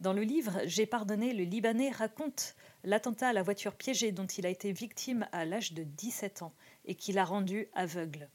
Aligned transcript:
Dans 0.00 0.12
le 0.12 0.22
livre 0.22 0.60
J'ai 0.64 0.86
pardonné, 0.86 1.32
le 1.32 1.42
Libanais 1.42 1.90
raconte 1.90 2.54
l'attentat 2.84 3.28
à 3.28 3.32
la 3.32 3.42
voiture 3.42 3.74
piégée 3.74 4.12
dont 4.12 4.26
il 4.26 4.46
a 4.46 4.48
été 4.48 4.72
victime 4.72 5.26
à 5.32 5.44
l'âge 5.44 5.72
de 5.72 5.82
17 5.82 6.42
ans 6.42 6.52
et 6.84 6.94
qui 6.94 7.12
l'a 7.12 7.24
rendu 7.24 7.66
aveugle. 7.74 8.28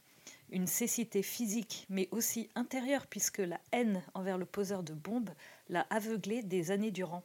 Une 0.50 0.66
cécité 0.66 1.22
physique, 1.22 1.86
mais 1.88 2.08
aussi 2.10 2.50
intérieure, 2.54 3.06
puisque 3.06 3.38
la 3.38 3.60
haine 3.72 4.02
envers 4.12 4.36
le 4.36 4.44
poseur 4.44 4.82
de 4.82 4.92
bombes 4.92 5.30
l'a 5.70 5.86
aveuglé 5.88 6.42
des 6.42 6.70
années 6.70 6.90
durant. 6.90 7.22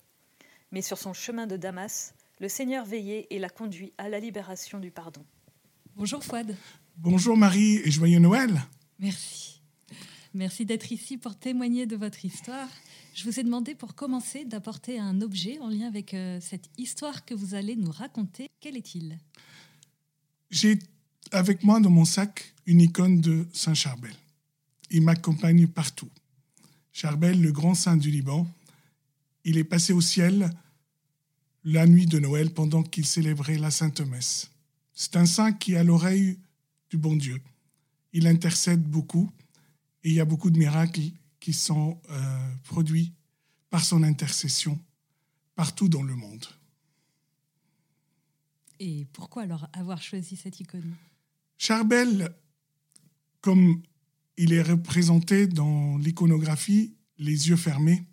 Mais 0.71 0.81
sur 0.81 0.97
son 0.97 1.13
chemin 1.13 1.45
de 1.45 1.57
Damas, 1.57 2.13
le 2.39 2.47
Seigneur 2.47 2.85
veillait 2.85 3.27
et 3.29 3.39
l'a 3.39 3.49
conduit 3.49 3.91
à 3.97 4.07
la 4.07 4.19
libération 4.19 4.79
du 4.79 4.89
pardon. 4.89 5.25
Bonjour 5.95 6.23
Fouad. 6.23 6.55
Bonjour 6.95 7.35
Marie 7.35 7.81
et 7.83 7.91
joyeux 7.91 8.19
Noël. 8.19 8.61
Merci. 8.99 9.58
Merci 10.35 10.65
d'être 10.65 10.91
ici 10.91 11.17
pour 11.17 11.35
témoigner 11.35 11.87
de 11.87 11.95
votre 11.95 12.23
histoire. 12.23 12.69
Je 13.15 13.23
vous 13.23 13.39
ai 13.39 13.43
demandé 13.43 13.73
pour 13.73 13.95
commencer 13.95 14.45
d'apporter 14.45 14.99
un 14.99 15.21
objet 15.21 15.57
en 15.59 15.69
lien 15.69 15.87
avec 15.87 16.13
euh, 16.13 16.39
cette 16.39 16.69
histoire 16.77 17.25
que 17.25 17.33
vous 17.33 17.55
allez 17.55 17.75
nous 17.75 17.91
raconter. 17.91 18.49
Quel 18.59 18.77
est-il? 18.77 19.17
J'ai 20.51 20.77
avec 21.31 21.63
moi 21.63 21.79
dans 21.79 21.89
mon 21.89 22.05
sac 22.05 22.53
une 22.67 22.81
icône 22.81 23.21
de 23.21 23.47
Saint 23.53 23.73
Charbel. 23.73 24.13
Il 24.91 25.01
m'accompagne 25.01 25.67
partout. 25.67 26.09
Charbel, 26.93 27.41
le 27.41 27.51
grand 27.51 27.73
saint 27.73 27.97
du 27.97 28.11
Liban, 28.11 28.47
il 29.45 29.57
est 29.57 29.63
passé 29.63 29.93
au 29.93 30.01
ciel 30.01 30.51
la 31.63 31.87
nuit 31.87 32.05
de 32.05 32.19
Noël 32.19 32.51
pendant 32.51 32.83
qu'il 32.83 33.05
célébrait 33.05 33.57
la 33.57 33.71
Sainte 33.71 34.01
Messe. 34.01 34.51
C'est 34.93 35.15
un 35.15 35.25
saint 35.25 35.53
qui 35.53 35.75
a 35.75 35.83
l'oreille 35.83 36.37
du 36.91 36.97
bon 36.97 37.15
Dieu. 37.15 37.41
Il 38.13 38.27
intercède 38.27 38.83
beaucoup 38.83 39.29
et 40.03 40.09
il 40.09 40.15
y 40.15 40.19
a 40.19 40.25
beaucoup 40.25 40.49
de 40.49 40.57
miracles 40.57 41.01
qui 41.39 41.53
sont 41.53 42.01
euh, 42.09 42.55
produits 42.63 43.13
par 43.69 43.83
son 43.83 44.03
intercession 44.03 44.79
partout 45.55 45.89
dans 45.89 46.03
le 46.03 46.15
monde. 46.15 46.45
Et 48.79 49.05
pourquoi 49.11 49.43
alors 49.43 49.67
avoir 49.73 50.01
choisi 50.01 50.35
cette 50.37 50.59
icône? 50.59 50.95
Charbel, 51.57 52.33
comme 53.41 53.81
il 54.37 54.53
est 54.53 54.61
représenté 54.61 55.47
dans 55.47 55.97
l'iconographie, 55.97 56.93
les 57.17 57.49
yeux 57.49 57.57
fermés, 57.57 58.05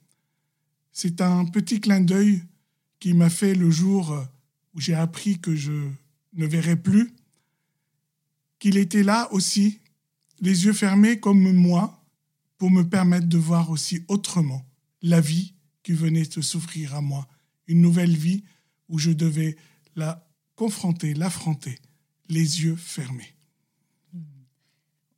c'est 0.93 1.21
un 1.21 1.45
petit 1.45 1.81
clin 1.81 2.01
d'œil 2.01 2.43
qui 2.99 3.15
m'a 3.15 3.31
fait 3.31 3.55
le 3.55 3.71
jour 3.71 4.27
où 4.75 4.81
j'ai 4.81 4.95
appris 4.95 5.39
que 5.39 5.55
je 5.55 5.89
ne 6.33 6.47
verrais 6.47 6.77
plus, 6.77 7.13
qu'il 8.59 8.77
était 8.77 9.05
là 9.05 9.33
aussi, 9.33 9.81
les 10.41 10.65
yeux 10.65 10.73
fermés 10.73 11.19
comme 11.21 11.53
moi, 11.53 12.05
pour 12.59 12.71
me 12.71 12.83
permettre 12.83 13.27
de 13.27 13.39
voir 13.39 13.71
aussi 13.71 14.03
autrement 14.09 14.65
la 15.03 15.21
vie 15.21 15.55
qui 15.83 15.93
venait 15.93 16.25
de 16.25 16.41
s'offrir 16.41 16.95
à 16.95 17.01
moi, 17.01 17.29
une 17.67 17.81
nouvelle 17.81 18.17
vie 18.17 18.45
où 18.89 18.99
je 18.99 19.11
devais 19.11 19.57
la 19.95 20.27
confronter, 20.55 21.15
l'affronter, 21.15 21.79
les 22.29 22.63
yeux 22.63 22.77
fermés. 22.77 23.35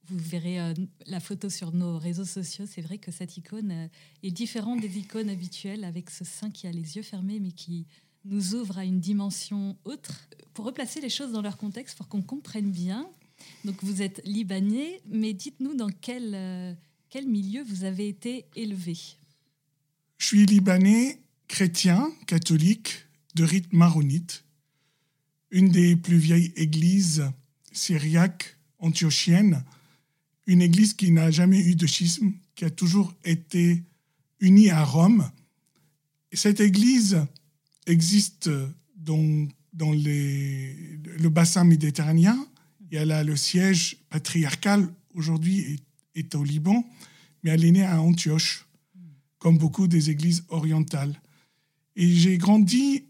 Vous 0.09 0.19
verrez 0.19 0.59
euh, 0.59 0.75
la 1.06 1.21
photo 1.21 1.50
sur 1.50 1.75
nos 1.75 1.99
réseaux 1.99 2.25
sociaux. 2.25 2.65
C'est 2.67 2.81
vrai 2.81 2.97
que 2.97 3.12
cette 3.12 3.37
icône 3.37 3.71
euh, 3.71 3.89
est 4.23 4.31
différente 4.31 4.81
des 4.81 4.99
icônes 4.99 5.29
habituelles 5.29 5.85
avec 5.85 6.09
ce 6.09 6.25
saint 6.25 6.50
qui 6.50 6.67
a 6.67 6.73
les 6.73 6.97
yeux 6.97 7.03
fermés 7.03 7.41
mais 7.41 7.53
qui 7.53 7.87
nous 8.25 8.55
ouvre 8.55 8.79
à 8.79 8.85
une 8.85 9.00
dimension 9.00 9.77
autre. 9.85 10.29
Pour 10.55 10.65
replacer 10.65 11.00
les 11.00 11.11
choses 11.11 11.33
dans 11.33 11.43
leur 11.43 11.59
contexte, 11.59 11.97
pour 11.97 12.09
qu'on 12.09 12.23
comprenne 12.23 12.71
bien, 12.71 13.09
donc 13.65 13.82
vous 13.82 14.03
êtes 14.03 14.21
libanais, 14.25 15.00
mais 15.09 15.32
dites-nous 15.32 15.75
dans 15.75 15.91
quel, 16.00 16.32
euh, 16.34 16.75
quel 17.10 17.26
milieu 17.26 17.62
vous 17.65 17.84
avez 17.84 18.09
été 18.09 18.47
élevé 18.56 18.97
Je 20.19 20.26
suis 20.26 20.47
libanais, 20.47 21.21
chrétien, 21.49 22.10
catholique, 22.26 23.06
de 23.34 23.44
rite 23.44 23.72
maronite, 23.72 24.44
une 25.50 25.71
des 25.71 25.97
plus 25.97 26.19
vieilles 26.19 26.53
églises 26.56 27.25
syriaques 27.72 28.56
antiochiennes 28.78 29.65
une 30.49 30.62
église 30.62 30.94
qui 30.94 31.12
n'a 31.12 31.31
jamais 31.31 31.60
eu 31.60 31.76
de 31.76 31.87
schisme, 31.87 32.32
qui 32.56 32.65
a 32.65 32.70
toujours 32.70 33.15
été 33.22 33.84
unie 34.41 34.70
à 34.70 34.82
Rome. 34.82 35.31
cette 36.32 36.60
église 36.60 37.20
existe 37.87 38.50
dans, 38.97 39.47
dans 39.75 39.93
le 39.93 41.28
bassin 41.28 41.65
méditerranéen. 41.65 42.37
Et 42.91 42.97
elle 42.97 43.12
a 43.12 43.22
le 43.22 43.37
siège 43.37 43.99
patriarcal 44.10 44.88
aujourd'hui 45.15 45.59
est, 45.60 45.82
est 46.15 46.34
au 46.34 46.44
Liban, 46.44 46.84
mais 47.43 47.50
elle 47.50 47.65
est 47.65 47.72
née 47.72 47.84
à 47.84 48.00
Antioche, 48.00 48.66
comme 49.38 49.59
beaucoup 49.59 49.87
des 49.87 50.10
églises 50.10 50.44
orientales. 50.49 51.21
Et 51.97 52.09
j'ai 52.09 52.38
grandi 52.38 53.04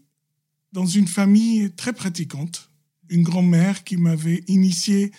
dans 0.73 0.85
une 0.85 1.07
famille 1.07 1.71
très 1.71 1.93
pratiquante, 1.93 2.69
une 3.09 3.23
grand-mère 3.23 3.83
qui 3.83 3.97
m'avait 3.97 4.43
initié 4.47 5.11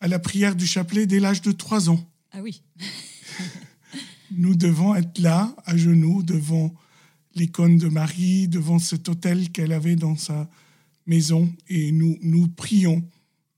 à 0.00 0.08
la 0.08 0.18
prière 0.18 0.56
du 0.56 0.66
chapelet 0.66 1.06
dès 1.06 1.20
l'âge 1.20 1.42
de 1.42 1.52
3 1.52 1.90
ans. 1.90 2.04
Ah 2.32 2.42
oui. 2.42 2.62
nous 4.30 4.54
devons 4.54 4.94
être 4.94 5.18
là, 5.18 5.54
à 5.64 5.76
genoux, 5.76 6.22
devant 6.22 6.74
l'icône 7.34 7.78
de 7.78 7.88
Marie, 7.88 8.48
devant 8.48 8.78
cet 8.78 9.08
autel 9.08 9.50
qu'elle 9.50 9.72
avait 9.72 9.96
dans 9.96 10.16
sa 10.16 10.48
maison, 11.06 11.52
et 11.68 11.92
nous, 11.92 12.18
nous 12.22 12.48
prions. 12.48 13.02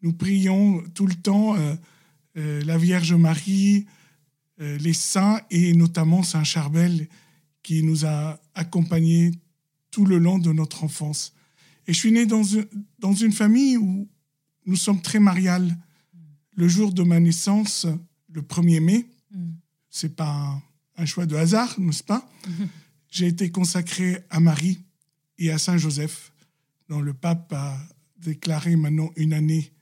Nous 0.02 0.12
prions 0.12 0.82
tout 0.94 1.06
le 1.06 1.14
temps 1.14 1.56
euh, 1.56 1.74
euh, 2.36 2.62
la 2.64 2.78
Vierge 2.78 3.14
Marie, 3.14 3.86
euh, 4.60 4.78
les 4.78 4.92
saints, 4.92 5.40
et 5.50 5.72
notamment 5.74 6.22
Saint 6.22 6.44
Charbel, 6.44 7.08
qui 7.62 7.82
nous 7.82 8.04
a 8.04 8.40
accompagnés 8.54 9.32
tout 9.90 10.04
le 10.04 10.18
long 10.18 10.38
de 10.38 10.52
notre 10.52 10.84
enfance. 10.84 11.34
Et 11.86 11.92
je 11.92 11.98
suis 11.98 12.12
né 12.12 12.26
dans 12.26 12.42
une, 12.42 12.66
dans 12.98 13.14
une 13.14 13.32
famille 13.32 13.76
où 13.76 14.08
nous 14.66 14.76
sommes 14.76 15.00
très 15.00 15.20
mariales 15.20 15.76
le 16.56 16.68
jour 16.68 16.92
de 16.92 17.02
ma 17.02 17.20
naissance, 17.20 17.86
le 18.32 18.42
1er 18.42 18.80
mai, 18.80 19.06
mm. 19.30 19.50
c'est 19.90 20.16
pas 20.16 20.60
un, 20.96 21.06
choix 21.06 21.26
de 21.26 21.36
hasard, 21.36 21.78
n'est-ce 21.78 22.02
pas? 22.02 22.28
J'ai 23.10 23.26
été 23.26 23.50
consacré 23.50 24.24
à 24.30 24.40
Marie 24.40 24.80
et 25.38 25.50
à 25.50 25.58
Saint 25.58 25.76
Joseph, 25.76 26.32
dont 26.88 27.00
le 27.00 27.14
pape 27.14 27.52
a 27.52 27.78
déclaré 28.18 28.74
maintenant 28.74 29.10
une 29.16 29.32
année 29.32 29.72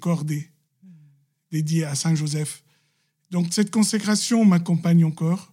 cordée, 0.00 0.50
mm. 0.82 0.88
dédiée 1.50 1.84
à 1.84 1.94
Saint 1.94 2.14
Joseph. 2.14 2.62
Donc 3.30 3.52
cette 3.52 3.70
consécration 3.70 4.44
m'accompagne 4.44 5.04
encore. 5.04 5.52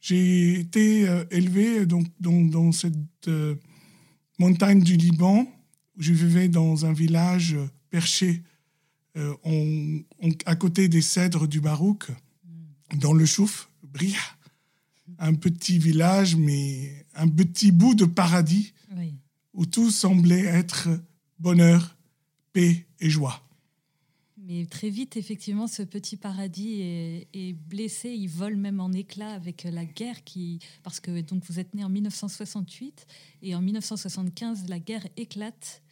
J'ai 0.00 0.60
été 0.60 1.08
euh, 1.08 1.24
élevé 1.30 1.86
donc, 1.86 2.06
dans, 2.20 2.72
cette 2.72 2.94
euh, 3.28 3.56
montagne 4.38 4.82
du 4.82 4.96
Liban, 4.96 5.46
où 5.96 6.02
je 6.02 6.12
vivais 6.12 6.48
dans 6.48 6.86
un 6.86 6.92
village 6.92 7.56
perché 7.90 8.42
euh, 9.16 9.34
à 10.44 10.56
côté 10.56 10.88
des 10.88 11.02
cèdres 11.02 11.48
du 11.48 11.60
Barouk, 11.60 12.10
dans 12.98 13.12
le 13.12 13.26
Chouf, 13.26 13.68
Bria, 13.82 14.20
un 15.18 15.34
petit 15.34 15.78
village, 15.78 16.36
mais 16.36 17.06
un 17.14 17.28
petit 17.28 17.72
bout 17.72 17.94
de 17.94 18.04
paradis 18.04 18.72
où 19.54 19.64
tout 19.64 19.90
semblait 19.90 20.44
être 20.44 20.88
bonheur, 21.38 21.95
paix 22.56 22.86
et 23.00 23.10
joie. 23.10 23.46
Mais 24.38 24.64
très 24.64 24.88
vite, 24.88 25.18
effectivement, 25.18 25.66
ce 25.66 25.82
petit 25.82 26.16
paradis 26.16 26.80
est, 26.80 27.52
blessé. 27.52 28.08
Il 28.08 28.28
vole 28.28 28.56
même 28.56 28.80
en 28.80 28.92
éclats 28.92 29.32
avec 29.32 29.64
la 29.64 29.84
guerre 29.84 30.24
qui, 30.24 30.60
parce 30.82 30.98
que 30.98 31.20
donc 31.20 31.44
vous 31.44 31.60
êtes 31.60 31.74
né 31.74 31.84
en 31.84 31.90
1968 31.90 33.06
et 33.42 33.54
en 33.54 33.60
1975, 33.60 34.70
la 34.70 34.78
guerre 34.78 35.06
éclate 35.18 35.82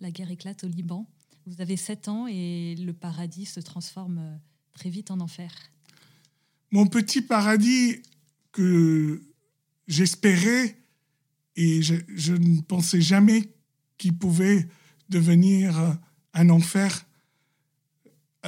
la 0.00 0.10
guerre 0.10 0.30
éclate 0.30 0.64
au 0.64 0.68
Liban. 0.68 1.06
Vous 1.46 1.60
avez 1.60 1.76
7 1.76 2.08
ans 2.08 2.26
et 2.26 2.74
le 2.78 2.94
paradis 2.94 3.44
se 3.44 3.60
transforme 3.60 4.40
très 4.72 4.88
vite 4.88 5.10
en 5.10 5.20
enfer. 5.20 5.52
Mon 6.70 6.86
petit 6.86 7.20
paradis 7.20 8.00
que 8.50 9.22
j'espérais 9.88 10.78
et 11.56 11.82
je, 11.82 11.96
je, 12.08 12.32
ne 12.32 12.62
pensais 12.62 13.02
jamais 13.02 13.52
qu'il 13.98 14.16
pouvait 14.16 14.66
devenir 15.10 15.98
un 16.34 16.50
enfer. 16.50 17.06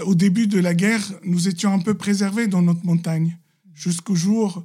Au 0.04 0.14
début 0.14 0.46
de 0.46 0.58
la 0.58 0.74
guerre, 0.74 1.02
nous 1.24 1.48
étions 1.48 1.72
un 1.72 1.78
peu 1.78 1.94
préservés 1.94 2.48
dans 2.48 2.62
notre 2.62 2.84
montagne, 2.84 3.38
jusqu'au 3.74 4.14
jour 4.14 4.64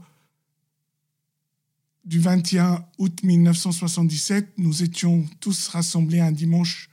du 2.04 2.20
21 2.20 2.84
août 2.98 3.24
1977, 3.24 4.54
nous 4.58 4.84
étions 4.84 5.26
tous 5.40 5.68
rassemblés 5.68 6.20
un 6.20 6.32
dimanche 6.32 6.90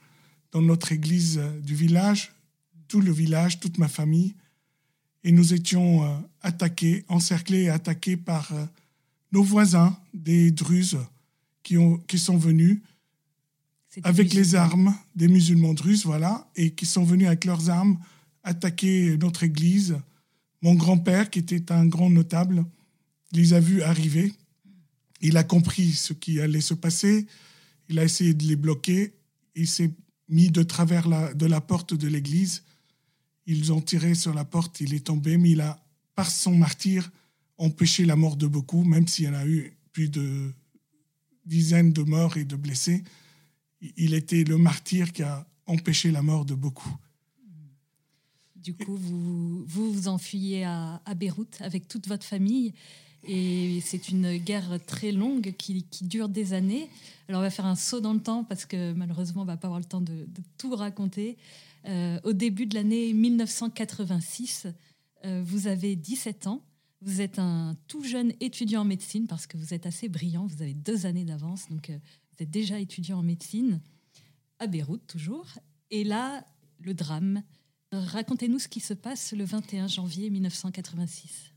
dans 0.53 0.61
notre 0.61 0.93
église 0.93 1.41
du 1.63 1.75
village, 1.75 2.33
tout 2.89 3.01
le 3.01 3.11
village, 3.11 3.59
toute 3.59 3.79
ma 3.79 3.89
famille, 3.89 4.35
et 5.25 5.33
nous 5.33 5.55
étions 5.55 6.05
euh, 6.05 6.17
attaqués, 6.43 7.05
encerclés 7.09 7.65
et 7.65 7.71
attaqués 7.71 8.17
par 8.17 8.53
euh, 8.53 8.65
nos 9.33 9.43
voisins, 9.43 9.99
des 10.15 10.51
Druzes, 10.51 10.99
qui, 11.63 11.77
ont, 11.77 11.99
qui 12.07 12.19
sont 12.19 12.39
venus 12.39 12.81
avec 14.03 14.35
les 14.35 14.55
armes, 14.55 14.95
des 15.15 15.29
musulmans 15.29 15.75
druzes, 15.75 16.05
voilà, 16.05 16.49
et 16.57 16.71
qui 16.71 16.87
sont 16.87 17.05
venus 17.05 17.27
avec 17.27 17.45
leurs 17.45 17.71
armes 17.71 17.99
attaquer 18.43 19.17
notre 19.19 19.45
église. 19.45 19.99
Mon 20.63 20.75
grand-père, 20.75 21.31
qui 21.31 21.39
était 21.39 21.73
un 21.73 21.87
grand 21.87 22.11
notable, 22.11 22.65
les 23.33 23.53
a 23.53 23.61
vus 23.61 23.83
arriver 23.83 24.33
il 25.21 25.37
a 25.37 25.45
compris 25.45 25.93
ce 25.93 26.13
qui 26.13 26.41
allait 26.41 26.61
se 26.61 26.75
passer. 26.75 27.27
Il 27.89 27.99
a 27.99 28.05
essayé 28.05 28.35
de 28.35 28.45
les 28.45 28.57
bloquer. 28.57 29.15
Il 29.55 29.67
s'est 29.67 29.91
mis 30.29 30.51
de 30.51 30.63
travers 30.63 31.09
la, 31.09 31.35
de 31.35 31.47
la 31.47 31.61
porte 31.61 31.95
de 31.95 32.07
l'église. 32.07 32.63
Ils 33.47 33.73
ont 33.73 33.81
tiré 33.81 34.15
sur 34.15 34.35
la 34.35 34.45
porte. 34.45 34.81
Il 34.81 34.95
est 34.95 35.07
tombé, 35.07 35.39
mais 35.39 35.51
il 35.51 35.61
a, 35.61 35.83
par 36.15 36.31
son 36.31 36.57
martyr, 36.57 37.11
empêché 37.57 38.05
la 38.05 38.17
mort 38.17 38.37
de 38.37 38.47
beaucoup, 38.47 38.85
même 38.85 39.09
s'il 39.09 39.25
y 39.25 39.29
en 39.29 39.35
a 39.35 39.47
eu 39.47 39.73
plus 39.93 40.09
de 40.09 40.53
dizaines 41.45 41.93
de 41.93 42.03
morts 42.03 42.37
et 42.37 42.45
de 42.45 42.57
blessés. 42.57 43.03
Il 43.97 44.15
était 44.15 44.45
le 44.45 44.59
martyr 44.59 45.13
qui 45.13 45.23
a 45.23 45.47
empêché 45.67 46.11
la 46.11 46.23
mort 46.23 46.45
de 46.45 46.55
beaucoup. 46.55 46.95
Du 48.57 48.75
coup, 48.75 48.97
vous 48.97 49.65
vous, 49.67 50.09
enfuyez 50.09 50.65
à, 50.65 51.01
à 51.05 51.15
Beyrouth 51.15 51.59
avec 51.61 51.87
toute 51.89 52.09
votre 52.09 52.25
famille. 52.25 52.75
Et 53.27 53.81
c'est 53.85 54.09
une 54.09 54.37
guerre 54.39 54.79
très 54.87 55.13
longue 55.13 55.55
qui, 55.59 55.85
dure 56.03 56.29
des 56.29 56.53
années. 56.53 56.89
Alors 57.29 57.41
on 57.41 57.43
va 57.43 57.51
faire 57.51 57.67
un 57.67 57.77
saut 57.77 58.01
dans 58.01 58.15
le 58.15 58.21
temps 58.21 58.45
parce 58.45 58.65
que 58.65 58.93
malheureusement 58.93 59.43
on 59.43 59.47
va 59.47 59.57
pas 59.57 59.67
avoir 59.67 59.81
le 59.81 59.87
temps 59.87 60.01
de, 60.01 60.27
tout 60.57 60.75
raconter. 60.75 61.37
Euh, 61.87 62.21
au 62.25 62.33
début 62.33 62.67
de 62.67 62.75
l'année 62.75 63.13
1986, 63.13 64.67
euh, 65.25 65.43
vous 65.45 65.67
avez 65.67 65.97
17 65.97 66.47
ans. 66.47 66.63
Vous 67.01 67.21
êtes 67.21 67.39
un 67.39 67.77
tout 67.87 68.03
jeune 68.03 68.33
étudiant 68.41 68.83
en 68.83 68.85
médecine 68.85 69.27
parce 69.27 69.47
que 69.47 69.57
vous 69.57 69.73
êtes 69.73 69.87
assez 69.87 70.09
brillant. 70.09 70.47
Vous 70.47 70.63
avez 70.63 70.75
deux 70.75 71.07
années 71.07 71.25
d'avance, 71.25 71.69
donc 71.71 71.91
euh, 71.91 71.99
êtes 72.43 72.51
déjà 72.51 72.79
étudiant 72.79 73.19
en 73.19 73.23
médecine 73.23 73.81
à 74.59 74.67
Beyrouth 74.67 75.07
toujours. 75.07 75.47
Et 75.91 76.05
là, 76.05 76.45
le 76.81 76.95
drame. 76.95 77.43
Racontez-nous 77.93 78.59
ce 78.59 78.69
qui 78.69 78.81
se 78.81 78.95
passe 78.95 79.33
le 79.33 79.45
21 79.45 79.89
janvier 79.89 80.31
1986 80.31 81.53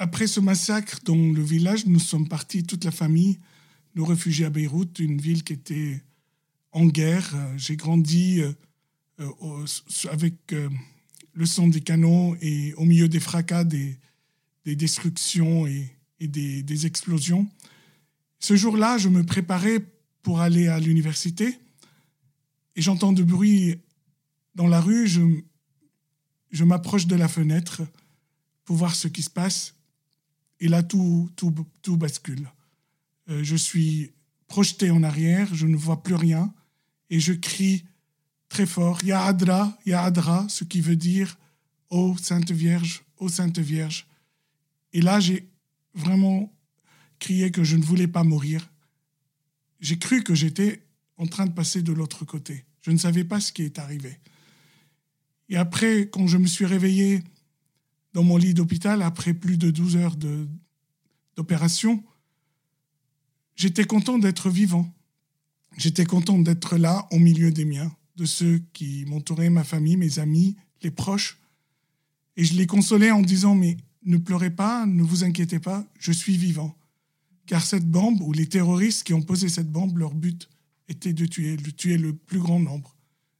après 0.00 0.26
ce 0.26 0.40
massacre 0.40 1.00
dans 1.04 1.14
le 1.14 1.42
village, 1.42 1.86
nous 1.86 1.98
sommes 1.98 2.26
partis, 2.26 2.64
toute 2.64 2.84
la 2.84 2.90
famille, 2.90 3.38
nous 3.94 4.04
réfugier 4.04 4.46
à 4.46 4.50
Beyrouth, 4.50 4.98
une 4.98 5.20
ville 5.20 5.44
qui 5.44 5.52
était 5.52 6.02
en 6.72 6.86
guerre. 6.86 7.36
J'ai 7.56 7.76
grandi 7.76 8.40
euh, 8.40 8.52
euh, 9.20 9.66
avec 10.10 10.52
euh, 10.52 10.68
le 11.34 11.46
son 11.46 11.68
des 11.68 11.82
canons 11.82 12.34
et 12.40 12.72
au 12.74 12.84
milieu 12.84 13.08
des 13.08 13.20
fracas, 13.20 13.64
des, 13.64 13.98
destructions 14.64 15.66
et, 15.66 15.90
des, 16.20 16.62
des, 16.62 16.86
explosions. 16.86 17.48
Ce 18.40 18.56
jour-là, 18.56 18.96
je 18.98 19.08
me 19.08 19.24
préparais 19.24 19.84
pour 20.22 20.40
aller 20.40 20.66
à 20.66 20.80
l'université 20.80 21.58
et 22.74 22.82
j'entends 22.82 23.12
du 23.12 23.24
bruit 23.24 23.78
dans 24.54 24.66
la 24.66 24.80
rue. 24.80 25.06
Je, 25.06 25.20
je 26.50 26.64
m'approche 26.64 27.06
de 27.06 27.16
la 27.16 27.28
fenêtre 27.28 27.82
pour 28.64 28.76
voir 28.76 28.94
ce 28.94 29.08
qui 29.08 29.22
se 29.22 29.30
passe. 29.30 29.74
Et 30.58 30.68
là, 30.68 30.82
tout, 30.82 31.30
tout, 31.36 31.54
tout 31.82 31.96
bascule. 31.96 32.50
Euh, 33.28 33.44
je 33.44 33.56
suis 33.56 34.12
projeté 34.46 34.90
en 34.90 35.02
arrière, 35.02 35.54
je 35.54 35.66
ne 35.66 35.76
vois 35.76 36.02
plus 36.02 36.14
rien, 36.14 36.52
et 37.08 37.20
je 37.20 37.32
crie 37.32 37.84
très 38.48 38.66
fort, 38.66 39.04
Ya 39.04 39.22
Adra, 39.22 39.78
Ya 39.86 40.02
Adra, 40.02 40.46
ce 40.48 40.64
qui 40.64 40.80
veut 40.80 40.96
dire 40.96 41.38
Ô 41.88 42.16
Sainte 42.16 42.50
Vierge, 42.50 43.02
Ô 43.18 43.28
Sainte 43.28 43.58
Vierge. 43.58 44.06
Et 44.92 45.00
là, 45.00 45.20
j'ai 45.20 45.48
vraiment 45.94 46.52
crié 47.20 47.52
que 47.52 47.62
je 47.62 47.76
ne 47.76 47.84
voulais 47.84 48.08
pas 48.08 48.24
mourir. 48.24 48.68
J'ai 49.78 49.98
cru 49.98 50.24
que 50.24 50.34
j'étais 50.34 50.82
en 51.16 51.26
train 51.26 51.46
de 51.46 51.52
passer 51.52 51.82
de 51.82 51.92
l'autre 51.92 52.24
côté. 52.24 52.64
Je 52.82 52.90
ne 52.90 52.96
savais 52.96 53.24
pas 53.24 53.40
ce 53.40 53.52
qui 53.52 53.62
est 53.62 53.78
arrivé. 53.78 54.18
Et 55.48 55.56
après, 55.56 56.08
quand 56.08 56.26
je 56.26 56.38
me 56.38 56.46
suis 56.46 56.66
réveillé 56.66 57.22
dans 58.14 58.22
mon 58.22 58.36
lit 58.36 58.54
d'hôpital 58.54 59.02
après 59.02 59.34
plus 59.34 59.56
de 59.56 59.70
12 59.70 59.96
heures 59.96 60.16
d'opération, 61.36 62.02
j'étais 63.54 63.84
content 63.84 64.18
d'être 64.18 64.50
vivant. 64.50 64.92
J'étais 65.76 66.04
content 66.04 66.38
d'être 66.38 66.76
là 66.76 67.06
au 67.10 67.18
milieu 67.18 67.52
des 67.52 67.64
miens, 67.64 67.94
de 68.16 68.24
ceux 68.24 68.60
qui 68.72 69.04
m'entouraient, 69.06 69.50
ma 69.50 69.64
famille, 69.64 69.96
mes 69.96 70.18
amis, 70.18 70.56
les 70.82 70.90
proches. 70.90 71.38
Et 72.36 72.44
je 72.44 72.54
les 72.54 72.66
consolais 72.66 73.10
en 73.10 73.22
disant, 73.22 73.54
mais 73.54 73.76
ne 74.04 74.16
pleurez 74.16 74.50
pas, 74.50 74.86
ne 74.86 75.02
vous 75.02 75.24
inquiétez 75.24 75.58
pas, 75.58 75.86
je 75.98 76.12
suis 76.12 76.36
vivant. 76.36 76.76
Car 77.50 77.66
cette 77.66 77.90
bombe, 77.90 78.20
ou 78.20 78.32
les 78.32 78.48
terroristes 78.48 79.02
qui 79.02 79.12
ont 79.12 79.22
posé 79.22 79.48
cette 79.48 79.72
bombe, 79.72 79.98
leur 79.98 80.14
but 80.14 80.48
était 80.86 81.12
de 81.12 81.26
tuer, 81.26 81.56
de 81.56 81.70
tuer 81.70 81.98
le 81.98 82.14
plus 82.14 82.38
grand 82.38 82.60
nombre. 82.60 82.96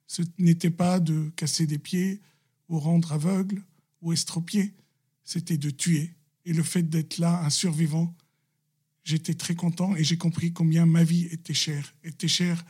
Ce 0.09 0.23
n'était 0.37 0.73
pas 0.73 0.99
de 0.99 1.31
casser 1.37 1.65
des 1.65 1.79
pieds 1.79 2.21
ou 2.69 2.81
rendre 2.81 3.13
aveugle, 3.13 3.63
ou 4.03 4.13
estropié, 4.13 4.75
c'était 5.23 5.59
de 5.59 5.71
tuer. 5.71 6.17
Et 6.45 6.53
le 6.53 6.65
fait 6.65 6.83
d'être 6.83 7.19
là, 7.19 7.41
un 7.45 7.51
survivant, 7.51 8.13
j'étais 9.05 9.35
très 9.35 9.55
content 9.55 9.95
et 9.95 10.03
j'ai 10.03 10.19
compris 10.19 10.53
combien 10.53 10.87
ma 10.87 11.05
vie 11.05 11.27
était 11.27 11.55
chère, 11.55 11.95
était 12.03 12.27
chère 12.27 12.65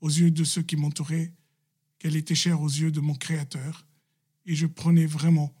aux 0.00 0.08
yeux 0.08 0.30
de 0.30 0.42
ceux 0.42 0.62
qui 0.62 0.76
m'entouraient, 0.76 1.34
qu'elle 1.98 2.16
était 2.16 2.34
chère 2.34 2.62
aux 2.62 2.70
yeux 2.70 2.90
de 2.90 3.00
mon 3.00 3.14
Créateur. 3.14 3.86
Et 4.46 4.54
je 4.54 4.64
prenais 4.64 5.04
vraiment 5.04 5.54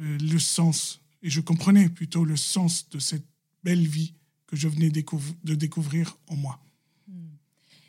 euh, 0.00 0.18
le 0.18 0.40
sens, 0.40 1.02
et 1.22 1.30
je 1.30 1.40
comprenais 1.40 1.88
plutôt 1.88 2.24
le 2.24 2.36
sens 2.36 2.88
de 2.88 2.98
cette 2.98 3.28
belle 3.62 3.86
vie 3.86 4.12
que 4.46 4.56
je 4.56 4.68
venais 4.68 4.90
de 4.90 5.54
découvrir 5.54 6.18
en 6.28 6.36
moi 6.36 6.60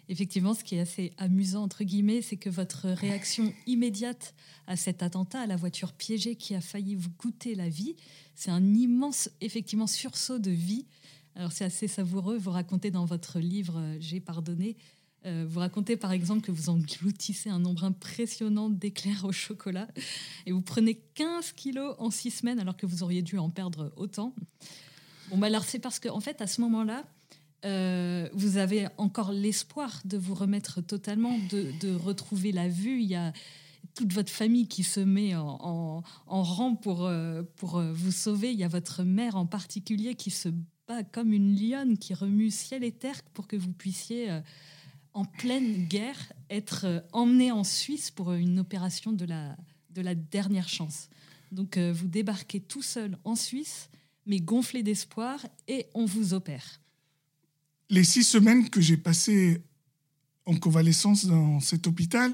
effectivement, 0.10 0.54
ce 0.54 0.64
qui 0.64 0.76
est 0.76 0.80
assez 0.80 1.14
amusant, 1.18 1.64
entre 1.64 1.84
guillemets, 1.84 2.22
c'est 2.22 2.38
que 2.38 2.50
votre 2.50 2.88
réaction 2.90 3.54
immédiate 3.66 4.34
à 4.68 4.76
cet 4.76 5.04
attentat, 5.04 5.42
à 5.42 5.48
la 5.48 5.56
voiture 5.56 5.94
piégée 5.94 6.36
qui 6.36 6.56
a 6.56 6.62
failli 6.62 6.96
vous 6.96 7.10
coûter 7.12 7.56
la 7.56 7.70
vie, 7.70 7.96
c'est 8.36 8.52
un 8.52 8.74
immense, 8.74 9.30
effectivement, 9.42 9.88
sursaut 9.88 10.40
de 10.40 10.52
vie. 10.52 10.86
Alors, 11.36 11.52
c'est 11.52 11.66
assez 11.66 11.88
savoureux. 11.88 12.38
Vous 12.38 12.52
racontez 12.52 12.92
dans 12.92 13.06
votre 13.06 13.40
livre 13.40 13.78
euh, 13.78 13.98
J'ai 14.00 14.20
pardonné, 14.20 14.78
euh, 15.26 15.46
vous 15.48 15.60
racontez 15.60 15.98
par 15.98 16.12
exemple 16.12 16.42
que 16.42 16.52
vous 16.52 16.70
engloutissez 16.70 17.50
un 17.50 17.60
nombre 17.60 17.84
impressionnant 17.84 18.70
d'éclairs 18.70 19.26
au 19.26 19.32
chocolat 19.32 19.88
et 20.46 20.52
vous 20.52 20.62
prenez 20.62 20.96
15 21.16 21.52
kilos 21.54 21.96
en 21.98 22.12
6 22.12 22.32
semaines 22.32 22.60
alors 22.60 22.78
que 22.78 22.86
vous 22.86 23.02
auriez 23.04 23.22
dû 23.22 23.38
en 23.38 23.50
perdre 23.50 23.92
autant. 23.98 24.36
Bon, 25.30 25.38
bah 25.38 25.48
alors 25.48 25.64
c'est 25.64 25.80
parce 25.80 26.00
qu'en 26.00 26.16
en 26.16 26.20
fait, 26.20 26.42
à 26.42 26.48
ce 26.48 26.62
moment-là, 26.62 27.04
euh, 27.66 28.30
vous 28.34 28.58
avez 28.58 28.88
encore 28.98 29.32
l'espoir 29.32 30.02
de 30.06 30.18
vous 30.18 30.36
remettre 30.36 30.82
totalement, 30.82 31.38
de, 31.50 31.96
retrouver 31.96 32.52
la 32.52 32.68
vue. 32.68 33.02
Il 33.02 33.08
y 33.08 33.16
a 33.16 33.34
toute 33.96 34.14
votre 34.14 34.32
famille 34.32 34.68
qui 34.68 34.84
se 34.84 35.00
met 35.00 35.36
en, 35.36 36.04
rang 36.28 36.76
pour, 36.76 37.06
euh, 37.06 37.42
pour 37.56 37.78
euh, 37.78 37.92
vous 37.92 38.12
sauver. 38.12 38.52
Il 38.52 38.60
y 38.60 38.64
a 38.64 38.68
votre 38.68 39.04
mère 39.04 39.36
en 39.36 39.48
particulier 39.48 40.16
qui 40.16 40.30
se 40.30 40.50
bat 40.88 41.04
comme 41.04 41.34
une 41.34 41.60
lionne, 41.60 41.98
qui 41.98 42.14
remue 42.14 42.52
ciel 42.52 42.84
et 42.84 42.92
terre 42.92 43.24
pour 43.34 43.48
que 43.48 43.56
vous 43.56 43.72
puissiez, 43.72 44.30
en 45.14 45.26
pleine 45.26 45.88
guerre, 45.88 46.34
être 46.52 47.04
emmené 47.14 47.52
en 47.52 47.64
Suisse 47.64 48.12
pour 48.12 48.34
une 48.34 48.60
opération 48.60 49.12
de 49.12 49.26
la, 49.26 49.56
de 49.90 50.02
la 50.02 50.14
dernière 50.14 50.70
chance. 50.70 51.10
Donc 51.52 51.80
vous 51.80 52.08
débarquez 52.08 52.60
tout 52.60 52.84
seul 52.84 53.18
en 53.24 53.36
Suisse, 53.36 53.90
mais 54.26 54.40
gonflé 54.40 54.84
d'espoir, 54.84 55.46
et 55.68 55.88
on 55.94 56.06
vous 56.06 56.34
opère 56.34 56.82
les 57.90 58.04
six 58.04 58.24
semaines 58.24 58.70
que 58.70 58.82
j'ai 58.82 58.98
passées 58.98 59.62
en 60.46 60.56
convalescence 60.56 61.26
dans 61.26 61.60
cet 61.60 61.88
hôpital, 61.88 62.34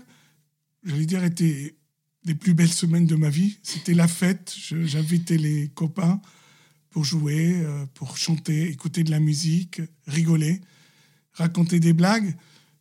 j'allais 0.83 1.05
dire, 1.05 1.23
étaient 1.23 1.75
les 2.25 2.35
plus 2.35 2.53
belles 2.53 2.71
semaines 2.71 3.05
de 3.05 3.15
ma 3.15 3.29
vie. 3.29 3.57
C'était 3.63 3.93
la 3.93 4.07
fête. 4.07 4.53
J'invitais 4.55 5.37
les 5.37 5.69
copains 5.69 6.21
pour 6.89 7.03
jouer, 7.03 7.55
euh, 7.55 7.85
pour 7.93 8.17
chanter, 8.17 8.69
écouter 8.69 9.03
de 9.03 9.11
la 9.11 9.19
musique, 9.19 9.81
rigoler, 10.07 10.61
raconter 11.31 11.79
des 11.79 11.93
blagues. 11.93 12.35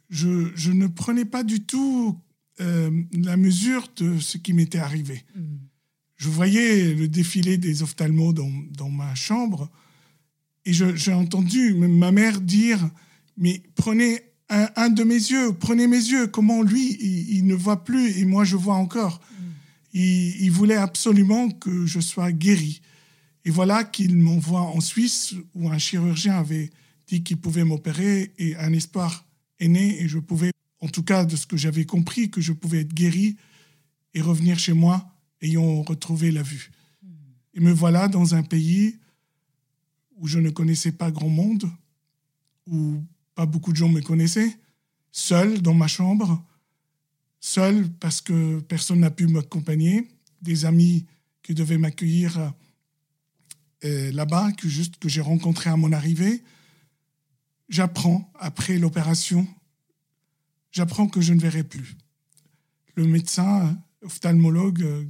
je, 0.09 0.51
je, 0.57 0.73
ne 0.73 0.89
prenais 0.89 1.25
pas 1.25 1.45
du 1.45 1.61
tout 1.61 2.21
euh, 2.61 2.91
la 3.13 3.37
mesure 3.37 3.89
de 3.97 4.19
ce 4.19 4.37
qui 4.37 4.53
m'était 4.53 4.79
arrivé. 4.79 5.25
Mm. 5.37 5.57
Je 6.21 6.29
voyais 6.29 6.93
le 6.93 7.09
défilé 7.09 7.57
des 7.57 7.83
ophtalmos 7.83 8.35
dans, 8.35 8.53
dans 8.77 8.91
ma 8.91 9.15
chambre 9.15 9.71
et 10.67 10.75
j'ai 10.75 11.15
entendu 11.15 11.73
ma 11.73 12.13
mère 12.13 12.43
dire, 12.43 12.91
mais 13.39 13.63
prenez 13.75 14.21
un, 14.51 14.91
de 14.91 15.03
mes 15.03 15.15
yeux, 15.15 15.55
prenez 15.55 15.87
mes 15.87 15.97
yeux, 15.97 16.27
comment 16.27 16.61
lui, 16.61 16.99
il, 17.01 17.47
ne 17.47 17.55
voit 17.55 17.85
plus 17.85 18.19
et 18.19 18.27
moi 18.27 18.45
je 18.45 18.57
vois 18.57 18.75
encore. 18.75 19.23
Mm. 19.31 19.45
Il, 19.95 20.43
il, 20.43 20.51
voulait 20.51 20.77
absolument 20.77 21.49
que 21.49 21.87
je 21.87 22.01
sois 22.01 22.33
guéri. 22.33 22.83
Et 23.47 23.51
voilà 23.51 23.83
qu'il 23.83 24.15
m'envoie 24.15 24.61
en 24.61 24.81
Suisse 24.81 25.35
où 25.55 25.71
un 25.71 25.79
chirurgien 25.79 26.35
avait 26.35 26.69
dit 27.07 27.23
qu'il 27.23 27.39
pouvait 27.39 27.65
m'opérer 27.65 28.35
et 28.37 28.57
un 28.57 28.75
espoir 28.75 29.25
est 29.59 29.69
né 29.69 30.03
et 30.03 30.07
je 30.07 30.19
pouvais 30.19 30.51
en 30.81 30.89
tout 30.89 31.03
cas 31.03 31.25
de 31.25 31.35
ce 31.35 31.47
que 31.47 31.57
j'avais 31.57 31.87
compris, 31.87 32.31
que 32.31 32.43
je 32.43 32.53
pouvais 32.53 32.81
être 32.81 32.93
guéri 32.93 33.37
et 34.13 34.21
revenir 34.21 34.59
chez 34.59 34.75
moi 34.75 35.10
ayant 35.43 35.83
retrouvé 35.83 36.31
la 36.31 36.43
vue. 36.43 36.71
Et 37.55 37.61
me 37.61 37.73
voilà 37.73 38.09
dans 38.09 38.35
un 38.35 38.43
pays 38.43 38.97
où 40.17 40.27
je 40.27 40.39
ne 40.39 40.51
connaissais 40.51 40.93
pas 40.93 41.11
grand 41.11 41.29
monde, 41.29 41.71
où 42.67 43.03
pas 43.35 43.47
beaucoup 43.47 43.73
de 43.73 43.77
gens 43.77 43.89
me 43.89 44.01
connaissaient, 44.01 44.57
seul 45.13 45.63
dans 45.63 45.75
ma 45.75 45.89
chambre, 45.89 46.45
seul 47.41 47.89
parce 48.01 48.21
que 48.21 48.61
personne 48.61 49.01
n'a 49.01 49.11
pu 49.11 49.27
m'accompagner, 49.27 50.09
des 50.43 50.65
amis 50.65 51.07
qui 51.43 51.55
devaient 51.55 51.79
m'accueillir 51.79 52.53
euh, 53.85 54.13
là-bas, 54.13 54.53
que 54.53 54.69
juste 54.69 54.99
que 54.99 55.09
j'ai 55.09 55.23
rencontré 55.23 55.71
à 55.71 55.77
mon 55.77 55.93
arrivée. 55.93 56.43
J'apprends 57.69 58.31
après 58.39 58.79
l'opération 58.79 59.47
j'apprends 60.71 61.09
que 61.09 61.21
je 61.21 61.33
ne 61.33 61.41
verrai 61.41 61.65
plus. 61.65 61.97
Le 62.95 63.07
médecin, 63.07 63.79
ophtalmologue, 64.03 65.09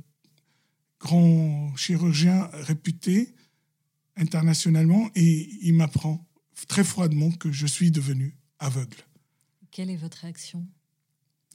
grand 1.01 1.75
chirurgien 1.77 2.49
réputé 2.53 3.35
internationalement, 4.17 5.11
et 5.15 5.49
il 5.63 5.75
m'apprend 5.75 6.27
très 6.69 6.85
froidement 6.85 7.31
que 7.31 7.51
je 7.51 7.67
suis 7.67 7.91
devenu 7.91 8.37
aveugle. 8.59 8.99
Quelle 9.71 9.91
est 9.91 9.97
votre 9.97 10.19
réaction? 10.19 10.67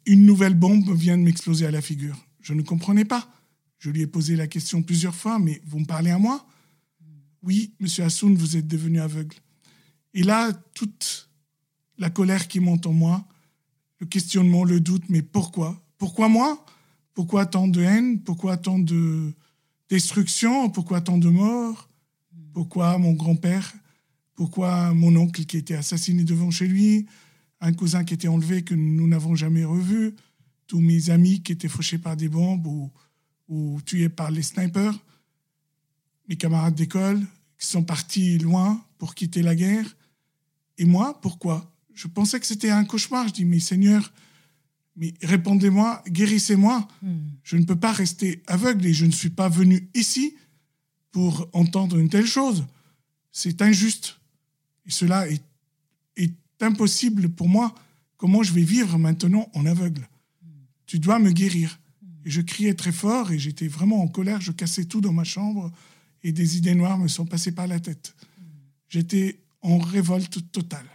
Une 0.08 0.25
nouvelle 0.25 0.56
bombe 0.56 0.96
vient 0.96 1.18
de 1.18 1.24
m'exploser 1.24 1.66
à 1.66 1.72
la 1.72 1.82
figure. 1.82 2.18
Je 2.42 2.54
ne 2.54 2.62
comprenais 2.62 3.06
pas. 3.06 3.32
Je 3.78 3.90
lui 3.90 4.02
ai 4.02 4.08
posé 4.08 4.36
la 4.36 4.48
question 4.48 4.82
plusieurs 4.82 5.16
fois, 5.16 5.38
mais 5.38 5.62
vous 5.66 5.80
me 5.80 5.86
parlez 5.86 6.10
à 6.10 6.18
moi? 6.18 6.48
Oui, 7.44 7.75
monsieur 7.80 8.04
Hassoun, 8.04 8.36
vous 8.36 8.58
êtes 8.58 8.68
devenu 8.68 9.00
aveugle. 9.00 9.36
Et 10.16 10.24
là, 10.24 10.54
toute 10.74 11.30
la 11.98 12.10
colère 12.10 12.48
qui 12.48 12.60
monte 12.60 12.88
en 12.88 12.94
moi, 12.94 13.28
le 14.00 14.08
questionnement, 14.08 14.64
le 14.64 14.80
doute, 14.80 15.04
mais 15.10 15.22
pourquoi? 15.22 15.86
Pourquoi 15.98 16.30
moi? 16.30 16.66
Pourquoi 17.15 17.45
tant 17.45 17.67
de 17.67 17.81
haine? 17.81 18.19
Pourquoi 18.19 18.57
tant 18.57 18.77
de 18.77 19.34
destruction? 19.89 20.69
Pourquoi 20.69 21.00
tant 21.00 21.17
de 21.17 21.29
morts 21.29 21.89
Pourquoi 22.53 22.98
mon 22.98 23.13
grand-père? 23.13 23.74
Pourquoi 24.36 24.93
mon 24.93 25.15
oncle 25.15 25.45
qui 25.45 25.55
était 25.55 25.75
assassiné 25.75 26.25
devant 26.25 26.51
chez 26.51 26.67
lui? 26.67 27.07
Un 27.62 27.72
cousin 27.72 28.03
qui 28.03 28.13
était 28.13 28.27
enlevé 28.27 28.63
que 28.63 28.75
nous 28.75 29.07
n'avons 29.07 29.34
jamais 29.34 29.63
revu? 29.63 30.13
Tous 30.67 30.81
mes 30.81 31.10
amis 31.10 31.41
qui 31.41 31.53
étaient 31.53 31.69
fauchés 31.69 31.98
par 31.98 32.17
des 32.17 32.27
bombes 32.27 32.67
ou, 32.67 32.91
ou 33.48 33.79
tués 33.86 34.10
par 34.10 34.29
les 34.29 34.43
snipers? 34.43 35.00
Mes 36.27 36.36
camarades 36.36 36.75
d'école 36.75 37.22
qui 37.57 37.67
sont 37.67 37.84
partis 37.84 38.38
loin 38.39 38.84
pour 38.98 39.15
quitter 39.15 39.41
la 39.41 39.55
guerre? 39.55 39.95
Et 40.77 40.84
moi, 40.84 41.22
pourquoi? 41.22 41.72
Je 41.93 42.07
pensais 42.10 42.41
que 42.41 42.45
c'était 42.45 42.72
un 42.72 42.84
cauchemar. 42.84 43.29
Je 43.29 43.34
dis, 43.34 43.45
mais 43.45 43.62
Seigneur, 43.62 44.12
mais 44.96 45.14
répondez-moi, 45.22 46.04
guérissez-moi. 46.08 46.88
Hmm. 47.02 47.18
Je 47.44 47.58
ne 47.58 47.66
peux 47.66 47.75
pas 47.75 47.92
rester 47.92 48.42
aveugle 48.48 48.86
et 48.86 48.94
je 48.94 49.06
ne 49.06 49.12
suis 49.12 49.30
pas 49.30 49.50
venu 49.50 49.90
ici 49.94 50.36
pour 51.12 51.50
entendre 51.54 51.98
une 51.98 52.10
telle 52.10 52.25
chose. 52.25 52.66
C'est 53.32 53.62
injuste. 53.62 54.20
Et 54.86 54.92
cela 54.92 55.28
est, 55.30 55.44
est, 56.16 56.34
impossible 56.62 57.30
pour 57.30 57.50
moi. 57.50 57.75
Comment 58.18 58.44
je 58.44 58.54
vais 58.54 58.64
vivre 58.64 58.98
maintenant 58.98 59.50
en 59.54 59.66
aveugle? 59.66 60.08
Hmm. 60.42 60.48
Tu 60.86 61.00
dois 61.00 61.20
me 61.20 61.32
guérir. 61.32 61.80
Et 62.24 62.30
je 62.30 62.42
criais 62.42 62.74
très 62.74 62.94
fort 62.94 63.32
et 63.32 63.40
j'étais 63.40 63.68
vraiment 63.68 64.02
en 64.02 64.08
colère. 64.08 64.42
Je 64.42 64.52
cassais 64.52 64.86
tout 64.86 65.02
dans 65.02 65.14
ma 65.14 65.25
chambre 65.25 65.72
et 66.24 66.32
des 66.32 66.58
idées 66.58 66.75
noires 66.75 66.98
me 66.98 67.08
sont 67.08 67.25
passées 67.25 67.52
par 67.52 67.68
la 67.68 67.80
tête. 67.80 68.16
Hmm. 68.40 68.44
J'étais 68.88 69.40
en 69.62 69.78
révolte 69.78 70.52
totale 70.52 70.88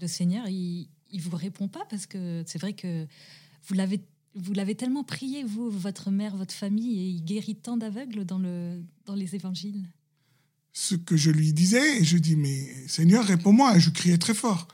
le 0.00 0.06
Seigneur, 0.06 0.46
il 0.48 0.88
ne 1.18 1.22
vous 1.22 1.36
répond 1.36 1.68
pas 1.68 1.84
parce 1.90 2.06
que 2.06 2.42
c'est 2.46 2.60
vrai 2.60 2.72
que 2.72 3.06
vous 3.66 3.74
l'avez 3.74 4.00
vous 4.36 4.52
l'avez 4.52 4.74
tellement 4.74 5.02
prié, 5.02 5.44
vous, 5.44 5.70
votre 5.70 6.10
mère, 6.10 6.36
votre 6.36 6.54
famille, 6.54 7.00
et 7.00 7.08
il 7.08 7.24
guérit 7.24 7.56
tant 7.56 7.76
d'aveugles 7.76 8.24
dans, 8.24 8.38
le, 8.38 8.82
dans 9.06 9.14
les 9.14 9.34
évangiles. 9.34 9.88
Ce 10.74 10.94
que 10.94 11.16
je 11.16 11.30
lui 11.30 11.54
disais, 11.54 12.04
je 12.04 12.18
dis, 12.18 12.36
mais 12.36 12.68
Seigneur, 12.86 13.24
réponds-moi. 13.24 13.76
Et 13.76 13.80
je 13.80 13.88
criais 13.88 14.18
très 14.18 14.34
fort. 14.34 14.68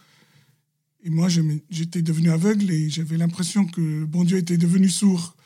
Et 1.04 1.10
moi, 1.10 1.28
j'étais 1.70 2.02
devenu 2.02 2.30
aveugle 2.30 2.70
et 2.72 2.90
j'avais 2.90 3.16
l'impression 3.16 3.64
que 3.64 4.04
bon 4.04 4.24
Dieu 4.24 4.38
était 4.38 4.56
devenu 4.56 4.88
sourd. 4.88 5.36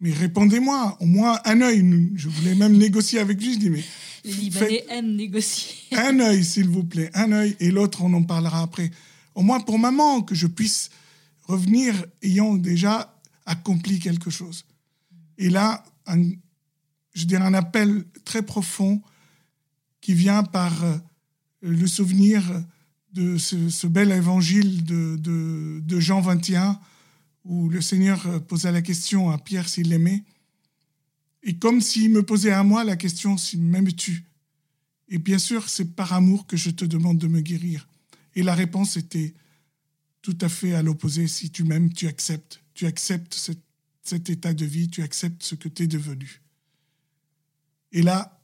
Mais 0.00 0.12
répondez-moi, 0.12 0.96
au 1.00 1.06
moins 1.06 1.38
un 1.44 1.60
œil. 1.60 2.10
Je 2.14 2.28
voulais 2.28 2.54
même 2.54 2.76
négocier 2.76 3.18
avec 3.18 3.40
lui. 3.40 3.54
Je 3.54 3.58
dis, 3.58 3.70
mais 3.70 3.84
les 4.24 4.32
Libanais 4.32 4.84
aiment 4.88 5.14
négocier. 5.14 5.74
Un 5.92 6.18
œil, 6.20 6.44
s'il 6.44 6.68
vous 6.68 6.84
plaît, 6.84 7.10
un 7.14 7.32
œil, 7.32 7.56
et 7.60 7.70
l'autre, 7.70 8.02
on 8.02 8.12
en 8.14 8.22
parlera 8.22 8.62
après. 8.62 8.90
Au 9.34 9.42
moins 9.42 9.60
pour 9.60 9.78
maman, 9.78 10.22
que 10.22 10.34
je 10.34 10.46
puisse 10.46 10.90
revenir 11.42 12.04
ayant 12.22 12.54
déjà 12.54 13.18
accompli 13.46 13.98
quelque 13.98 14.30
chose. 14.30 14.64
Et 15.38 15.50
là, 15.50 15.84
je 17.14 17.24
dirais 17.24 17.44
un 17.44 17.54
appel 17.54 18.04
très 18.24 18.42
profond 18.42 19.02
qui 20.00 20.14
vient 20.14 20.42
par 20.42 20.84
euh, 20.84 20.96
le 21.60 21.86
souvenir 21.86 22.42
de 23.12 23.36
ce, 23.36 23.86
bel 23.86 24.10
évangile 24.10 24.84
de, 24.84 25.16
de, 25.16 26.00
Jean 26.00 26.20
21, 26.20 26.80
où 27.44 27.68
le 27.68 27.80
Seigneur 27.80 28.42
posa 28.46 28.72
la 28.72 28.80
question 28.80 29.30
à 29.30 29.38
Pierre 29.38 29.68
s'il 29.68 29.90
l'aimait. 29.90 30.24
Et 31.42 31.58
comme 31.58 31.80
s'il 31.80 32.10
me 32.10 32.22
posait 32.22 32.52
à 32.52 32.62
moi 32.62 32.84
la 32.84 32.96
question, 32.96 33.36
si 33.36 33.58
m'aimes-tu 33.58 34.24
Et 35.08 35.18
bien 35.18 35.38
sûr, 35.38 35.68
c'est 35.68 35.94
par 35.94 36.14
amour 36.14 36.46
que 36.46 36.56
je 36.56 36.70
te 36.70 36.84
demande 36.84 37.18
de 37.18 37.26
me 37.26 37.40
guérir. 37.40 37.86
Et 38.34 38.42
la 38.42 38.54
réponse 38.54 38.96
était 38.96 39.34
tout 40.22 40.36
à 40.40 40.48
fait 40.48 40.74
à 40.74 40.82
l'opposé. 40.82 41.26
Si 41.28 41.50
tu 41.50 41.64
m'aimes, 41.64 41.92
tu 41.92 42.06
acceptes. 42.06 42.62
Tu 42.74 42.86
acceptes 42.86 43.34
cet, 44.02 44.30
état 44.30 44.54
de 44.54 44.64
vie, 44.64 44.88
tu 44.88 45.02
acceptes 45.02 45.42
ce 45.42 45.54
que 45.54 45.68
tu 45.68 45.82
es 45.84 45.86
devenu. 45.86 46.40
Et 47.92 48.02
là, 48.02 48.40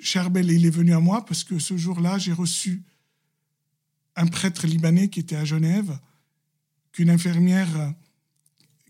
Charbel, 0.00 0.50
il 0.50 0.66
est 0.66 0.70
venu 0.70 0.92
à 0.92 1.00
moi 1.00 1.24
parce 1.24 1.44
que 1.44 1.58
ce 1.58 1.76
jour-là, 1.76 2.18
j'ai 2.18 2.32
reçu 2.32 2.82
un 4.16 4.26
prêtre 4.26 4.66
libanais 4.66 5.08
qui 5.08 5.20
était 5.20 5.36
à 5.36 5.44
Genève, 5.44 5.98
qu'une 6.92 7.10
infirmière 7.10 7.94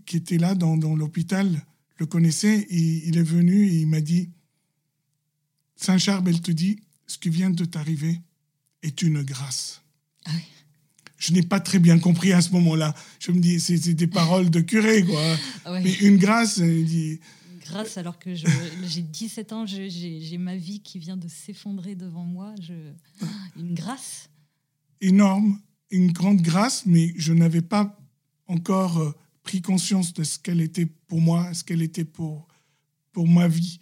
qui 0.06 0.16
était 0.16 0.38
là 0.38 0.54
dans, 0.54 0.74
l'hôpital 0.96 1.62
le 1.98 2.06
connaissait 2.06 2.66
il 2.70 3.18
est 3.18 3.22
venu 3.22 3.66
et 3.66 3.80
il 3.80 3.88
m'a 3.88 4.00
dit 4.00 4.30
Saint 5.80 5.98
Charbel 5.98 6.40
te 6.40 6.50
dit, 6.50 6.80
ce 7.06 7.18
qui 7.18 7.30
vient 7.30 7.50
de 7.50 7.64
t'arriver 7.64 8.20
est 8.82 9.02
une 9.02 9.22
grâce. 9.22 9.82
Ah 10.28 10.32
je 11.18 11.32
n'ai 11.32 11.42
pas 11.42 11.58
très 11.58 11.80
bien 11.80 11.98
compris 11.98 12.32
à 12.32 12.40
ce 12.40 12.50
moment-là. 12.52 12.94
Je 13.18 13.32
me 13.32 13.40
dis, 13.40 13.58
c'est 13.58 13.94
des 13.94 14.06
paroles 14.06 14.50
de 14.50 14.60
curé, 14.60 15.04
quoi. 15.04 15.20
Ah 15.64 15.80
Mais 15.82 15.92
une 15.94 16.16
grâce, 16.16 16.58
il 16.58 16.84
dit. 16.84 17.20
Grâce, 17.64 17.98
alors 17.98 18.18
que 18.18 18.34
j'ai 18.34 19.02
17 19.02 19.52
ans, 19.52 19.66
j'ai 19.66 20.38
ma 20.38 20.56
vie 20.56 20.80
qui 20.80 20.98
vient 20.98 21.16
de 21.16 21.28
s'effondrer 21.28 21.96
devant 21.96 22.24
moi. 22.24 22.54
Je... 22.62 22.72
Une 23.58 23.74
grâce. 23.74 24.30
Énorme, 25.00 25.60
une 25.90 26.12
grande 26.12 26.40
grâce, 26.40 26.86
mais 26.86 27.12
je 27.16 27.32
n'avais 27.32 27.62
pas 27.62 27.98
encore 28.46 28.98
euh, 28.98 29.12
pris 29.42 29.60
conscience 29.60 30.14
de 30.14 30.24
ce 30.24 30.38
qu'elle 30.38 30.60
était 30.60 30.86
pour 30.86 31.20
moi, 31.20 31.52
ce 31.52 31.62
qu'elle 31.64 31.82
était 31.82 32.04
pour, 32.04 32.48
pour 33.12 33.28
ma 33.28 33.48
vie. 33.48 33.78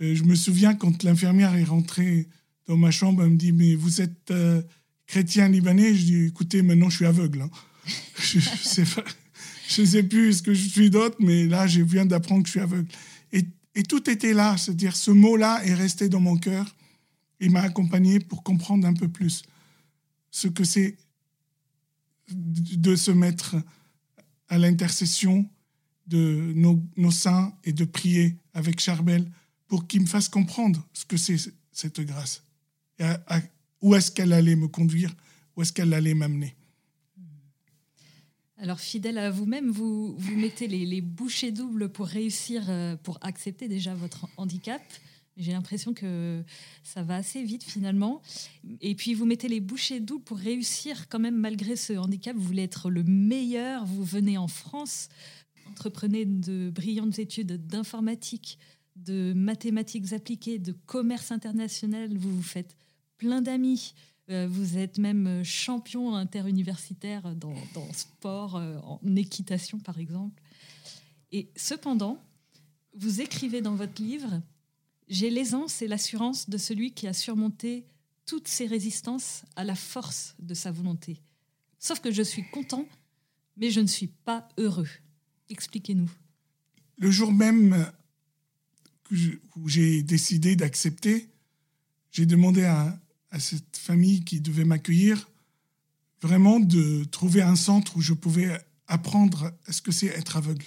Euh, 0.00 0.14
je 0.14 0.24
me 0.24 0.34
souviens 0.34 0.74
quand 0.74 1.02
l'infirmière 1.02 1.54
est 1.54 1.64
rentrée 1.64 2.28
dans 2.66 2.76
ma 2.76 2.90
chambre, 2.90 3.22
elle 3.22 3.30
me 3.30 3.36
dit 3.36 3.52
Mais 3.52 3.74
vous 3.74 4.00
êtes 4.00 4.30
euh, 4.30 4.62
chrétien 5.06 5.48
libanais 5.48 5.94
Je 5.94 6.04
dis 6.04 6.24
Écoutez, 6.26 6.62
maintenant 6.62 6.90
je 6.90 6.96
suis 6.96 7.06
aveugle. 7.06 7.42
Hein. 7.42 7.50
je 8.18 8.38
ne 9.80 9.86
sais, 9.86 10.02
plus 10.02 10.38
ce 10.38 10.42
que 10.42 10.54
je 10.54 10.68
suis 10.68 10.90
d'autre, 10.90 11.16
mais 11.20 11.46
là, 11.46 11.66
je 11.66 11.82
viens 11.82 12.06
d'apprendre 12.06 12.42
que 12.42 12.48
je 12.48 12.52
suis 12.52 12.60
aveugle. 12.60 12.88
Et, 13.32 13.82
tout 13.82 14.08
était 14.08 14.32
là, 14.32 14.56
c'est-à-dire 14.56 14.96
ce 14.96 15.10
mot-là 15.10 15.62
est 15.66 15.74
resté 15.74 16.08
dans 16.08 16.20
mon 16.20 16.38
cœur 16.38 16.74
et 17.40 17.50
m'a 17.50 17.60
accompagné 17.60 18.20
pour 18.20 18.42
comprendre 18.42 18.86
un 18.86 18.94
peu 18.94 19.06
plus 19.06 19.42
ce 20.30 20.48
que 20.48 20.64
c'est 20.64 20.96
de 22.30 22.96
se 22.96 23.10
mettre 23.10 23.56
à 24.48 24.56
l'intercession 24.56 25.46
de 26.06 26.54
nos, 26.54 27.10
saints 27.10 27.52
et 27.64 27.74
de 27.74 27.84
prier 27.84 28.38
avec 28.54 28.80
Charbel 28.80 29.30
pour 29.66 29.86
qu'il 29.86 30.00
me 30.00 30.06
fasse 30.06 30.30
comprendre 30.30 30.86
ce 30.94 31.04
que 31.04 31.18
c'est 31.18 31.36
cette 31.70 32.00
grâce. 32.00 32.42
Où 33.82 33.94
est-ce 33.94 34.10
qu'elle 34.10 34.32
allait 34.32 34.56
me 34.56 34.68
conduire, 34.68 35.14
où 35.56 35.62
est-ce 35.62 35.72
qu'elle 35.72 35.94
allait 35.94 36.14
m'amener? 36.14 36.56
Alors, 38.58 38.80
fidèle 38.80 39.18
à 39.18 39.30
vous-même, 39.30 39.70
vous, 39.70 40.16
vous 40.16 40.36
mettez 40.36 40.66
les, 40.66 40.86
les 40.86 41.02
bouchées 41.02 41.52
doubles 41.52 41.90
pour 41.90 42.06
réussir, 42.06 42.64
euh, 42.68 42.96
pour 42.96 43.18
accepter 43.20 43.68
déjà 43.68 43.94
votre 43.94 44.28
handicap. 44.38 44.80
J'ai 45.36 45.52
l'impression 45.52 45.92
que 45.92 46.42
ça 46.82 47.02
va 47.02 47.16
assez 47.16 47.42
vite 47.42 47.62
finalement. 47.62 48.22
Et 48.80 48.94
puis 48.94 49.12
vous 49.12 49.26
mettez 49.26 49.48
les 49.48 49.60
bouchées 49.60 50.00
doubles 50.00 50.24
pour 50.24 50.38
réussir 50.38 51.08
quand 51.10 51.18
même 51.18 51.36
malgré 51.36 51.76
ce 51.76 51.92
handicap. 51.92 52.34
Vous 52.34 52.42
voulez 52.42 52.62
être 52.62 52.88
le 52.88 53.02
meilleur. 53.02 53.84
Vous 53.84 54.02
venez 54.02 54.38
en 54.38 54.48
France, 54.48 55.10
entreprenez 55.68 56.24
de 56.24 56.70
brillantes 56.70 57.18
études 57.18 57.66
d'informatique, 57.66 58.58
de 58.96 59.34
mathématiques 59.34 60.14
appliquées, 60.14 60.58
de 60.58 60.72
commerce 60.72 61.30
international. 61.30 62.16
Vous 62.16 62.34
vous 62.34 62.42
faites 62.42 62.74
plein 63.18 63.42
d'amis. 63.42 63.94
Euh, 64.28 64.48
vous 64.50 64.76
êtes 64.76 64.98
même 64.98 65.44
champion 65.44 66.14
interuniversitaire 66.14 67.34
dans, 67.36 67.54
dans 67.74 67.92
sport, 67.92 68.56
euh, 68.56 68.78
en 68.80 69.00
équitation 69.16 69.78
par 69.78 69.98
exemple. 69.98 70.42
Et 71.32 71.50
cependant, 71.56 72.22
vous 72.94 73.20
écrivez 73.20 73.60
dans 73.60 73.74
votre 73.74 74.02
livre 74.02 74.40
j'ai 75.08 75.30
l'aisance 75.30 75.82
et 75.82 75.86
l'assurance 75.86 76.50
de 76.50 76.58
celui 76.58 76.92
qui 76.92 77.06
a 77.06 77.12
surmonté 77.12 77.84
toutes 78.24 78.48
ses 78.48 78.66
résistances 78.66 79.44
à 79.54 79.62
la 79.62 79.76
force 79.76 80.34
de 80.40 80.54
sa 80.54 80.72
volonté. 80.72 81.22
Sauf 81.78 82.00
que 82.00 82.10
je 82.10 82.22
suis 82.22 82.44
content, 82.50 82.86
mais 83.56 83.70
je 83.70 83.80
ne 83.80 83.86
suis 83.86 84.08
pas 84.08 84.48
heureux. 84.58 84.88
Expliquez-nous. 85.48 86.10
Le 86.98 87.10
jour 87.10 87.32
même 87.32 87.92
où 89.12 89.68
j'ai 89.68 90.02
décidé 90.02 90.56
d'accepter, 90.56 91.28
j'ai 92.10 92.26
demandé 92.26 92.64
à, 92.64 92.98
à, 93.30 93.40
cette 93.40 93.76
famille 93.76 94.24
qui 94.24 94.40
devait 94.40 94.64
m'accueillir 94.64 95.28
vraiment 96.22 96.60
de 96.60 97.04
trouver 97.04 97.42
un 97.42 97.56
centre 97.56 97.96
où 97.96 98.00
je 98.00 98.14
pouvais 98.14 98.58
apprendre 98.86 99.52
à 99.66 99.72
ce 99.72 99.82
que 99.82 99.92
c'est 99.92 100.06
être 100.06 100.36
aveugle. 100.36 100.66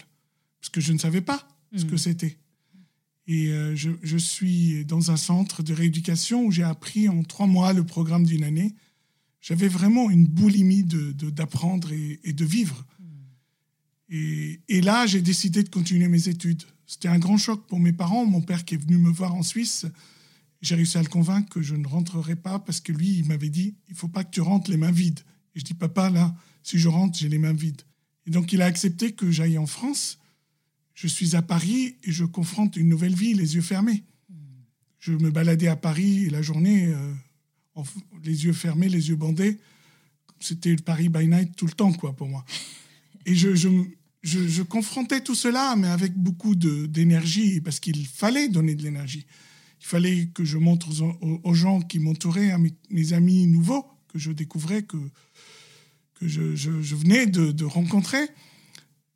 Parce 0.61 0.69
que 0.69 0.81
je 0.81 0.93
ne 0.93 0.97
savais 0.97 1.21
pas 1.21 1.47
ce 1.75 1.85
que 1.85 1.95
hmm. 1.95 1.99
c'était. 1.99 2.37
Et 3.27 3.49
euh, 3.49 3.75
je, 3.75 4.17
suis 4.17 4.85
dans 4.85 5.11
un 5.11 5.17
centre 5.17 5.61
de 5.61 5.73
rééducation 5.73 6.45
où 6.45 6.51
j'ai 6.51 6.63
appris 6.63 7.07
en 7.07 7.23
trois 7.23 7.45
mois 7.45 7.73
le 7.73 7.83
programme 7.83 8.25
d'une 8.25 8.43
année. 8.43 8.73
J'avais 9.39 9.67
vraiment 9.67 10.09
une 10.09 10.25
boulimie 10.25 10.83
d'apprendre 10.83 11.89
de, 11.89 12.17
et, 12.23 12.33
de 12.33 12.45
vivre. 12.45 12.85
Et, 14.09 14.61
et 14.67 14.81
là, 14.81 15.05
j'ai 15.05 15.21
décidé 15.21 15.61
de 15.61 15.69
continuer 15.69 16.07
mes 16.07 16.27
études. 16.27 16.63
C'était 16.87 17.07
un 17.07 17.19
grand 17.19 17.37
choc 17.37 17.67
pour 17.67 17.79
mes 17.79 17.93
parents. 17.93 18.25
Mon 18.25 18.41
père 18.41 18.65
qui 18.65 18.73
est 18.73 18.79
venu 18.79 18.97
me 18.97 19.11
voir 19.11 19.35
en 19.35 19.43
Suisse, 19.43 19.85
j'ai 20.61 20.75
réussi 20.75 20.97
à 20.97 21.01
le 21.01 21.07
convaincre 21.07 21.49
que 21.49 21.61
je 21.61 21.75
ne 21.75 21.87
rentrerai 21.87 22.35
pas 22.35 22.59
parce 22.59 22.81
que 22.81 22.91
lui, 22.91 23.17
il 23.17 23.25
m'avait 23.25 23.49
dit, 23.49 23.75
il 23.87 23.95
faut 23.95 24.07
pas 24.07 24.23
que 24.23 24.31
tu 24.31 24.41
rentres 24.41 24.69
les 24.69 24.77
mains 24.77 24.91
vides. 24.91 25.21
Et 25.55 25.59
je 25.59 25.65
dis, 25.65 25.73
papa, 25.73 26.09
là, 26.09 26.35
si 26.63 26.77
je 26.77 26.87
rentre, 26.87 27.17
j'ai 27.17 27.29
les 27.29 27.37
mains 27.37 27.53
vides. 27.53 27.81
Et 28.27 28.31
donc, 28.31 28.51
il 28.53 28.61
a 28.61 28.65
accepté 28.65 29.13
que 29.13 29.31
j'aille 29.31 29.57
en 29.57 29.65
France 29.65 30.19
je 30.99 31.07
suis 31.07 31.37
à 31.37 31.41
Paris 31.41 31.95
et 32.03 32.11
je 32.11 32.25
confronte 32.25 32.75
une 32.75 32.89
nouvelle 32.89 33.15
vie, 33.15 33.33
les 33.33 33.55
yeux 33.55 33.61
fermés. 33.61 34.03
Je 34.99 35.13
me 35.13 35.31
baladais 35.31 35.69
à 35.69 35.77
Paris 35.77 36.29
la 36.29 36.41
journée, 36.41 36.87
euh, 36.87 37.13
les 38.25 38.43
yeux 38.43 38.51
fermés, 38.51 38.89
les 38.89 39.07
yeux 39.07 39.15
bandés. 39.15 39.59
C'était 40.41 40.75
Paris 40.75 41.07
by 41.07 41.25
night 41.25 41.55
tout 41.55 41.67
le 41.67 41.71
temps, 41.71 41.93
quoi, 41.93 42.13
pour 42.13 42.27
moi. 42.27 42.43
Et 43.25 43.33
je, 43.33 43.55
je, 43.55 43.69
je, 44.23 44.61
confrontais 44.61 45.21
tout 45.21 45.35
cela, 45.35 45.77
mais 45.77 45.87
avec 45.87 46.17
beaucoup 46.17 46.53
d'énergie, 46.53 47.61
parce 47.61 47.79
qu'il 47.79 48.05
fallait 48.05 48.49
donner 48.49 48.75
de 48.75 48.83
l'énergie. 48.83 49.25
Il 49.79 49.85
fallait 49.85 50.27
que 50.27 50.43
je 50.43 50.57
montre 50.57 50.89
aux, 51.43 51.53
gens 51.53 51.81
qui 51.81 51.99
m'entouraient, 51.99 52.51
à 52.51 52.57
mes, 52.57 53.13
amis 53.13 53.47
nouveaux, 53.47 53.85
que 54.09 54.19
je 54.19 54.31
découvrais, 54.31 54.83
que, 54.83 54.97
que 56.15 56.27
je, 56.27 56.95
venais 56.95 57.27
de, 57.27 57.51
de 57.51 57.65
rencontrer, 57.65 58.27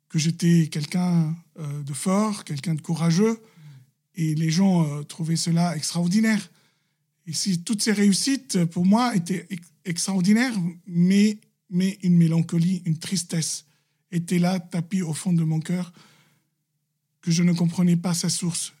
que 0.08 0.18
j'étais 0.18 0.68
quelqu'un 0.68 1.36
euh, 1.58 1.82
de 1.82 1.92
fort, 1.92 2.44
quelqu'un 2.44 2.74
de 2.74 2.80
courageux. 2.80 3.38
Et 4.14 4.34
les 4.34 4.50
gens 4.50 4.84
euh, 4.84 5.02
trouvaient 5.02 5.36
cela 5.36 5.76
extraordinaire. 5.76 6.50
Et 7.26 7.32
si 7.32 7.62
toutes 7.62 7.82
ces 7.82 7.92
réussites, 7.92 8.64
pour 8.66 8.86
moi, 8.86 9.16
étaient 9.16 9.46
extraordinaires, 9.84 10.54
mais, 10.86 11.38
mais 11.70 11.98
une 12.02 12.16
mélancolie, 12.16 12.82
une 12.84 12.98
tristesse 12.98 13.66
était 14.12 14.38
là, 14.38 14.60
tapis 14.60 15.02
au 15.02 15.12
fond 15.12 15.32
de 15.32 15.42
mon 15.42 15.60
cœur, 15.60 15.92
que 17.20 17.30
je 17.30 17.42
ne 17.42 17.52
comprenais 17.52 17.96
pas 17.96 18.14
sa 18.14 18.28
source, 18.28 18.73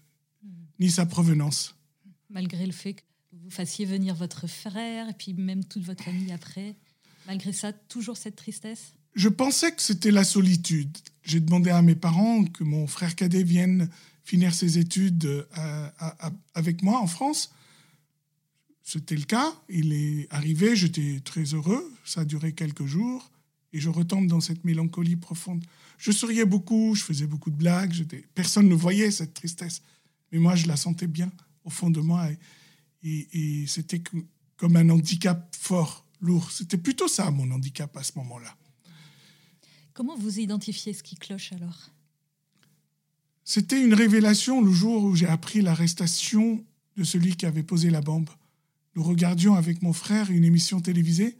ni 0.80 0.90
sa 0.90 1.06
provenance. 1.06 1.74
Malgré 2.30 2.66
le 2.66 2.72
fait 2.72 2.94
que 2.94 3.02
vous 3.32 3.50
fassiez 3.50 3.84
venir 3.86 4.14
votre 4.14 4.46
frère, 4.46 5.08
et 5.08 5.12
puis 5.12 5.34
même 5.34 5.64
toute 5.64 5.82
votre 5.82 6.04
famille 6.04 6.32
après, 6.32 6.76
malgré 7.26 7.52
ça, 7.52 7.72
toujours 7.72 8.16
cette 8.16 8.36
tristesse? 8.36 8.92
Je 9.14 9.28
pensais 9.28 9.72
que 9.72 9.82
c'était 9.82 10.10
la 10.10 10.24
solitude. 10.24 10.96
J'ai 11.22 11.40
demandé 11.40 11.70
à 11.70 11.82
mes 11.82 11.94
parents 11.94 12.44
que 12.44 12.64
mon 12.64 12.86
frère 12.86 13.14
cadet 13.14 13.44
vienne 13.44 13.88
finir 14.24 14.54
ses 14.54 14.78
études 14.78 15.46
euh, 15.58 15.88
avec 16.54 16.82
moi 16.82 16.98
en 16.98 17.06
France. 17.06 17.52
C'était 18.82 19.16
le 19.16 19.24
cas. 19.24 19.52
Il 19.68 19.92
est 19.92 20.26
arrivé, 20.30 20.74
j'étais 20.74 21.20
très 21.24 21.54
heureux. 21.54 21.92
Ça 22.04 22.22
a 22.22 22.24
duré 22.24 22.52
quelques 22.52 22.86
jours. 22.86 23.30
Et 23.72 23.80
je 23.80 23.88
retombe 23.88 24.26
dans 24.26 24.40
cette 24.40 24.64
mélancolie 24.64 25.16
profonde. 25.16 25.64
Je 25.98 26.12
souriais 26.12 26.44
beaucoup, 26.44 26.94
je 26.94 27.02
faisais 27.02 27.26
beaucoup 27.26 27.50
de 27.50 27.56
blagues. 27.56 27.94
Personne 28.34 28.68
ne 28.68 28.74
voyait 28.74 29.10
cette 29.10 29.34
tristesse. 29.34 29.82
Mais 30.34 30.40
moi, 30.40 30.56
je 30.56 30.66
la 30.66 30.76
sentais 30.76 31.06
bien 31.06 31.30
au 31.62 31.70
fond 31.70 31.90
de 31.90 32.00
moi. 32.00 32.28
Et, 33.04 33.28
et 33.32 33.66
c'était 33.68 34.02
comme 34.56 34.74
un 34.74 34.90
handicap 34.90 35.54
fort, 35.56 36.04
lourd. 36.20 36.50
C'était 36.50 36.76
plutôt 36.76 37.06
ça, 37.06 37.30
mon 37.30 37.48
handicap 37.52 37.96
à 37.96 38.02
ce 38.02 38.18
moment-là. 38.18 38.52
Comment 39.92 40.16
vous 40.16 40.40
identifiez 40.40 40.92
ce 40.92 41.04
qui 41.04 41.14
cloche 41.14 41.52
alors? 41.52 41.92
C'était 43.44 43.80
une 43.80 43.94
révélation 43.94 44.60
le 44.60 44.72
jour 44.72 45.04
où 45.04 45.14
j'ai 45.14 45.28
appris 45.28 45.62
l'arrestation 45.62 46.64
de 46.96 47.04
celui 47.04 47.36
qui 47.36 47.46
avait 47.46 47.62
posé 47.62 47.90
la 47.90 48.00
bombe. 48.00 48.28
Nous 48.96 49.04
regardions 49.04 49.54
avec 49.54 49.82
mon 49.82 49.92
frère 49.92 50.32
une 50.32 50.44
émission 50.44 50.80
télévisée 50.80 51.38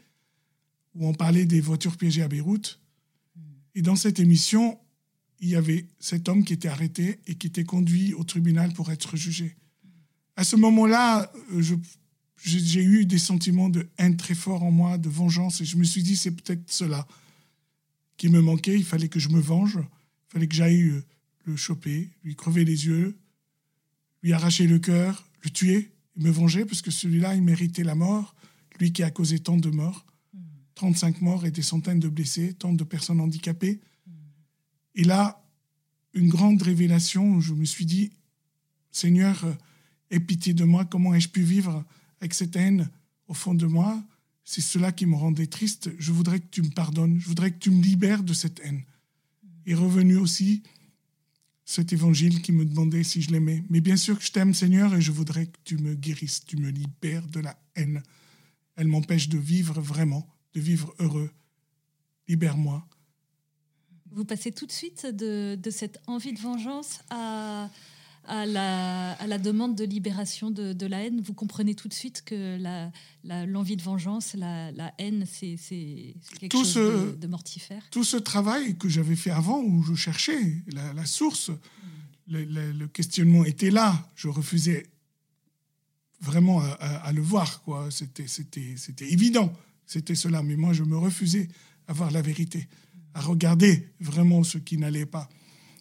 où 0.95 1.09
on 1.09 1.15
parlait 1.15 1.47
des 1.47 1.61
voitures 1.61 1.97
piégées 1.97 2.23
à 2.23 2.29
Beyrouth. 2.29 2.79
Et 3.75 3.83
dans 3.83 3.97
cette 3.97 4.21
émission, 4.21 4.79
il 5.41 5.49
y 5.49 5.57
avait 5.57 5.87
cet 5.99 6.29
homme 6.29 6.45
qui 6.45 6.53
était 6.53 6.69
arrêté 6.69 7.19
et 7.27 7.35
qui 7.35 7.47
était 7.47 7.65
conduit 7.65 8.15
au 8.15 8.25
tribunal 8.25 8.73
pour 8.73 8.91
être 8.91 9.17
jugé. 9.17 9.57
À 10.37 10.45
ce 10.45 10.57
moment-là, 10.57 11.33
j'ai 12.45 12.83
eu 12.83 13.07
des 13.07 13.19
sentiments 13.19 13.69
de 13.69 13.87
haine 13.99 14.17
très 14.17 14.35
forts 14.35 14.63
en 14.63 14.71
moi, 14.71 14.99
de 14.99 15.09
vengeance, 15.09 15.61
et 15.61 15.65
je 15.65 15.77
me 15.77 15.85
suis 15.85 16.03
dit, 16.03 16.17
c'est 16.17 16.33
peut-être 16.33 16.73
cela 16.73 17.07
qui 18.17 18.29
me 18.29 18.41
manquait. 18.41 18.77
Il 18.77 18.85
fallait 18.85 19.09
que 19.09 19.21
je 19.21 19.29
me 19.29 19.41
venge. 19.41 19.79
Il 19.79 20.33
fallait 20.33 20.49
que 20.49 20.55
j'aille 20.55 20.83
euh, 20.83 21.05
le 21.45 21.57
choper, 21.57 22.11
lui 22.25 22.35
crever 22.35 22.65
les 22.65 22.87
yeux, 22.87 23.17
lui 24.23 24.33
arracher 24.33 24.67
le 24.67 24.79
cœur, 24.79 25.29
le 25.43 25.51
tuer, 25.51 25.91
me 26.17 26.31
venger, 26.31 26.65
parce 26.65 26.83
que 26.83 26.91
celui-là, 26.91 27.35
il 27.35 27.43
méritait 27.43 27.85
la 27.85 27.95
mort, 27.95 28.35
lui 28.81 28.93
qui 28.93 29.03
a 29.03 29.11
causé 29.11 29.39
tant 29.39 29.57
de 29.57 29.71
morts. 29.71 30.07
35 30.75 31.21
morts 31.21 31.47
et 31.47 31.51
des 31.51 31.63
centaines 31.63 32.01
de 32.01 32.09
blessés, 32.09 32.55
tant 32.55 32.73
de 32.73 32.83
personnes 32.85 33.21
handicapées. 33.21 33.81
Et 34.95 35.05
là, 35.05 35.43
une 36.13 36.29
grande 36.29 36.63
révélation, 36.63 37.41
je 37.41 37.55
me 37.55 37.65
suis 37.65 37.87
dit, 37.87 38.13
Seigneur, 38.91 39.45
aie 40.11 40.21
pitié 40.21 40.55
de 40.55 40.65
moi, 40.65 40.85
comment 40.85 41.15
ai-je 41.15 41.29
pu 41.29 41.43
vivre 41.43 41.85
avec 42.21 42.35
cette 42.35 42.57
haine 42.57 42.89
au 43.27 43.35
fond 43.35 43.55
de 43.55 43.67
moi? 43.67 44.03
C'est 44.45 44.61
cela 44.61 44.93
qui 44.93 45.07
me 45.07 45.17
rendait 45.17 45.47
triste. 45.47 45.91
Je 45.99 46.13
voudrais 46.13 46.39
que 46.39 46.49
tu 46.51 46.63
me 46.63 46.71
pardonnes, 46.71 47.19
je 47.19 47.27
voudrais 47.27 47.51
que 47.51 47.59
tu 47.59 47.71
me 47.71 47.83
libères 47.83 48.23
de 48.23 48.35
cette 48.35 48.61
haine. 48.61 48.83
Et 49.67 49.75
revenu 49.75 50.17
aussi 50.17 50.63
cet 51.65 51.93
évangile 51.93 52.43
qui 52.43 52.53
me 52.53 52.65
demandait 52.65 53.05
si 53.05 53.23
je 53.23 53.31
l'aimais. 53.31 53.65
Mais 53.71 53.81
bien 53.81 53.97
sûr 53.97 54.19
que 54.19 54.25
je 54.25 54.33
t'aime, 54.33 54.53
Seigneur, 54.55 54.95
et 54.95 55.01
je 55.01 55.13
voudrais 55.13 55.47
que 55.47 55.59
tu 55.65 55.79
me 55.79 55.95
guérisses, 55.95 56.45
tu 56.45 56.57
me 56.57 56.69
libères 56.69 57.27
de 57.29 57.41
la 57.41 57.59
haine. 57.75 58.03
Elle 58.77 58.89
m'empêche 58.89 59.29
de 59.29 59.39
vivre 59.39 59.81
vraiment, 59.81 60.29
de 60.53 60.61
vivre 60.61 60.95
heureux. 60.99 61.31
Libère-moi. 62.29 62.87
Vous 64.15 64.25
passez 64.25 64.53
tout 64.53 64.67
de 64.67 64.73
suite 64.73 65.07
de, 65.07 65.59
de 65.61 65.71
cette 65.71 66.01
envie 66.07 66.33
de 66.33 66.39
vengeance 66.39 67.01
à, 67.11 67.69
à 68.27 68.47
la, 68.47 69.39
demande 69.39 69.75
de 69.75 69.85
libération 69.85 70.51
de, 70.51 70.87
la 70.87 71.05
haine, 71.05 71.21
vous 71.21 71.35
comprenez 71.35 71.75
tout 71.75 71.89
de 71.89 71.95
suite 71.95 72.23
que 72.25 72.59
l'envie 73.25 73.77
de 73.77 73.83
vengeance, 73.83 74.35
la, 74.35 74.95
haine, 74.99 75.25
c'est 75.27 75.57
quelque 76.39 76.53
chose 76.53 77.19
de, 77.19 77.27
mortifère. 77.27 77.83
Tout 77.91 78.05
ce 78.05 78.17
travail 78.17 78.77
que 78.77 78.89
j'avais 78.89 79.17
fait 79.17 79.31
avant, 79.31 79.61
où 79.61 79.83
je 79.83 79.95
cherchais 79.95 80.63
la, 80.73 81.07
source, 81.07 81.51
le, 82.29 82.87
questionnement 82.87 83.45
était 83.45 83.71
là. 83.71 84.11
Je 84.15 84.29
refusais 84.29 84.87
vraiment 86.21 86.61
à, 86.61 87.13
le 87.13 87.21
voir. 87.21 87.63
C'était 87.91 88.27
évident, 89.01 89.53
c'était 89.87 90.15
cela. 90.15 90.43
Mais 90.43 90.57
moi, 90.57 90.73
je 90.73 90.85
me 90.85 90.97
refusais 90.97 91.49
à 91.87 91.93
voir 91.93 92.11
la 92.11 92.23
vérité, 92.23 92.67
à 93.15 93.21
regarder 93.21 93.89
vraiment 94.01 94.43
ce 94.43 94.59
qui 94.59 94.77
n'allait 94.77 95.07
pas. 95.07 95.29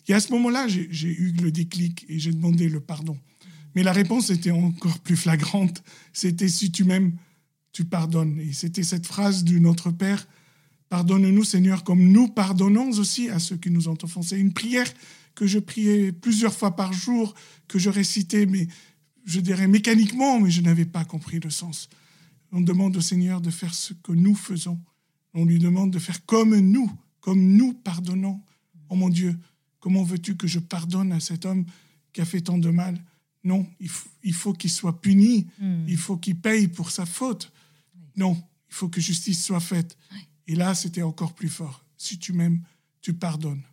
Et 0.08 0.14
à 0.14 0.20
ce 0.20 0.32
moment-là, 0.34 0.68
j'ai 0.68 1.10
eu 1.10 1.32
le 1.42 1.52
déclic 1.52 2.06
et 2.10 2.20
j'ai 2.20 2.32
demandé 2.32 2.70
le 2.70 2.80
pardon. 2.80 3.18
Mais 3.76 3.84
la 3.84 3.92
réponse 3.92 4.30
était 4.30 4.52
encore 4.52 5.00
plus 5.00 5.16
flagrante. 5.16 5.84
C'était 6.12 6.48
si 6.48 6.72
tu 6.72 6.84
m'aimes, 6.84 7.14
tu 7.72 7.86
pardonnes. 7.86 8.40
Et 8.40 8.54
c'était 8.54 8.84
cette 8.84 9.08
phrase 9.08 9.44
de 9.44 9.58
notre 9.58 9.92
Père, 9.92 10.28
Pardonne-nous, 10.94 11.44
Seigneur, 11.44 11.84
comme 11.84 12.12
nous 12.12 12.28
pardonnons 12.28 12.92
aussi 13.00 13.28
à 13.28 13.40
ceux 13.40 13.58
qui 13.58 13.72
nous 13.72 13.90
ont 13.90 13.98
offensés. 14.04 14.38
Une 14.38 14.54
prière 14.54 14.86
que 15.34 15.48
je 15.48 15.58
priais 15.58 16.12
plusieurs 16.12 16.54
fois 16.54 16.76
par 16.76 16.94
jour, 16.94 17.34
que 17.68 17.80
je 17.80 17.90
récitais, 17.90 18.46
mais 18.46 18.68
je 19.26 19.40
dirais 19.40 19.68
mécaniquement, 19.68 20.40
mais 20.40 20.52
je 20.52 20.62
n'avais 20.62 20.86
pas 20.86 21.04
compris 21.04 21.40
le 21.40 21.50
sens. 21.50 21.90
On 22.52 22.62
demande 22.62 22.96
au 22.96 23.02
Seigneur 23.02 23.42
de 23.42 23.50
faire 23.50 23.74
ce 23.74 23.96
que 23.96 24.12
nous 24.12 24.36
faisons. 24.36 24.80
On 25.34 25.46
lui 25.46 25.58
demande 25.58 25.90
de 25.90 25.98
faire 25.98 26.24
comme 26.28 26.56
nous, 26.60 26.92
comme 27.24 27.56
nous 27.56 27.74
pardonnons. 27.74 28.42
Oh 28.90 28.96
mon 28.96 29.08
Dieu, 29.08 29.40
comment 29.80 30.04
veux-tu 30.04 30.36
que 30.36 30.46
je 30.46 30.60
pardonne 30.60 31.14
à 31.14 31.22
cet 31.22 31.46
homme 31.46 31.66
qui 32.12 32.20
a 32.20 32.26
fait 32.26 32.42
tant 32.42 32.58
de 32.58 32.70
mal? 32.70 33.02
Non, 33.46 33.66
il 34.24 34.34
faut 34.34 34.52
qu'il 34.52 34.70
soit 34.70 35.00
puni, 35.02 35.48
hmm. 35.58 35.86
il 35.88 35.98
faut 35.98 36.18
qu'il 36.18 36.36
paye 36.36 36.68
pour 36.68 36.92
sa 36.92 37.06
faute. 37.06 37.52
Non, 38.18 38.34
il 38.70 38.76
faut 38.76 38.90
que 38.90 39.00
justice 39.00 39.42
soit 39.42 39.62
faite. 39.62 39.98
Et 40.48 40.56
là, 40.56 40.76
c'était 40.76 41.02
encore 41.02 41.34
plus 41.34 41.48
fort. 41.48 41.86
Si 41.98 42.20
tu 42.20 42.34
m'aimes, 42.34 42.62
tu 43.02 43.14
pardonnes. 43.14 43.64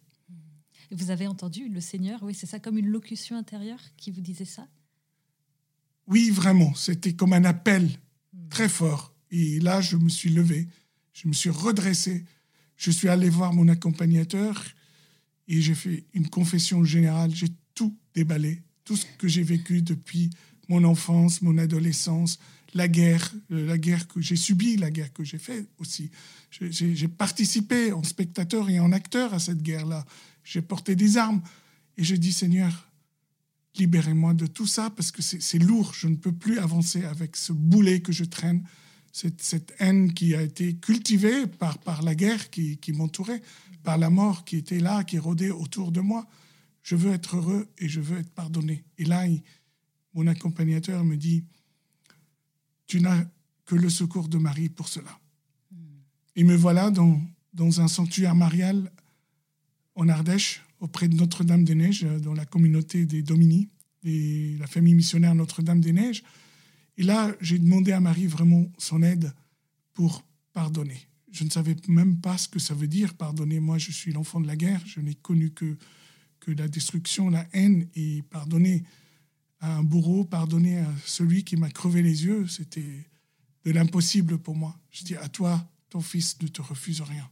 vous 0.92 1.10
avez 1.10 1.26
entendu 1.26 1.68
le 1.68 1.80
Seigneur, 1.80 2.22
oui, 2.22 2.34
c'est 2.34 2.46
ça 2.46 2.60
comme 2.60 2.78
une 2.78 2.88
locution 2.88 3.36
intérieure 3.36 3.82
qui 3.96 4.12
vous 4.12 4.20
disait 4.20 4.44
ça? 4.44 4.68
Oui, 6.06 6.30
vraiment, 6.30 6.72
c'était 6.74 7.14
comme 7.14 7.32
un 7.32 7.44
appel 7.44 7.84
hmm. 8.32 8.48
très 8.48 8.68
fort. 8.68 9.12
Et 9.32 9.58
là, 9.58 9.80
je 9.80 9.96
me 9.96 10.08
suis 10.08 10.30
levé, 10.30 10.68
je 11.12 11.26
me 11.26 11.32
suis 11.32 11.50
redressé, 11.50 12.24
je 12.80 12.90
suis 12.90 13.08
allé 13.08 13.28
voir 13.28 13.52
mon 13.52 13.68
accompagnateur 13.68 14.64
et 15.48 15.60
j'ai 15.60 15.74
fait 15.74 16.04
une 16.14 16.30
confession 16.30 16.82
générale. 16.82 17.30
J'ai 17.34 17.48
tout 17.74 17.94
déballé, 18.14 18.62
tout 18.84 18.96
ce 18.96 19.04
que 19.18 19.28
j'ai 19.28 19.42
vécu 19.42 19.82
depuis 19.82 20.30
mon 20.70 20.82
enfance, 20.84 21.42
mon 21.42 21.58
adolescence, 21.58 22.38
la 22.72 22.88
guerre, 22.88 23.34
euh, 23.52 23.66
la 23.66 23.76
guerre 23.76 24.08
que 24.08 24.22
j'ai 24.22 24.34
subie, 24.34 24.78
la 24.78 24.90
guerre 24.90 25.12
que 25.12 25.24
j'ai 25.24 25.36
faite 25.36 25.68
aussi. 25.78 26.10
J'ai 26.50 27.08
participé 27.08 27.92
en 27.92 28.02
spectateur 28.02 28.70
et 28.70 28.80
en 28.80 28.92
acteur 28.92 29.34
à 29.34 29.40
cette 29.40 29.62
guerre-là. 29.62 30.06
J'ai 30.42 30.62
porté 30.62 30.96
des 30.96 31.18
armes 31.18 31.42
et 31.98 32.02
j'ai 32.02 32.16
dit 32.16 32.32
Seigneur, 32.32 32.88
libérez-moi 33.76 34.32
de 34.32 34.46
tout 34.46 34.66
ça 34.66 34.88
parce 34.88 35.10
que 35.10 35.20
c'est 35.20 35.58
lourd. 35.58 35.92
Je 35.92 36.08
ne 36.08 36.16
peux 36.16 36.32
plus 36.32 36.58
avancer 36.58 37.04
avec 37.04 37.36
ce 37.36 37.52
boulet 37.52 38.00
que 38.00 38.10
je 38.10 38.24
traîne, 38.24 38.64
cette, 39.12 39.74
haine 39.78 40.12
qui 40.12 40.34
a 40.34 40.42
été 40.42 40.74
cultivée 40.74 41.46
par, 41.46 41.78
par 41.78 42.02
la 42.02 42.14
guerre 42.14 42.50
qui, 42.50 42.78
qui 42.78 42.92
m'entourait, 42.92 43.42
par 43.82 43.98
la 43.98 44.10
mort 44.10 44.44
qui 44.44 44.56
était 44.56 44.80
là, 44.80 45.04
qui 45.04 45.18
rôdait 45.18 45.50
autour 45.50 45.92
de 45.92 46.00
moi. 46.00 46.26
Je 46.82 46.96
veux 46.96 47.12
être 47.12 47.36
heureux 47.36 47.68
et 47.78 47.88
je 47.88 48.00
veux 48.00 48.18
être 48.18 48.30
pardonné. 48.30 48.84
Et 48.98 49.04
là, 49.04 49.26
mon 50.14 50.26
accompagnateur 50.26 51.04
me 51.04 51.16
dit 51.16 51.44
tu 52.86 53.00
n'as 53.00 53.24
que 53.66 53.76
le 53.76 53.88
secours 53.88 54.28
de 54.28 54.38
Marie 54.38 54.68
pour 54.68 54.88
cela. 54.88 55.20
Et 56.34 56.42
me 56.42 56.56
voilà 56.56 56.90
dans, 56.90 57.20
dans 57.54 57.80
un 57.80 57.86
sanctuaire 57.86 58.34
marial 58.34 58.90
en 59.94 60.08
Ardèche, 60.08 60.62
auprès 60.80 61.06
de 61.06 61.14
Notre-Dame-des-Neiges, 61.14 62.04
dans 62.20 62.34
la 62.34 62.46
communauté 62.46 63.06
des 63.06 63.22
Domini, 63.22 63.68
et 64.02 64.56
la 64.58 64.66
famille 64.66 64.94
missionnaire 64.94 65.34
Notre-Dame-des-Neiges. 65.34 66.24
Et 67.00 67.02
là, 67.02 67.34
j'ai 67.40 67.58
demandé 67.58 67.92
à 67.92 68.00
Marie 68.00 68.26
vraiment 68.26 68.70
son 68.76 69.02
aide 69.02 69.32
pour 69.94 70.22
pardonner. 70.52 71.08
Je 71.32 71.44
ne 71.44 71.48
savais 71.48 71.74
même 71.88 72.20
pas 72.20 72.36
ce 72.36 72.46
que 72.46 72.58
ça 72.58 72.74
veut 72.74 72.88
dire 72.88 73.14
pardonner. 73.14 73.58
Moi, 73.58 73.78
je 73.78 73.90
suis 73.90 74.12
l'enfant 74.12 74.38
de 74.38 74.46
la 74.46 74.54
guerre. 74.54 74.82
Je 74.84 75.00
n'ai 75.00 75.14
connu 75.14 75.50
que, 75.50 75.78
que 76.40 76.50
la 76.50 76.68
destruction, 76.68 77.30
la 77.30 77.46
haine 77.54 77.88
et 77.94 78.20
pardonner 78.28 78.84
à 79.60 79.78
un 79.78 79.82
bourreau, 79.82 80.26
pardonner 80.26 80.80
à 80.80 80.92
celui 81.06 81.42
qui 81.42 81.56
m'a 81.56 81.70
crevé 81.70 82.02
les 82.02 82.26
yeux, 82.26 82.46
c'était 82.48 83.08
de 83.64 83.70
l'impossible 83.70 84.36
pour 84.36 84.54
moi. 84.54 84.78
Je 84.90 85.02
dis 85.02 85.16
à 85.16 85.30
toi, 85.30 85.66
ton 85.88 86.02
fils 86.02 86.36
ne 86.42 86.48
te 86.48 86.60
refuse 86.60 87.00
rien. 87.00 87.30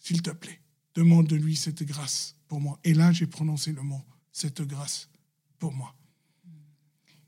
S'il 0.00 0.22
te 0.22 0.30
plaît, 0.30 0.60
demande 0.96 1.28
de 1.28 1.36
lui 1.36 1.54
cette 1.54 1.84
grâce 1.84 2.34
pour 2.48 2.60
moi. 2.60 2.80
Et 2.82 2.94
là, 2.94 3.12
j'ai 3.12 3.28
prononcé 3.28 3.70
le 3.70 3.82
mot, 3.82 4.02
cette 4.32 4.62
grâce 4.62 5.08
pour 5.60 5.72
moi. 5.72 5.94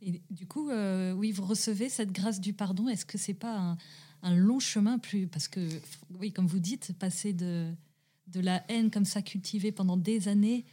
Et 0.05 0.23
du 0.31 0.47
coup, 0.47 0.69
euh, 0.69 1.13
oui, 1.13 1.33
vous 1.33 1.45
recevez 1.45 1.89
cette 1.89 2.13
grâce 2.13 2.41
du 2.41 2.53
pardon. 2.53 2.89
Est-ce 2.89 3.07
que 3.07 3.17
c'est 3.17 3.35
pas 3.35 3.77
un, 4.23 4.35
long 4.35 4.61
chemin 4.61 4.99
plus 4.99 5.27
parce 5.27 5.49
que 5.49 5.69
oui, 6.19 6.33
comme 6.33 6.47
vous 6.47 6.59
dites, 6.59 6.93
passer 6.99 7.33
de 7.33 7.73
de 8.29 8.41
la 8.41 8.65
haine 8.71 8.91
comme 8.91 9.05
ça 9.05 9.21
cultivée 9.21 9.71
pendant 9.71 9.99
des 9.99 10.29
années 10.29 10.65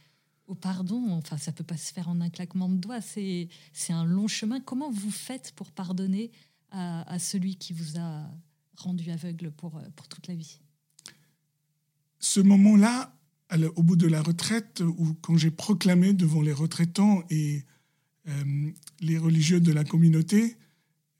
au 0.46 0.54
pardon, 0.54 1.10
enfin, 1.12 1.36
ça 1.36 1.52
peut 1.52 1.64
pas 1.64 1.76
se 1.76 1.92
faire 1.92 2.08
en 2.08 2.20
un 2.20 2.30
claquement 2.30 2.68
de 2.68 2.76
doigts. 2.76 3.00
C'est, 3.00 3.48
un 3.90 4.04
long 4.04 4.26
chemin. 4.26 4.60
Comment 4.60 4.90
vous 4.90 5.10
faites 5.10 5.52
pour 5.52 5.70
pardonner 5.70 6.30
à, 6.70 7.18
celui 7.18 7.56
qui 7.56 7.72
vous 7.72 7.98
a 7.98 8.28
rendu 8.76 9.10
aveugle 9.10 9.50
pour, 9.50 9.80
pour 9.94 10.08
toute 10.08 10.26
la 10.28 10.34
vie? 10.34 10.60
Ce 12.18 12.40
moment-là, 12.40 13.14
au 13.76 13.82
bout 13.82 13.96
de 13.96 14.06
la 14.06 14.22
retraite, 14.22 14.80
ou 14.80 15.14
quand 15.20 15.36
j'ai 15.36 15.50
proclamé 15.50 16.12
devant 16.12 16.42
les 16.42 16.52
retraitants 16.52 17.22
et 17.30 17.64
euh, 18.28 18.70
les 19.00 19.18
religieux 19.18 19.60
de 19.60 19.72
la 19.72 19.84
communauté, 19.84 20.56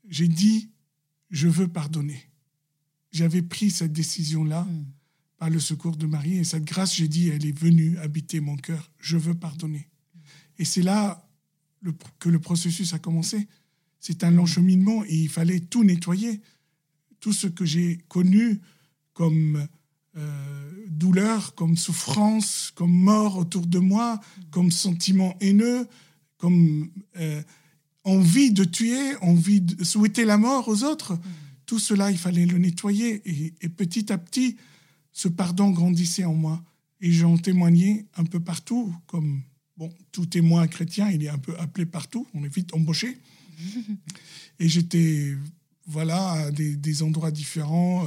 j'ai 0.08 0.28
dit, 0.28 0.70
je 1.30 1.48
veux 1.48 1.68
pardonner. 1.68 2.28
J'avais 3.10 3.42
pris 3.42 3.70
cette 3.70 3.92
décision-là. 3.92 4.62
Hmm 4.62 4.84
le 5.48 5.60
secours 5.60 5.96
de 5.96 6.06
Marie. 6.06 6.38
Et 6.38 6.44
cette 6.44 6.64
grâce, 6.64 6.94
j'ai 6.94 7.08
dit, 7.08 7.28
elle 7.28 7.46
est 7.46 7.58
venue 7.58 7.98
habiter 7.98 8.40
mon 8.40 8.56
cœur. 8.56 8.90
Je 8.98 9.16
veux 9.16 9.34
pardonner. 9.34 9.88
Et 10.58 10.64
c'est 10.64 10.82
là 10.82 11.26
que 12.18 12.28
le 12.28 12.38
processus 12.38 12.92
a 12.94 12.98
commencé. 12.98 13.48
C'est 13.98 14.24
un 14.24 14.30
long 14.30 14.46
cheminement 14.46 15.04
et 15.04 15.14
il 15.14 15.28
fallait 15.28 15.60
tout 15.60 15.84
nettoyer. 15.84 16.40
Tout 17.20 17.32
ce 17.32 17.46
que 17.46 17.64
j'ai 17.64 17.98
connu 18.08 18.60
comme 19.14 19.66
euh, 20.16 20.86
douleur, 20.88 21.54
comme 21.54 21.76
souffrance, 21.76 22.72
comme 22.74 22.92
mort 22.92 23.36
autour 23.36 23.66
de 23.66 23.78
moi, 23.78 24.20
comme 24.50 24.70
sentiment 24.70 25.36
haineux, 25.40 25.86
comme 26.42 26.90
euh, 27.18 27.40
envie 28.02 28.50
de 28.50 28.64
tuer, 28.64 29.14
envie 29.20 29.60
de 29.60 29.84
souhaiter 29.84 30.24
la 30.24 30.38
mort 30.38 30.66
aux 30.66 30.82
autres. 30.82 31.16
Tout 31.66 31.78
cela, 31.78 32.10
il 32.10 32.18
fallait 32.18 32.46
le 32.46 32.58
nettoyer. 32.58 33.22
et 33.60 33.68
petit 33.68 34.12
à 34.12 34.18
petit, 34.18 34.56
ce 35.12 35.28
pardon 35.28 35.70
grandissait 35.70 36.24
en 36.24 36.34
moi. 36.34 36.60
Et 37.00 37.12
j'en 37.12 37.38
témoignais 37.38 38.06
un 38.16 38.24
peu 38.24 38.40
partout, 38.40 38.92
comme 39.06 39.42
bon, 39.76 39.88
tout 40.10 40.26
témoin 40.26 40.66
chrétien, 40.66 41.10
il 41.10 41.22
est 41.22 41.28
un 41.28 41.38
peu 41.38 41.56
appelé 41.60 41.86
partout, 41.86 42.26
on 42.34 42.42
est 42.42 42.52
vite 42.52 42.74
embauché. 42.74 43.16
Et 44.58 44.68
j'étais 44.68 45.36
voilà, 45.86 46.32
à 46.32 46.50
des, 46.50 47.02
endroits 47.04 47.30
différents, 47.30 48.04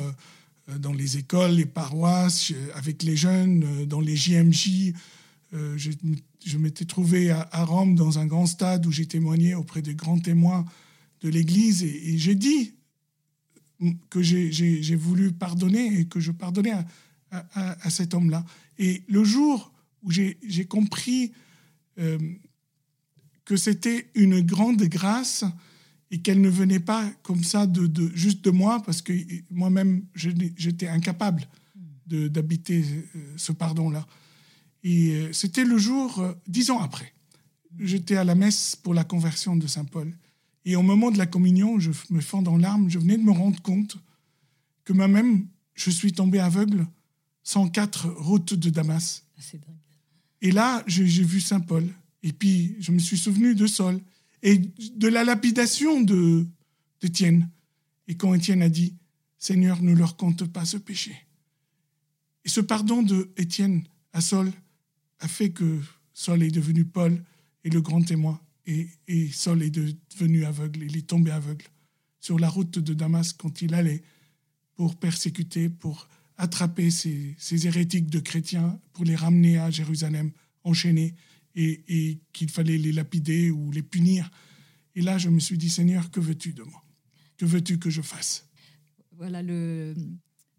euh, 0.69 0.77
dans 0.77 0.91
les 0.91 1.17
écoles, 1.17 1.51
les 1.51 1.65
paroisses, 1.65 2.51
avec 2.73 3.01
les 3.01 3.15
jeunes, 3.15 3.63
euh, 3.63 3.85
dans 3.85 4.01
les 4.01 4.17
JMJ. 4.17 4.93
Euh, 5.55 5.77
je, 5.77 6.57
m'étais 6.57 6.85
trouvé 6.85 7.31
à, 7.31 7.63
Rome 7.63 7.95
dans 7.95 8.19
un 8.19 8.25
grand 8.25 8.45
stade 8.45 8.85
où 8.85 8.91
j'ai 8.91 9.05
témoigné 9.05 9.55
auprès 9.55 9.81
des 9.81 9.95
grands 9.95 10.19
témoins 10.19 10.65
de 11.21 11.29
l'Église 11.29 11.83
et 11.83 12.17
j'ai 12.17 12.35
dit 12.35 12.73
que 14.09 14.21
j'ai 14.21 14.95
voulu 14.95 15.31
pardonner 15.31 15.99
et 15.99 16.05
que 16.05 16.19
je 16.19 16.31
pardonnais 16.31 16.73
à, 17.31 17.89
cet 17.89 18.13
homme-là. 18.13 18.45
Et 18.79 19.03
le 19.07 19.23
jour 19.23 19.71
où 20.03 20.11
j'ai 20.11 20.65
compris 20.65 21.31
euh, 21.99 22.17
que 23.45 23.55
c'était 23.55 24.09
une 24.13 24.41
grande 24.41 24.83
grâce 24.83 25.45
et 26.11 26.19
qu'elle 26.19 26.41
ne 26.41 26.49
venait 26.49 26.79
pas 26.79 27.09
comme 27.23 27.43
ça 27.43 27.65
de, 27.65 28.11
juste 28.13 28.43
de 28.43 28.51
moi, 28.51 28.81
parce 28.83 29.01
que 29.01 29.13
moi-même, 29.49 30.05
j'étais 30.15 30.87
incapable 30.87 31.47
d'habiter 32.05 32.83
euh, 33.15 33.33
ce 33.37 33.51
pardon-là. 33.51 34.05
Et 34.85 35.15
euh, 35.15 35.33
c'était 35.33 35.65
le 35.65 35.79
jour, 35.79 36.23
dix 36.47 36.69
ans 36.69 36.79
après. 36.79 37.11
J'étais 37.79 38.17
à 38.17 38.23
la 38.23 38.35
messe 38.35 38.75
pour 38.75 38.93
la 38.93 39.03
conversion 39.03 39.55
de 39.55 39.65
Saint 39.65 39.83
Paul. 39.83 40.13
Et 40.63 40.75
au 40.75 40.83
moment 40.83 41.09
de 41.09 41.17
la 41.17 41.25
communion, 41.25 41.79
je 41.79 41.89
me 42.11 42.21
fends 42.21 42.43
dans 42.43 42.55
larmes, 42.55 42.87
je 42.87 42.99
venais 42.99 43.17
de 43.17 43.23
me 43.23 43.31
rendre 43.31 43.59
compte 43.63 43.97
que 44.83 44.93
moi-même, 44.93 45.47
je 45.73 45.89
suis 45.89 46.13
tombé 46.13 46.39
aveugle 46.39 46.85
104 47.43 48.09
routes 48.09 48.53
de 48.53 48.69
Damas. 48.69 49.23
Ah, 49.37 49.57
et 50.41 50.51
là, 50.51 50.83
j'ai 50.85 51.03
vu 51.03 51.41
Saint 51.41 51.61
Paul. 51.61 51.87
Et 52.21 52.31
puis, 52.31 52.75
je 52.79 52.91
me 52.91 52.99
suis 52.99 53.17
souvenu 53.17 53.55
de 53.55 53.65
Saul 53.65 53.99
et 54.43 54.57
de 54.57 55.07
la 55.07 55.23
lapidation 55.23 56.01
de 56.01 56.45
d'Étienne. 57.01 57.49
Et 58.07 58.15
quand 58.15 58.35
Étienne 58.35 58.61
a 58.61 58.69
dit, 58.69 58.93
Seigneur, 59.39 59.81
ne 59.81 59.93
leur 59.93 60.15
compte 60.15 60.45
pas 60.45 60.63
ce 60.63 60.77
péché. 60.77 61.15
Et 62.45 62.49
ce 62.49 62.61
pardon 62.61 63.01
de 63.01 63.31
Étienne 63.37 63.83
à 64.13 64.21
Saul 64.21 64.51
a 65.19 65.27
fait 65.27 65.49
que 65.49 65.79
Saul 66.13 66.43
est 66.43 66.51
devenu 66.51 66.85
Paul 66.85 67.23
et 67.63 67.69
le 67.69 67.81
grand 67.81 68.01
témoin. 68.01 68.39
Et, 68.65 68.87
et 69.07 69.29
Saul 69.29 69.61
est 69.61 69.69
devenu 69.69 70.45
aveugle, 70.45 70.83
il 70.83 70.97
est 70.97 71.07
tombé 71.07 71.31
aveugle 71.31 71.65
sur 72.19 72.39
la 72.39 72.49
route 72.49 72.79
de 72.79 72.93
Damas 72.93 73.33
quand 73.33 73.61
il 73.61 73.75
allait 73.75 74.01
pour 74.75 74.95
persécuter, 74.95 75.69
pour 75.69 76.07
attraper 76.37 76.89
ces, 76.89 77.35
hérétiques 77.65 78.09
de 78.09 78.19
chrétiens, 78.19 78.79
pour 78.93 79.05
les 79.05 79.15
ramener 79.15 79.57
à 79.57 79.69
Jérusalem, 79.69 80.31
enchaînés, 80.63 81.13
et, 81.55 81.83
et 81.87 82.19
qu'il 82.33 82.49
fallait 82.49 82.77
les 82.77 82.91
lapider 82.91 83.51
ou 83.51 83.71
les 83.71 83.83
punir. 83.83 84.29
Et 84.95 85.01
là, 85.01 85.17
je 85.17 85.29
me 85.29 85.39
suis 85.39 85.57
dit, 85.57 85.69
Seigneur, 85.69 86.11
que 86.11 86.19
veux-tu 86.19 86.51
de 86.53 86.63
moi? 86.63 86.83
Que 87.37 87.45
veux-tu 87.45 87.79
que 87.79 87.89
je 87.89 88.01
fasse? 88.01 88.47
Voilà, 89.11 89.41
le, 89.41 89.93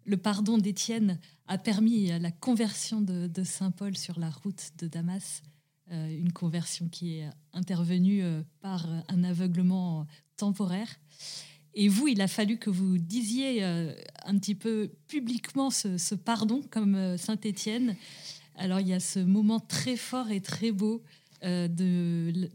le 0.04 0.16
pardon 0.16 0.56
d'Étienne 0.56 1.18
a 1.48 1.59
permis 1.59 2.09
la 2.18 2.30
conversion 2.30 3.00
de, 3.00 3.44
Saint 3.44 3.70
Paul 3.70 3.96
sur 3.96 4.18
la 4.18 4.30
route 4.30 4.72
de 4.78 4.88
Damas, 4.88 5.42
euh, 5.92 6.09
une 6.09 6.32
conversion 6.32 6.88
qui 6.88 7.18
est 7.18 7.30
intervenue 7.52 8.22
euh, 8.22 8.42
par 8.61 8.87
un 9.09 9.24
aveuglement 9.24 10.06
temporaire. 10.37 10.88
Et 11.74 11.88
vous, 11.88 12.09
il 12.09 12.20
a 12.20 12.28
fallu 12.28 12.59
que 12.59 12.70
vous 12.70 12.98
disiez 12.98 13.62
euh, 13.62 13.94
un 14.24 14.38
petit 14.38 14.54
peu 14.54 14.90
publiquement 15.06 15.70
ce, 15.70 16.14
pardon 16.14 16.62
comme 16.70 17.16
Saint 17.18 17.38
Étienne. 17.44 17.96
Alors 18.56 18.80
il 18.80 18.88
y 18.88 18.94
a 18.94 19.00
ce 19.00 19.20
moment 19.20 19.61
très 19.61 19.96
fort 19.96 20.30
et 20.30 20.40
très 20.40 20.72
beau 20.72 21.02
de, 21.42 22.48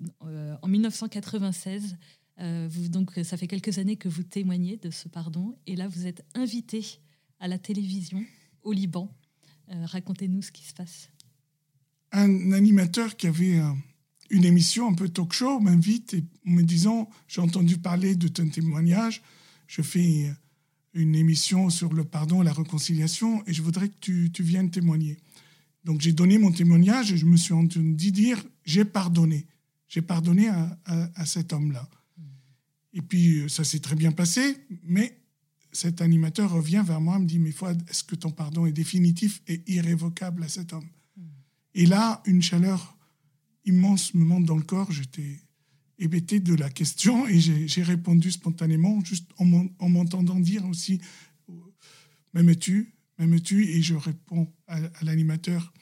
en 0.61 0.67
1996. 0.67 1.95
vous, 2.39 2.89
donc, 2.89 3.11
ça 3.23 3.37
fait 3.37 3.47
quelques 3.47 3.77
années 3.77 3.95
que 3.95 4.09
vous 4.09 4.23
témoignez 4.23 4.75
de 4.75 4.89
ce 4.89 5.07
pardon. 5.07 5.55
Et 5.67 5.75
là, 5.75 5.87
vous 5.87 6.07
êtes 6.07 6.25
invité 6.33 6.83
à 7.39 7.47
la 7.47 7.59
télévision 7.59 8.25
au 8.63 8.71
Liban. 8.71 9.11
Euh, 9.71 9.85
racontez-nous 9.85 10.41
ce 10.41 10.51
qui 10.51 10.65
se 10.65 10.73
passe. 10.73 11.09
Un 12.11 12.51
animateur 12.51 13.15
qui 13.15 13.27
avait 13.27 13.59
euh, 13.59 13.71
une 14.29 14.43
émission 14.43 14.89
un 14.89 14.93
peu 14.93 15.07
talk 15.09 15.33
show 15.33 15.59
m'invite 15.59 16.13
et 16.13 16.25
me 16.45 16.63
disant 16.63 17.09
j'ai 17.27 17.41
entendu 17.41 17.77
parler 17.77 18.15
de 18.15 18.27
ton 18.27 18.49
témoignage, 18.49 19.21
je 19.67 19.81
fais 19.81 20.27
euh, 20.27 20.33
une 20.93 21.15
émission 21.15 21.69
sur 21.69 21.93
le 21.93 22.03
pardon 22.03 22.41
et 22.41 22.45
la 22.45 22.53
réconciliation 22.53 23.43
et 23.47 23.53
je 23.53 23.61
voudrais 23.61 23.87
que 23.87 24.27
tu, 24.27 24.43
viennes 24.43 24.71
témoigner. 24.71 25.17
Donc 25.85 26.01
j'ai 26.01 26.11
donné 26.11 26.37
mon 26.37 26.51
témoignage 26.51 27.13
et 27.13 27.17
je 27.17 27.25
me 27.25 27.37
suis 27.37 27.53
entendu 27.53 28.11
dire 28.11 28.43
j'ai 28.65 28.85
pardonné. 28.85 29.47
J'ai 29.87 30.01
pardonné 30.01 30.47
à, 30.47 30.79
à 30.85 31.25
cet 31.25 31.51
homme-là. 31.51 31.89
Et 32.93 33.01
puis 33.01 33.49
ça 33.49 33.63
s'est 33.65 33.79
très 33.79 33.95
bien 33.95 34.11
passé, 34.11 34.57
mais 34.83 35.20
cet 35.71 36.01
animateur 36.01 36.51
revient 36.51 36.83
vers 36.85 37.01
moi 37.01 37.17
et 37.17 37.19
me 37.19 37.25
dit 37.25 37.39
Mais 37.39 37.51
Fouad, 37.51 37.81
est-ce 37.89 38.03
que 38.03 38.15
ton 38.15 38.31
pardon 38.31 38.65
est 38.65 38.71
définitif 38.71 39.41
et 39.47 39.61
irrévocable 39.67 40.43
à 40.43 40.49
cet 40.49 40.73
homme 40.73 40.87
Et 41.73 41.85
là, 41.85 42.21
une 42.25 42.41
chaleur 42.41 42.97
immense 43.65 44.13
me 44.13 44.23
monte 44.23 44.45
dans 44.45 44.57
le 44.57 44.63
corps. 44.63 44.91
J'étais 44.91 45.39
hébété 45.97 46.39
de 46.39 46.55
la 46.55 46.69
question 46.69 47.27
et 47.27 47.39
j'ai 47.39 47.83
répondu 47.83 48.31
spontanément, 48.31 49.03
juste 49.03 49.29
en 49.37 49.89
m'entendant 49.89 50.39
dire 50.39 50.65
aussi 50.65 50.99
M'aimes-tu 52.33 52.93
M'aimes-tu 53.17 53.65
Et 53.65 53.81
je 53.81 53.93
réponds 53.95 54.51
à, 54.67 54.77
à 54.77 55.03
l'animateur 55.03 55.73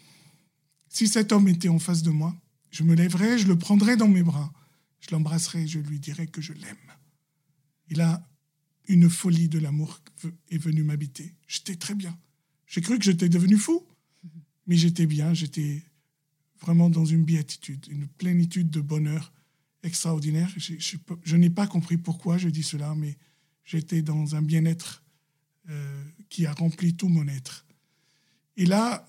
Si 0.89 1.07
cet 1.07 1.31
homme 1.31 1.47
était 1.47 1.69
en 1.69 1.79
face 1.79 2.03
de 2.03 2.09
moi, 2.09 2.35
je 2.69 2.83
me 2.83 2.95
lèverais, 2.95 3.37
je 3.37 3.47
le 3.47 3.57
prendrais 3.57 3.97
dans 3.97 4.07
mes 4.07 4.23
bras, 4.23 4.51
je 4.99 5.07
l'embrasserais, 5.11 5.67
je 5.67 5.79
lui 5.79 5.99
dirais 5.99 6.27
que 6.27 6.41
je 6.41 6.53
l'aime. 6.53 6.75
Et 7.89 7.95
là, 7.95 8.27
une 8.89 9.09
folie 9.09 9.47
de 9.47 9.59
l'amour 9.59 10.01
est 10.49 10.57
venue 10.57 10.83
m'habiter. 10.83 11.35
J'étais 11.47 11.75
très 11.75 11.95
bien. 11.95 12.17
J'ai 12.67 12.81
cru 12.81 12.97
que 12.97 13.05
j'étais 13.05 13.29
devenu 13.29 13.55
fou, 13.55 13.85
mais 14.67 14.75
j'étais 14.75 15.05
bien, 15.05 15.33
j'étais 15.33 15.83
vraiment 16.59 16.89
dans 16.89 17.05
une 17.05 17.23
béatitude, 17.23 17.85
une 17.89 18.07
plénitude 18.07 18.69
de 18.69 18.81
bonheur 18.81 19.31
extraordinaire. 19.83 20.51
Je, 20.57 21.35
n'ai 21.37 21.49
pas 21.49 21.67
compris 21.67 21.97
pourquoi 21.97 22.37
je 22.37 22.49
dis 22.49 22.63
cela, 22.63 22.95
mais 22.95 23.15
j'étais 23.63 24.01
dans 24.01 24.35
un 24.35 24.41
bien-être 24.41 25.03
euh, 25.69 26.03
qui 26.29 26.47
a 26.47 26.53
rempli 26.53 26.95
tout 26.95 27.09
mon 27.09 27.27
être. 27.27 27.65
Et 28.57 28.65
là, 28.65 29.05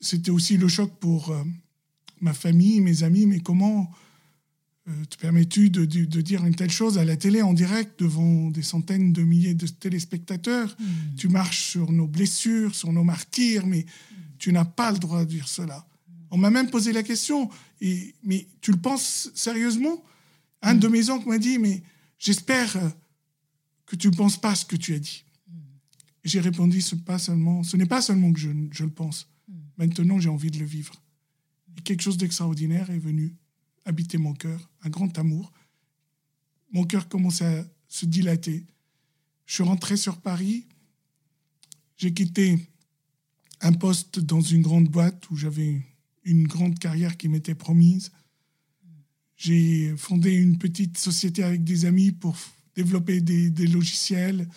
c'était 0.00 0.30
aussi 0.30 0.58
le 0.58 0.68
choc 0.68 0.92
pour 1.00 1.30
euh, 1.30 1.42
ma 2.20 2.34
famille, 2.34 2.80
mes 2.82 3.02
amis, 3.02 3.26
mais 3.26 3.40
comment 3.40 3.90
te 5.08 5.16
permets-tu 5.16 5.70
de, 5.70 5.84
dire 5.84 6.44
une 6.44 6.54
telle 6.54 6.70
chose 6.70 6.98
à 6.98 7.04
la 7.04 7.16
télé 7.16 7.42
en 7.42 7.52
direct 7.52 8.00
devant 8.00 8.50
des 8.50 8.62
centaines 8.62 9.12
de 9.12 9.22
milliers 9.22 9.54
de 9.54 9.66
téléspectateurs? 9.66 10.76
Hmm. 10.78 11.16
Tu 11.16 11.28
marches 11.28 11.62
sur 11.62 11.92
nos 11.92 12.06
blessures, 12.06 12.74
sur 12.74 12.92
nos 12.92 13.04
martyrs, 13.04 13.66
mais 13.66 13.86
tu 14.38 14.52
n'as 14.52 14.64
pas 14.64 14.92
le 14.92 14.98
droit 14.98 15.24
de 15.24 15.30
dire 15.30 15.48
cela. 15.48 15.86
On 16.30 16.38
m'a 16.38 16.50
même 16.50 16.70
posé 16.70 16.92
la 16.92 17.02
question, 17.02 17.50
et, 17.80 18.14
mais 18.22 18.46
tu 18.60 18.70
le 18.70 18.78
penses 18.78 19.30
sérieusement? 19.34 20.02
Un 20.62 20.74
de 20.74 20.88
mes 20.88 21.10
oncles 21.10 21.28
m'a 21.28 21.38
dit, 21.38 21.58
mais 21.58 21.82
j'espère 22.18 22.76
euh, 22.76 22.88
que 23.86 23.96
tu 23.96 24.08
ne 24.08 24.14
penses 24.14 24.40
pas 24.40 24.54
ce 24.54 24.64
que 24.64 24.76
tu 24.76 24.94
as 24.94 24.98
dit. 24.98 25.24
J'ai 26.22 26.40
répondu, 26.40 26.80
ce, 26.82 26.94
pas 26.94 27.18
seulement, 27.18 27.62
ce 27.62 27.76
n'est 27.76 27.86
pas 27.86 28.02
seulement 28.02 28.32
que 28.32 28.38
je, 28.38 28.50
je 28.70 28.84
le 28.84 28.90
pense. 28.90 29.28
Hmm. 29.48 29.54
Maintenant, 29.78 30.18
j'ai 30.20 30.28
envie 30.28 30.50
de 30.50 30.58
le 30.58 30.66
vivre. 30.66 30.94
Et 31.76 31.80
quelque 31.82 32.02
chose 32.02 32.18
d'extraordinaire 32.18 32.90
est 32.90 32.98
venu 32.98 33.34
habiter 33.90 34.18
mon 34.18 34.32
cœur, 34.32 34.70
un 34.82 34.88
grand 34.88 35.18
amour. 35.18 35.52
Mon 36.72 36.84
cœur 36.84 37.08
commençait 37.08 37.58
à 37.58 37.64
se 37.88 38.06
dilater. 38.06 38.64
Je 39.46 39.54
suis 39.54 39.64
rentré 39.64 39.96
sur 39.96 40.20
Paris. 40.20 40.66
J'ai 41.96 42.14
quitté 42.14 42.56
un 43.60 43.72
poste 43.72 44.20
dans 44.20 44.40
une 44.40 44.62
grande 44.62 44.88
boîte 44.88 45.28
où 45.30 45.36
j'avais 45.36 45.82
une 46.24 46.46
grande 46.46 46.78
carrière 46.78 47.16
qui 47.16 47.28
m'était 47.28 47.56
promise. 47.56 48.12
J'ai 49.36 49.96
fondé 49.96 50.32
une 50.32 50.56
petite 50.56 50.96
société 50.96 51.42
avec 51.42 51.64
des 51.64 51.84
amis 51.84 52.12
pour 52.12 52.36
développer 52.76 53.20
des, 53.20 53.66
logiciels 53.66 54.48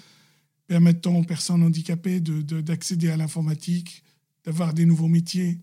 permettant 0.68 1.16
aux 1.16 1.24
personnes 1.24 1.64
handicapées 1.64 2.20
d'accéder 2.20 3.10
à 3.10 3.18
l'informatique, 3.18 4.04
d'avoir 4.46 4.74
des 4.74 4.86
nouveaux 4.86 5.08
métiers 5.08 5.60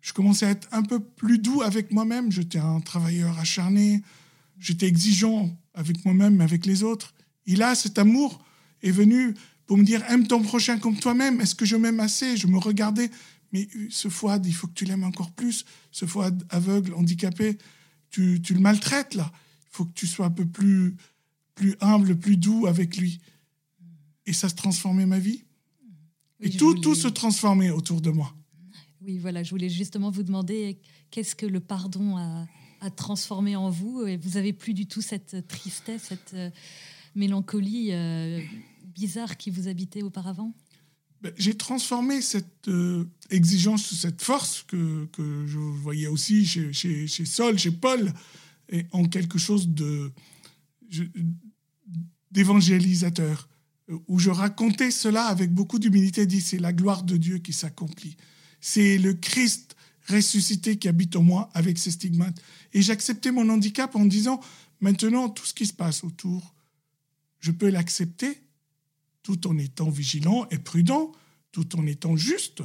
je 0.00 0.12
commençais 0.12 0.46
à 0.46 0.50
être 0.50 0.68
un 0.72 0.82
peu 0.82 1.00
plus 1.00 1.38
doux 1.38 1.62
avec 1.62 1.92
moi-même. 1.92 2.30
J'étais 2.30 2.58
un 2.58 2.80
travailleur 2.80 3.38
acharné, 3.38 4.02
j'étais 4.58 4.86
exigeant 4.86 5.56
avec 5.74 6.04
moi-même, 6.04 6.40
avec 6.40 6.66
les 6.66 6.82
autres. 6.82 7.14
Et 7.46 7.56
là, 7.56 7.74
cet 7.74 7.98
amour 7.98 8.44
est 8.82 8.90
venu 8.90 9.34
pour 9.66 9.76
me 9.76 9.84
dire 9.84 10.02
aime 10.08 10.26
ton 10.26 10.42
prochain 10.42 10.78
comme 10.78 10.96
toi-même. 10.96 11.40
Est-ce 11.40 11.54
que 11.54 11.64
je 11.64 11.76
m'aime 11.76 12.00
assez? 12.00 12.36
Je 12.36 12.46
me 12.46 12.58
regardais, 12.58 13.10
mais 13.52 13.68
ce 13.90 14.08
Fouad, 14.08 14.44
il 14.46 14.54
faut 14.54 14.66
que 14.66 14.74
tu 14.74 14.84
l'aimes 14.84 15.04
encore 15.04 15.30
plus. 15.32 15.64
Ce 15.90 16.06
Fouad 16.06 16.44
aveugle, 16.50 16.94
handicapé, 16.94 17.58
tu, 18.10 18.40
tu 18.42 18.54
le 18.54 18.60
maltraites 18.60 19.14
là. 19.14 19.30
Il 19.62 19.68
faut 19.70 19.84
que 19.84 19.92
tu 19.94 20.06
sois 20.06 20.26
un 20.26 20.30
peu 20.30 20.46
plus, 20.46 20.96
plus 21.54 21.74
humble, 21.80 22.16
plus 22.16 22.36
doux 22.36 22.66
avec 22.66 22.96
lui. 22.96 23.20
Et 24.26 24.32
ça 24.32 24.48
se 24.48 24.54
transformait 24.54 25.06
ma 25.06 25.18
vie. 25.18 25.44
Et 26.40 26.50
tout, 26.50 26.74
tout 26.74 26.94
se 26.94 27.08
transformait 27.08 27.70
autour 27.70 28.00
de 28.00 28.10
moi. 28.10 28.34
Oui, 29.08 29.16
voilà, 29.16 29.42
je 29.42 29.48
voulais 29.48 29.70
justement 29.70 30.10
vous 30.10 30.22
demander 30.22 30.76
qu'est-ce 31.10 31.34
que 31.34 31.46
le 31.46 31.60
pardon 31.60 32.18
a, 32.18 32.46
transformé 32.90 33.56
en 33.56 33.70
vous. 33.70 34.06
Et 34.06 34.18
vous 34.18 34.36
avez 34.36 34.52
plus 34.52 34.74
du 34.74 34.84
tout 34.86 35.00
cette 35.00 35.48
tristesse, 35.48 36.02
cette 36.10 36.34
euh, 36.34 36.50
mélancolie 37.14 37.88
euh, 37.92 38.38
bizarre 38.84 39.38
qui 39.38 39.48
vous 39.48 39.66
habitait 39.66 40.02
auparavant? 40.02 40.52
Ben, 41.22 41.32
J'ai 41.38 41.54
transformé 41.54 42.20
cette 42.20 42.68
euh, 42.68 43.06
exigence, 43.30 43.94
cette 43.94 44.20
force 44.20 44.62
que, 44.64 45.08
je 45.16 45.58
voyais 45.58 46.08
aussi 46.08 46.44
chez, 46.44 46.74
chez, 46.74 47.06
chez 47.06 47.24
Sol, 47.24 47.58
chez 47.58 47.70
Paul, 47.70 48.12
en 48.92 49.06
quelque 49.06 49.38
chose 49.38 49.70
d'évangélisateur, 52.30 53.48
où 54.06 54.18
je 54.18 54.28
racontais 54.28 54.90
cela 54.90 55.24
avec 55.24 55.50
beaucoup 55.50 55.78
d'humilité, 55.78 56.26
dit 56.26 56.42
c'est 56.42 56.58
la 56.58 56.74
gloire 56.74 57.04
de 57.04 57.16
Dieu 57.16 57.38
qui 57.38 57.54
s'accomplit. 57.54 58.18
C'est 58.60 58.98
le 58.98 59.14
Christ 59.14 59.76
ressuscité 60.08 60.78
qui 60.78 60.88
habite 60.88 61.16
en 61.16 61.22
moi 61.22 61.50
avec 61.54 61.78
ses 61.78 61.90
stigmates. 61.90 62.40
Et 62.72 62.82
j'acceptais 62.82 63.30
mon 63.30 63.48
handicap 63.48 63.94
en 63.94 64.04
disant, 64.04 64.40
maintenant, 64.80 65.28
tout 65.28 65.44
ce 65.44 65.54
qui 65.54 65.66
se 65.66 65.72
passe 65.72 66.04
autour, 66.04 66.54
je 67.40 67.50
peux 67.50 67.68
l'accepter 67.68 68.40
tout 69.22 69.46
en 69.46 69.58
étant 69.58 69.90
vigilant 69.90 70.46
et 70.50 70.58
prudent, 70.58 71.12
tout 71.52 71.78
en 71.78 71.86
étant 71.86 72.16
juste, 72.16 72.62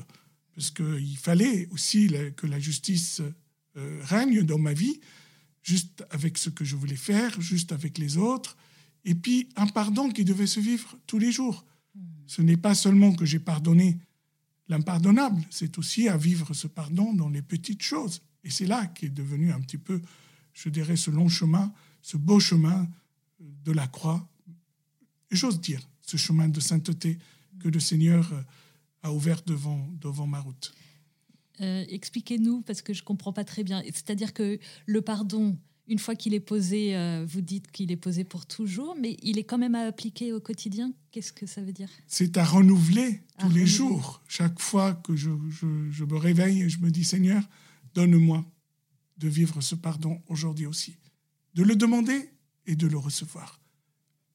parce 0.55 0.71
qu'il 0.71 1.17
fallait 1.17 1.67
aussi 1.71 2.11
que 2.37 2.47
la 2.47 2.59
justice 2.59 3.21
euh, 3.75 3.99
règne 4.03 4.43
dans 4.43 4.59
ma 4.59 4.73
vie, 4.73 4.99
juste 5.61 6.05
avec 6.09 6.37
ce 6.37 6.49
que 6.49 6.63
je 6.63 6.75
voulais 6.75 6.95
faire, 6.95 7.39
juste 7.41 7.71
avec 7.71 7.97
les 7.97 8.17
autres, 8.17 8.55
et 9.05 9.15
puis 9.15 9.49
un 9.55 9.67
pardon 9.67 10.09
qui 10.09 10.23
devait 10.23 10.47
se 10.47 10.59
vivre 10.59 10.97
tous 11.07 11.19
les 11.19 11.31
jours. 11.31 11.65
Ce 12.27 12.41
n'est 12.41 12.57
pas 12.57 12.75
seulement 12.75 13.13
que 13.13 13.25
j'ai 13.25 13.39
pardonné 13.39 13.97
L'impardonnable, 14.69 15.41
c'est 15.49 15.77
aussi 15.77 16.07
à 16.07 16.17
vivre 16.17 16.53
ce 16.53 16.67
pardon 16.67 17.13
dans 17.13 17.29
les 17.29 17.41
petites 17.41 17.81
choses. 17.81 18.21
Et 18.43 18.49
c'est 18.49 18.65
là 18.65 18.85
qu'est 18.87 19.09
devenu 19.09 19.51
un 19.51 19.61
petit 19.61 19.77
peu, 19.77 20.01
je 20.53 20.69
dirais, 20.69 20.95
ce 20.95 21.11
long 21.11 21.29
chemin, 21.29 21.73
ce 22.01 22.17
beau 22.17 22.39
chemin 22.39 22.87
de 23.39 23.71
la 23.71 23.87
croix. 23.87 24.27
J'ose 25.31 25.59
dire, 25.59 25.81
ce 26.01 26.17
chemin 26.17 26.47
de 26.49 26.59
sainteté 26.59 27.17
que 27.59 27.67
le 27.67 27.79
Seigneur 27.79 28.31
a 29.01 29.11
ouvert 29.11 29.41
devant, 29.45 29.89
devant 29.99 30.27
ma 30.27 30.39
route. 30.39 30.73
Euh, 31.61 31.85
expliquez-nous, 31.87 32.61
parce 32.61 32.81
que 32.81 32.93
je 32.93 33.01
ne 33.01 33.05
comprends 33.05 33.33
pas 33.33 33.43
très 33.43 33.63
bien. 33.63 33.81
C'est-à-dire 33.83 34.33
que 34.33 34.59
le 34.85 35.01
pardon, 35.01 35.57
une 35.87 35.99
fois 35.99 36.15
qu'il 36.15 36.33
est 36.33 36.39
posé, 36.39 36.95
euh, 36.95 37.25
vous 37.27 37.41
dites 37.41 37.69
qu'il 37.71 37.91
est 37.91 37.97
posé 37.97 38.23
pour 38.23 38.45
toujours, 38.45 38.95
mais 38.99 39.17
il 39.21 39.37
est 39.37 39.43
quand 39.43 39.57
même 39.57 39.75
à 39.75 39.81
appliquer 39.81 40.31
au 40.31 40.39
quotidien. 40.39 40.93
Qu'est-ce 41.11 41.33
que 41.33 41.45
ça 41.45 41.61
veut 41.61 41.73
dire? 41.73 41.89
C'est 42.07 42.37
à 42.37 42.45
renouveler 42.45 43.21
tous 43.39 43.49
les 43.49 43.67
jours. 43.67 44.23
Chaque 44.27 44.59
fois 44.61 44.93
que 44.93 45.15
je, 45.15 45.31
je, 45.49 46.03
me 46.05 46.15
réveille 46.15 46.63
et 46.63 46.69
je 46.69 46.79
me 46.79 46.89
dis 46.89 47.03
Seigneur, 47.03 47.43
donne-moi 47.93 48.45
de 49.17 49.27
vivre 49.27 49.61
ce 49.61 49.75
pardon 49.75 50.21
aujourd'hui 50.27 50.65
aussi. 50.65 50.97
De 51.53 51.63
le 51.63 51.75
demander 51.75 52.29
et 52.65 52.75
de 52.75 52.87
le 52.87 52.97
recevoir. 52.97 53.59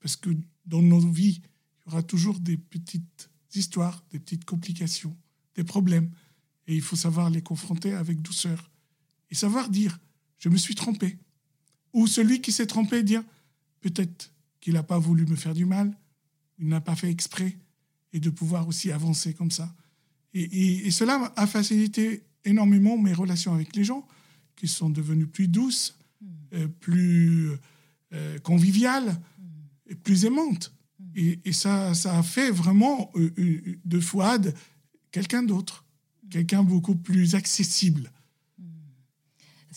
Parce 0.00 0.16
que 0.16 0.30
dans 0.66 0.82
nos 0.82 1.00
vies, 1.00 1.40
il 1.86 1.90
y 1.90 1.92
aura 1.92 2.02
toujours 2.02 2.38
des 2.40 2.58
petites 2.58 3.30
histoires, 3.54 4.04
des 4.10 4.18
petites 4.18 4.44
complications, 4.44 5.16
des 5.54 5.64
problèmes. 5.64 6.10
Et 6.66 6.74
il 6.74 6.82
faut 6.82 6.96
savoir 6.96 7.30
les 7.30 7.42
confronter 7.42 7.94
avec 7.94 8.20
douceur. 8.20 8.70
Et 9.30 9.34
savoir 9.34 9.70
dire, 9.70 9.98
je 10.38 10.50
me 10.50 10.58
suis 10.58 10.74
trompé. 10.74 11.18
Ou 11.92 12.06
celui 12.06 12.40
qui 12.40 12.52
s'est 12.52 12.66
trompé, 12.66 13.02
dire, 13.02 13.22
peut-être 13.80 14.32
qu'il 14.60 14.74
n'a 14.74 14.82
pas 14.82 14.98
voulu 14.98 15.26
me 15.26 15.36
faire 15.36 15.54
du 15.54 15.64
mal, 15.64 15.96
il 16.58 16.68
n'a 16.68 16.80
pas 16.80 16.96
fait 16.96 17.10
exprès, 17.10 17.56
et 18.12 18.20
de 18.20 18.30
pouvoir 18.30 18.68
aussi 18.68 18.90
avancer 18.92 19.34
comme 19.34 19.50
ça. 19.50 19.74
Et, 20.34 20.90
cela 20.90 21.32
a 21.36 21.46
facilité 21.46 22.22
énormément 22.44 22.96
mes 22.98 23.12
relations 23.12 23.54
avec 23.54 23.74
les 23.74 23.84
gens, 23.84 24.06
qui 24.56 24.68
sont 24.68 24.90
devenues 24.90 25.26
plus 25.26 25.48
douces, 25.48 25.96
hmm. 26.20 26.26
euh, 26.54 26.68
plus 26.80 27.50
euh, 28.12 28.38
conviviales, 28.40 29.20
et 29.86 29.94
plus 29.94 30.24
aimantes. 30.24 30.74
Hmm. 30.98 31.22
Et, 31.44 31.52
ça, 31.52 31.94
ça 31.94 32.18
a 32.18 32.22
fait 32.22 32.50
vraiment 32.50 33.10
euh, 33.16 33.78
de 33.84 34.00
Fouad 34.00 34.54
quelqu'un 35.10 35.42
d'autre, 35.42 35.84
hmm. 36.24 36.28
quelqu'un 36.28 36.62
beaucoup 36.62 36.96
plus 36.96 37.34
accessible. 37.34 38.10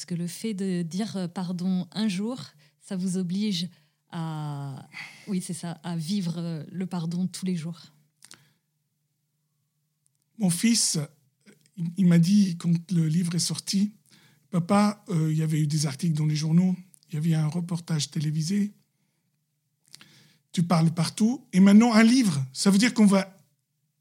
Est-ce 0.02 0.08
que 0.08 0.16
le 0.16 0.26
fait 0.26 0.56
de 0.56 0.82
dire 0.82 1.30
pardon 1.32 1.88
un 1.92 2.08
jour, 2.08 2.42
ça 2.82 2.96
vous 2.96 3.18
oblige 3.18 3.70
à, 4.10 4.90
oui, 5.28 5.44
c'est 5.46 5.54
ça, 5.54 5.74
à 5.84 5.96
vivre 5.96 6.66
le 6.72 6.86
pardon 6.88 7.28
tous 7.28 7.46
les 7.46 7.56
jours. 7.56 7.80
Mon 10.40 10.50
fils, 10.50 10.98
il 11.98 12.08
m'a 12.08 12.18
dit 12.18 12.58
quand 12.58 12.74
le 12.92 13.08
livre 13.08 13.36
est 13.36 13.38
sorti, 13.38 13.94
papa, 14.50 15.06
euh, 15.10 15.32
il 15.32 15.38
y 15.38 15.44
avait 15.44 15.60
eu 15.60 15.68
des 15.68 15.86
articles 15.86 16.18
dans 16.18 16.26
les 16.26 16.36
journaux, 16.36 16.76
il 17.10 17.14
y 17.14 17.18
avait 17.20 17.36
un 17.36 17.46
reportage 17.46 18.10
télévisé, 18.10 18.74
tu 20.52 20.64
parles 20.64 20.90
partout, 20.90 21.46
et 21.54 21.60
maintenant 21.60 21.94
un 21.94 22.02
livre, 22.02 22.44
ça 22.54 22.72
veut 22.72 22.80
dire 22.80 22.96
qu'on 22.96 23.06
va 23.06 23.40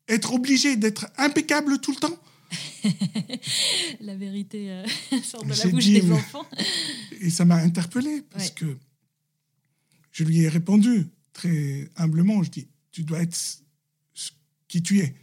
être 0.09 0.33
obligé 0.33 0.77
d'être 0.77 1.09
impeccable 1.19 1.79
tout 1.79 1.91
le 1.91 1.99
temps 1.99 2.19
La 4.01 4.17
vérité 4.17 4.71
euh, 4.71 4.87
sort 5.23 5.45
de 5.45 5.55
la 5.55 5.67
bouche 5.67 5.87
des 5.87 6.11
enfants. 6.11 6.47
Et 7.21 7.31
ça 7.31 7.45
m'a 7.45 7.57
interpellé, 7.57 8.23
parce 8.31 8.51
que 8.51 8.77
je 10.13 10.25
lui 10.25 10.41
ai 10.41 10.49
répondu 10.49 11.09
très 11.33 11.91
humblement, 11.97 12.43
je 12.43 12.51
dis, 12.51 12.69
tu 12.91 13.03
dois 13.03 13.23
être 13.23 13.37
qui 14.69 14.83
tu 14.83 15.01
es. 15.01 15.15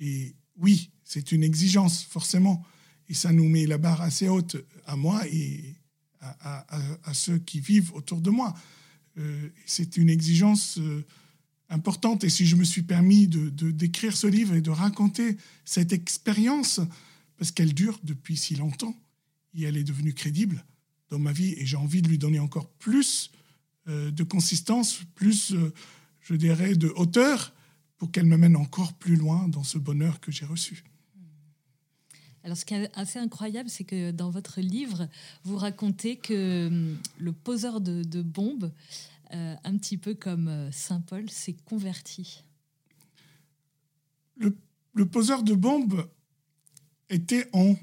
Et 0.00 0.34
oui, 0.56 0.90
c'est 1.04 1.32
une 1.32 1.44
exigence, 1.44 2.02
forcément. 2.04 2.64
Et 3.08 3.14
ça 3.14 3.32
nous 3.32 3.48
met 3.48 3.66
la 3.66 3.78
barre 3.78 4.02
assez 4.02 4.28
haute 4.28 4.56
à 4.86 4.96
moi 4.96 5.26
et 5.28 5.76
à, 6.20 7.14
ceux 7.14 7.38
qui 7.38 7.60
vivent 7.60 7.92
autour 7.94 8.20
de 8.20 8.30
moi. 8.30 8.54
Euh, 9.18 9.48
c'est 9.64 9.96
une 9.96 10.10
exigence 10.10 10.78
euh, 10.78 11.04
importante. 11.68 12.24
Et 12.24 12.28
si 12.28 12.46
je 12.46 12.56
me 12.56 12.64
suis 12.64 12.82
permis 12.82 13.26
de, 13.26 13.48
d'écrire 13.70 14.16
ce 14.16 14.26
livre 14.26 14.54
et 14.54 14.60
de 14.60 14.70
raconter 14.70 15.36
cette 15.64 15.92
expérience, 15.92 16.80
parce 17.38 17.50
qu'elle 17.50 17.74
dure 17.74 17.98
depuis 18.04 18.36
si 18.36 18.54
longtemps, 18.56 18.94
et 19.54 19.64
elle 19.64 19.76
est 19.76 19.84
devenue 19.84 20.14
crédible 20.14 20.64
dans 21.10 21.18
ma 21.18 21.32
vie, 21.32 21.54
et 21.58 21.66
j'ai 21.66 21.76
envie 21.76 22.02
de 22.02 22.08
lui 22.08 22.18
donner 22.18 22.38
encore 22.38 22.68
plus 22.68 23.30
euh, 23.88 24.10
de 24.10 24.22
consistance, 24.22 25.00
plus, 25.14 25.52
euh, 25.52 25.72
je 26.20 26.34
dirais, 26.34 26.74
de 26.74 26.92
hauteur 26.96 27.54
pour 27.98 28.10
qu'elle 28.10 28.26
me 28.26 28.36
mène 28.36 28.56
encore 28.56 28.92
plus 28.94 29.16
loin 29.16 29.48
dans 29.48 29.64
ce 29.64 29.78
bonheur 29.78 30.20
que 30.20 30.30
j'ai 30.30 30.44
reçu. 30.44 30.84
Alors, 32.46 32.56
ce 32.56 32.64
qui 32.64 32.74
est 32.74 32.90
assez 32.94 33.18
incroyable, 33.18 33.68
c'est 33.68 33.82
que 33.82 34.12
dans 34.12 34.30
votre 34.30 34.60
livre, 34.60 35.08
vous 35.42 35.56
racontez 35.56 36.14
que 36.14 36.68
hum, 36.68 36.96
le 37.18 37.32
poseur 37.32 37.80
de, 37.80 38.22
bombes, 38.22 38.70
euh, 39.32 39.54
un 39.64 39.76
petit 39.76 39.96
peu 39.96 40.14
comme 40.14 40.70
Saint 40.72 41.00
Paul, 41.00 41.28
s'est 41.30 41.56
converti. 41.64 42.44
Le, 44.36 44.56
le, 44.92 45.06
poseur 45.06 45.42
de 45.42 45.54
bombes 45.54 46.08
était 47.08 47.48
en 47.52 47.74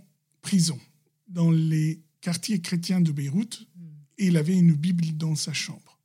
prison 0.41 0.79
dans 1.27 1.51
les 1.51 2.01
quartiers 2.21 2.61
chrétiens 2.61 3.01
de 3.01 3.11
Beyrouth 3.11 3.67
hmm. 3.75 3.85
et 4.19 4.27
il 4.27 4.37
avait 4.37 4.57
une 4.57 4.73
Bible 4.73 5.05
dans 5.17 5.35
sa 5.35 5.53
chambre. 5.53 5.99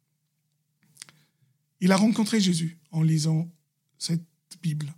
Il 1.81 1.92
a 1.92 1.96
rencontré 1.96 2.40
Jésus 2.40 2.79
en 2.90 3.03
lisant 3.03 3.48
cette 3.98 4.24
Bible. 4.62 4.92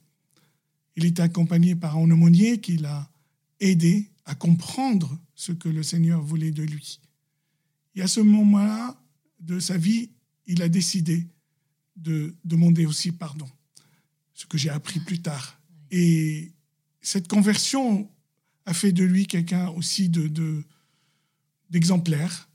Il 0.96 1.04
était 1.04 1.22
accompagné 1.22 1.76
par 1.76 1.96
un 1.96 2.10
aumônier 2.10 2.60
qui 2.60 2.76
l'a 2.76 3.10
aidé 3.60 4.10
à 4.24 4.34
comprendre 4.34 5.18
ce 5.34 5.52
que 5.52 5.68
le 5.68 5.82
Seigneur 5.82 6.22
voulait 6.22 6.50
de 6.50 6.62
lui. 6.62 7.00
Et 7.94 8.02
à 8.02 8.08
ce 8.08 8.20
moment-là 8.20 9.00
de 9.40 9.58
sa 9.58 9.76
vie, 9.76 10.10
il 10.50 10.62
a 10.62 10.68
décidé 10.68 11.28
de 11.96 12.34
demander 12.44 12.84
aussi 12.84 13.12
pardon, 13.12 13.48
ce 14.34 14.46
que 14.46 14.58
j'ai 14.58 14.68
appris 14.68 14.98
plus 14.98 15.22
tard. 15.22 15.60
Et 15.92 16.52
cette 17.00 17.28
conversion 17.28 18.10
a 18.66 18.74
fait 18.74 18.92
de 18.92 19.04
lui 19.04 19.26
quelqu'un 19.26 19.68
aussi 19.70 20.08
de, 20.08 20.64
d'exemplaire. 21.70 22.48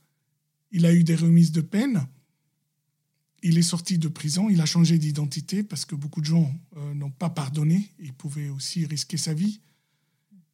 il 0.72 0.86
a 0.86 0.94
eu 0.94 1.06
des 1.06 1.16
remises 1.16 1.54
de 1.54 1.62
peine, 1.62 2.06
il 3.44 3.58
est 3.58 3.70
sorti 3.74 3.98
de 3.98 4.10
prison, 4.10 4.50
il 4.50 4.60
a 4.60 4.66
changé 4.66 4.98
d'identité 4.98 5.64
parce 5.64 5.86
que 5.86 5.96
beaucoup 5.96 6.20
de 6.20 6.26
gens 6.26 6.54
euh, 6.76 6.94
n'ont 6.96 7.12
pas 7.12 7.30
pardonné. 7.30 7.92
Il 8.00 8.12
pouvait 8.12 8.50
aussi 8.50 8.86
risquer 8.86 9.18
sa 9.18 9.34
vie. 9.34 9.62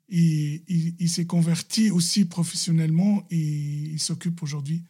Et 0.10 0.62
il, 0.68 1.10
s'est 1.10 1.26
converti 1.26 1.90
aussi 1.90 2.26
professionnellement 2.26 3.26
et 3.32 3.38
il 3.38 4.00
s'occupe 4.00 4.44
aujourd'hui 4.44 4.84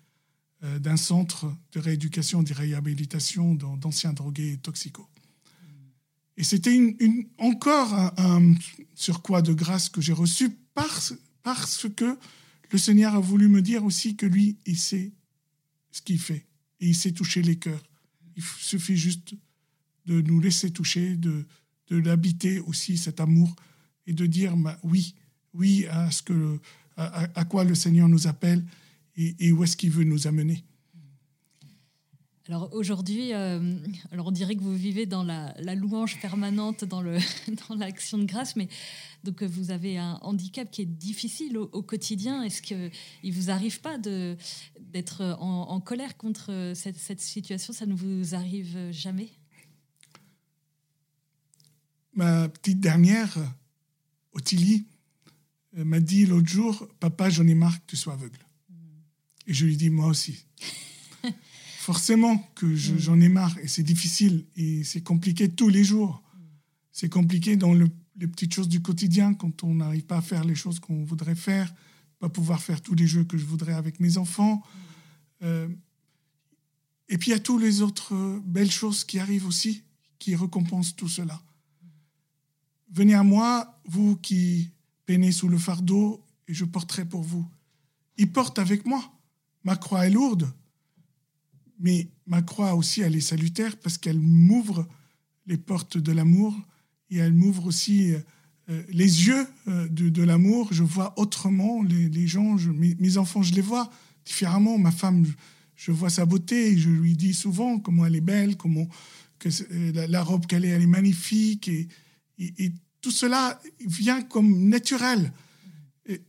d'un 0.61 0.97
centre 0.97 1.51
de 1.71 1.79
rééducation, 1.79 2.43
de 2.43 2.53
réhabilitation 2.53 3.55
d'anciens 3.55 4.13
drogués 4.13 4.53
et 4.53 4.57
toxicos. 4.57 5.07
Et 6.37 6.43
c'était 6.43 6.75
une, 6.75 7.25
encore 7.37 7.93
un, 8.17 8.53
surcroît 8.95 9.41
de 9.41 9.53
grâce 9.53 9.89
que 9.89 10.01
j'ai 10.01 10.13
reçu 10.13 10.57
parce, 10.73 11.13
parce 11.43 11.87
que 11.95 12.17
le 12.71 12.77
Seigneur 12.77 13.15
a 13.15 13.19
voulu 13.19 13.47
me 13.47 13.61
dire 13.61 13.83
aussi 13.83 14.15
que 14.15 14.25
lui, 14.25 14.57
il 14.65 14.77
sait 14.77 15.11
ce 15.91 16.01
qu'il 16.01 16.19
fait 16.19 16.45
et 16.79 16.87
il 16.87 16.95
sait 16.95 17.11
toucher 17.11 17.41
les 17.41 17.57
cœurs. 17.57 17.83
Il 18.35 18.43
suffit 18.43 18.97
juste 18.97 19.35
de 20.05 20.21
nous 20.21 20.39
laisser 20.39 20.71
toucher, 20.71 21.15
de, 21.15 21.45
de 21.89 21.97
l'habiter 21.97 22.59
aussi, 22.59 22.97
cet 22.97 23.19
amour, 23.19 23.55
et 24.07 24.13
de 24.13 24.25
dire 24.25 24.55
bah, 24.55 24.79
oui, 24.83 25.15
oui 25.53 25.85
à, 25.87 26.09
ce 26.11 26.23
que, 26.23 26.59
à, 26.97 27.45
quoi 27.45 27.63
le 27.63 27.75
Seigneur 27.75 28.07
nous 28.07 28.27
appelle 28.27 28.63
et, 29.17 29.51
où 29.51 29.63
est-ce 29.63 29.77
qu'il 29.77 29.91
veut 29.91 30.03
nous 30.03 30.27
amener? 30.27 30.63
Alors 32.47 32.73
aujourd'hui, 32.73 33.33
euh, 33.33 33.77
alors 34.11 34.27
on 34.27 34.31
dirait 34.31 34.55
que 34.55 34.63
vous 34.63 34.75
vivez 34.75 35.05
dans 35.05 35.23
la, 35.23 35.53
louange 35.75 36.19
permanente, 36.19 36.83
dans 36.83 37.01
l'action 37.77 38.17
dans 38.17 38.23
de 38.23 38.27
grâce, 38.27 38.55
mais 38.55 38.67
donc 39.23 39.43
vous 39.43 39.71
avez 39.71 39.97
un 39.97 40.17
handicap 40.21 40.69
qui 40.69 40.81
est 40.81 40.85
difficile 40.85 41.57
au, 41.57 41.81
quotidien. 41.81 42.43
Est-ce 42.43 42.61
qu'il 42.61 42.91
ne 43.23 43.31
vous 43.31 43.51
arrive 43.51 43.79
pas 43.79 43.97
d'être 43.97 45.21
en, 45.39 45.79
colère 45.79 46.17
contre 46.17 46.73
cette, 46.75 46.97
cette, 46.97 47.21
situation? 47.21 47.73
Ça 47.73 47.85
ne 47.85 47.93
vous 47.93 48.35
arrive 48.35 48.91
jamais? 48.91 49.29
Ma 52.13 52.49
petite 52.49 52.81
dernière, 52.81 53.37
Ottilie, 54.33 54.85
euh, 55.77 55.85
m'a 55.85 55.99
dit 55.99 56.25
l'autre 56.25 56.47
jour, 56.47 56.87
papa, 56.99 57.29
j'en 57.29 57.47
ai 57.47 57.55
marre 57.55 57.79
que 57.79 57.85
tu 57.87 57.95
sois 57.95 58.13
aveugle. 58.13 58.39
Et 59.47 59.53
je 59.53 59.65
lui 59.65 59.77
dis, 59.77 59.89
moi 59.89 60.07
aussi. 60.07 60.45
Forcément 61.79 62.37
que 62.55 62.75
j'en 62.75 63.19
ai 63.19 63.29
marre 63.29 63.57
et 63.59 63.67
c'est 63.67 63.83
difficile 63.83 64.45
et 64.55 64.83
c'est 64.83 65.01
compliqué 65.01 65.49
tous 65.49 65.69
les 65.69 65.83
jours. 65.83 66.21
C'est 66.91 67.09
compliqué 67.09 67.55
dans 67.55 67.73
le 67.73 67.89
les 68.21 68.27
petites 68.27 68.53
choses 68.53 68.69
du 68.69 68.81
quotidien, 68.81 69.33
quand 69.33 69.63
on 69.63 69.75
n'arrive 69.75 70.05
pas 70.05 70.17
à 70.17 70.21
faire 70.21 70.43
les 70.43 70.55
choses 70.55 70.79
qu'on 70.79 71.03
voudrait 71.03 71.35
faire, 71.35 71.73
pas 72.19 72.29
pouvoir 72.29 72.61
faire 72.61 72.81
tous 72.81 72.93
les 72.93 73.07
jeux 73.07 73.23
que 73.23 73.37
je 73.37 73.45
voudrais 73.45 73.73
avec 73.73 73.99
mes 73.99 74.17
enfants. 74.17 74.61
Euh, 75.41 75.67
et 77.09 77.17
puis 77.17 77.31
il 77.31 77.33
y 77.33 77.37
a 77.37 77.39
toutes 77.39 77.61
les 77.61 77.81
autres 77.81 78.39
belles 78.45 78.71
choses 78.71 79.03
qui 79.03 79.17
arrivent 79.17 79.47
aussi, 79.47 79.83
qui 80.19 80.35
récompensent 80.35 80.95
tout 80.95 81.09
cela. 81.09 81.41
Venez 82.91 83.15
à 83.15 83.23
moi, 83.23 83.81
vous 83.85 84.17
qui 84.17 84.69
peinez 85.07 85.31
sous 85.31 85.47
le 85.47 85.57
fardeau, 85.57 86.23
et 86.47 86.53
je 86.53 86.65
porterai 86.65 87.05
pour 87.05 87.23
vous. 87.23 87.49
Il 88.17 88.31
porte 88.31 88.59
avec 88.59 88.85
moi. 88.85 89.11
Ma 89.63 89.75
croix 89.75 90.07
est 90.07 90.11
lourde, 90.11 90.51
mais 91.79 92.09
ma 92.27 92.41
croix 92.41 92.75
aussi, 92.75 93.01
elle 93.01 93.15
est 93.15 93.21
salutaire 93.21 93.77
parce 93.77 93.97
qu'elle 93.97 94.19
m'ouvre 94.19 94.87
les 95.47 95.57
portes 95.57 95.97
de 95.97 96.11
l'amour 96.11 96.55
et 97.09 97.17
elle 97.17 97.33
m'ouvre 97.33 97.65
aussi 97.65 98.13
euh, 98.69 98.83
les 98.89 99.27
yeux 99.27 99.47
euh, 99.67 99.87
de, 99.89 100.23
l'amour. 100.23 100.69
Je 100.71 100.83
vois 100.83 101.13
autrement 101.19 101.83
les, 101.83 102.27
gens, 102.27 102.55
mes, 102.75 103.17
enfants, 103.17 103.41
je 103.41 103.53
les 103.53 103.61
vois 103.61 103.89
différemment. 104.25 104.77
Ma 104.77 104.91
femme, 104.91 105.25
je, 105.75 105.91
vois 105.91 106.09
sa 106.09 106.25
beauté 106.25 106.71
et 106.71 106.77
je 106.77 106.89
lui 106.89 107.15
dis 107.17 107.33
souvent 107.33 107.79
comment 107.79 108.05
elle 108.05 108.15
est 108.15 108.21
belle, 108.21 108.55
comment 108.55 108.87
que 109.39 109.49
euh, 109.49 110.07
la, 110.07 110.23
robe 110.23 110.45
qu'elle 110.45 110.63
est, 110.63 110.69
elle 110.69 110.83
est 110.83 110.87
magnifique. 110.87 111.67
Et, 111.67 111.87
et, 112.37 112.71
tout 113.01 113.09
cela 113.09 113.59
vient 113.83 114.21
comme 114.21 114.69
naturel. 114.69 115.33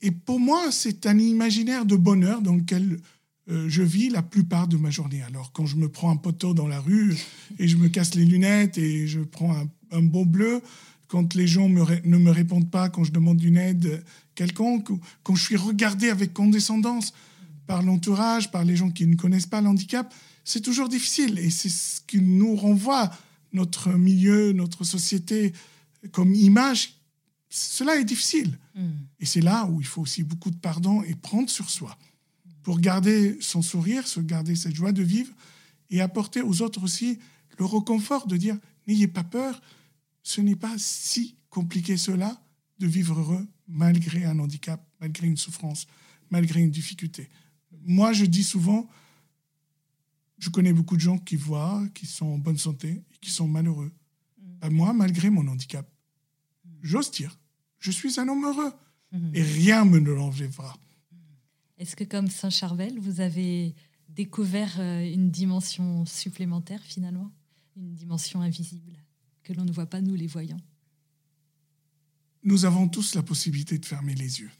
Et, 0.00 0.10
pour 0.10 0.40
moi, 0.40 0.72
c'est 0.72 1.04
un 1.04 1.18
imaginaire 1.18 1.84
de 1.84 1.96
bonheur 1.96 2.40
dans 2.40 2.56
lequel 2.56 2.98
je 3.48 3.82
vis 3.82 4.08
la 4.08 4.22
plupart 4.22 4.68
de 4.68 4.76
ma 4.76 4.90
journée. 4.90 5.22
Alors, 5.22 5.52
quand 5.52 5.66
je 5.66 5.76
me 5.76 5.88
prends 5.88 6.10
un 6.10 6.16
poteau 6.16 6.54
dans 6.54 6.68
la 6.68 6.80
rue 6.80 7.16
et 7.58 7.66
je 7.66 7.76
me 7.76 7.88
casse 7.88 8.14
les 8.14 8.24
lunettes 8.24 8.78
et 8.78 9.06
je 9.06 9.20
prends 9.20 9.52
un 9.52 9.68
un 9.92 10.02
beau 10.02 10.24
bleu, 10.24 10.62
quand 11.06 11.34
les 11.34 11.46
gens 11.46 11.68
ne 11.68 12.18
me 12.18 12.30
répondent 12.30 12.70
pas, 12.70 12.88
quand 12.88 13.04
je 13.04 13.12
demande 13.12 13.42
une 13.42 13.58
aide 13.58 14.02
quelconque, 14.34 14.88
quand 15.22 15.34
je 15.34 15.44
suis 15.44 15.56
regardé 15.56 16.08
avec 16.08 16.32
condescendance 16.32 17.12
par 17.66 17.82
l'entourage, 17.82 18.50
par 18.50 18.64
les 18.64 18.76
gens 18.76 18.90
qui 18.90 19.06
ne 19.06 19.14
connaissent 19.14 19.46
pas 19.46 19.60
l'handicap, 19.60 20.12
c'est 20.44 20.62
toujours 20.62 20.88
difficile. 20.88 21.38
Et 21.38 21.50
c'est 21.50 21.68
ce 21.68 22.00
qui 22.06 22.20
nous 22.20 22.56
renvoie, 22.56 23.10
notre 23.52 23.92
milieu, 23.92 24.52
notre 24.52 24.84
société, 24.84 25.52
comme 26.10 26.34
image. 26.34 26.94
Cela 27.50 27.96
est 27.96 28.04
difficile. 28.04 28.58
Mm. 28.74 28.88
Et 29.20 29.26
c'est 29.26 29.42
là 29.42 29.66
où 29.66 29.80
il 29.80 29.86
faut 29.86 30.00
aussi 30.00 30.22
beaucoup 30.22 30.50
de 30.50 30.56
pardon 30.56 31.02
et 31.02 31.14
prendre 31.14 31.50
sur 31.50 31.68
soi 31.68 31.96
pour 32.62 32.80
garder 32.80 33.36
son 33.40 33.62
sourire, 33.62 34.06
se 34.06 34.20
garder 34.20 34.54
cette 34.54 34.74
joie 34.74 34.92
de 34.92 35.02
vivre 35.02 35.32
et 35.90 36.00
apporter 36.00 36.40
aux 36.42 36.62
autres 36.62 36.82
aussi 36.82 37.18
le 37.58 37.64
reconfort 37.64 38.26
de 38.26 38.36
dire 38.36 38.56
n'ayez 38.86 39.08
pas 39.08 39.24
peur, 39.24 39.60
ce 40.22 40.40
n'est 40.40 40.56
pas 40.56 40.74
si 40.78 41.36
compliqué 41.50 41.96
cela 41.96 42.40
de 42.78 42.86
vivre 42.86 43.18
heureux 43.18 43.46
malgré 43.68 44.24
un 44.24 44.38
handicap, 44.38 44.84
malgré 45.00 45.26
une 45.26 45.36
souffrance, 45.36 45.86
malgré 46.30 46.60
une 46.60 46.70
difficulté. 46.70 47.28
Moi, 47.84 48.12
je 48.12 48.24
dis 48.24 48.42
souvent, 48.42 48.88
je 50.38 50.50
connais 50.50 50.72
beaucoup 50.72 50.96
de 50.96 51.00
gens 51.00 51.18
qui 51.18 51.36
voient, 51.36 51.82
qui 51.94 52.06
sont 52.06 52.26
en 52.26 52.38
bonne 52.38 52.58
santé 52.58 52.88
et 52.88 53.18
qui 53.20 53.30
sont 53.30 53.48
malheureux. 53.48 53.92
Mm. 54.62 54.70
moi, 54.70 54.92
malgré 54.92 55.30
mon 55.30 55.46
handicap, 55.46 55.88
j'ose 56.82 57.10
dire, 57.10 57.38
je 57.78 57.90
suis 57.90 58.18
un 58.20 58.28
homme 58.28 58.44
heureux 58.44 58.72
mm-hmm. 59.12 59.34
et 59.34 59.42
rien 59.42 59.84
ne 59.84 59.98
me 59.98 60.14
l'enlèvera. 60.14 60.76
Est-ce 61.82 61.96
que 61.96 62.04
comme 62.04 62.28
Saint 62.28 62.48
Charvel, 62.48 62.96
vous 63.00 63.20
avez 63.20 63.74
découvert 64.08 64.78
euh, 64.78 65.04
une 65.04 65.32
dimension 65.32 66.06
supplémentaire 66.06 66.80
finalement, 66.80 67.32
une 67.76 67.92
dimension 67.92 68.40
invisible 68.40 68.92
que 69.42 69.52
l'on 69.52 69.64
ne 69.64 69.72
voit 69.72 69.86
pas 69.86 70.00
nous 70.00 70.14
les 70.14 70.28
voyants? 70.28 70.60
Nous 72.44 72.66
avons 72.66 72.88
tous 72.88 73.16
la 73.16 73.24
possibilité 73.24 73.78
de 73.78 73.84
fermer 73.84 74.14
les 74.14 74.38
yeux. 74.38 74.50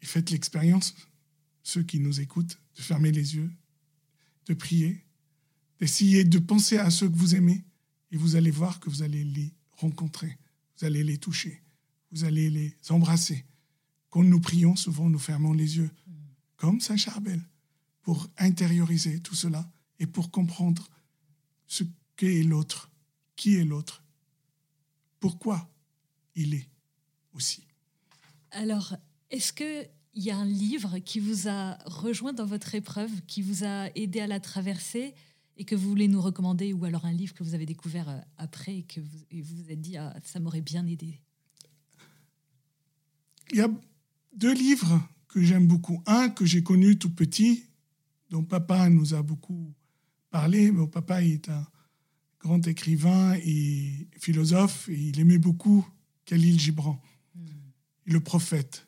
Et 0.00 0.06
faites 0.06 0.30
l'expérience, 0.30 0.94
ceux 1.64 1.82
qui 1.82 2.00
nous 2.00 2.18
écoutent, 2.18 2.58
de 2.76 2.80
fermer 2.80 3.12
les 3.12 3.34
yeux, 3.34 3.52
de 4.46 4.54
prier, 4.54 5.04
d'essayer 5.78 6.24
de 6.24 6.38
penser 6.38 6.78
à 6.78 6.88
ceux 6.88 7.10
que 7.10 7.16
vous 7.16 7.34
aimez, 7.34 7.62
et 8.10 8.16
vous 8.16 8.36
allez 8.36 8.50
voir 8.50 8.80
que 8.80 8.88
vous 8.88 9.02
allez 9.02 9.22
les 9.22 9.52
rencontrer, 9.72 10.38
vous 10.78 10.86
allez 10.86 11.04
les 11.04 11.18
toucher, 11.18 11.62
vous 12.10 12.24
allez 12.24 12.48
les 12.48 12.74
embrasser. 12.88 13.44
Quand 14.08 14.24
nous 14.24 14.40
prions, 14.40 14.76
souvent 14.76 15.10
nous 15.10 15.18
fermons 15.18 15.52
les 15.52 15.76
yeux, 15.76 15.90
comme 16.58 16.80
Saint 16.80 16.96
Charbel, 16.96 17.40
pour 18.02 18.28
intérioriser 18.36 19.20
tout 19.20 19.34
cela 19.34 19.70
et 19.98 20.06
pour 20.06 20.30
comprendre 20.30 20.88
ce 21.66 21.84
qu'est 22.16 22.42
l'autre, 22.42 22.90
qui 23.36 23.56
est 23.56 23.64
l'autre, 23.64 24.02
pourquoi 25.20 25.70
il 26.34 26.54
est 26.54 26.68
aussi. 27.32 27.62
Alors, 28.50 28.96
est-ce 29.30 29.52
qu'il 29.52 29.88
y 30.14 30.30
a 30.30 30.36
un 30.36 30.44
livre 30.44 30.98
qui 30.98 31.20
vous 31.20 31.48
a 31.48 31.78
rejoint 31.86 32.32
dans 32.32 32.46
votre 32.46 32.74
épreuve, 32.74 33.10
qui 33.26 33.42
vous 33.42 33.64
a 33.64 33.88
aidé 33.94 34.20
à 34.20 34.26
la 34.26 34.40
traverser 34.40 35.14
et 35.56 35.64
que 35.64 35.74
vous 35.74 35.88
voulez 35.88 36.08
nous 36.08 36.20
recommander, 36.20 36.72
ou 36.72 36.84
alors 36.84 37.04
un 37.04 37.12
livre 37.12 37.34
que 37.34 37.42
vous 37.42 37.54
avez 37.54 37.66
découvert 37.66 38.08
euh, 38.08 38.20
après 38.36 38.78
et 38.78 38.82
que 38.82 39.00
vous 39.00 39.18
vous, 39.32 39.70
êtes 39.70 39.80
dit, 39.80 39.96
ah, 39.96 40.14
ça 40.24 40.40
m'aurait 40.40 40.60
bien 40.60 40.86
aidé? 40.86 41.20
Il 43.50 43.58
y 43.58 43.60
a 43.60 43.68
deux 44.34 44.54
livres 44.54 45.00
que 45.28 45.42
j'aime 45.42 45.66
beaucoup. 45.66 46.02
Un 46.06 46.30
que 46.30 46.44
j'ai 46.44 46.62
connu 46.62 46.98
tout 46.98 47.10
petit, 47.10 47.64
dont 48.30 48.42
papa 48.42 48.88
nous 48.88 49.14
a 49.14 49.22
beaucoup 49.22 49.72
parlé. 50.30 50.70
Mon 50.70 50.86
papa 50.86 51.22
est 51.22 51.48
un 51.48 51.66
grand 52.40 52.66
écrivain 52.66 53.34
et 53.44 54.08
philosophe, 54.18 54.88
et 54.88 54.98
il 54.98 55.20
aimait 55.20 55.38
beaucoup 55.38 55.86
Khalil 56.24 56.58
Gibran, 56.58 57.00
hmm. 57.34 57.40
le 58.04 58.20
prophète. 58.20 58.86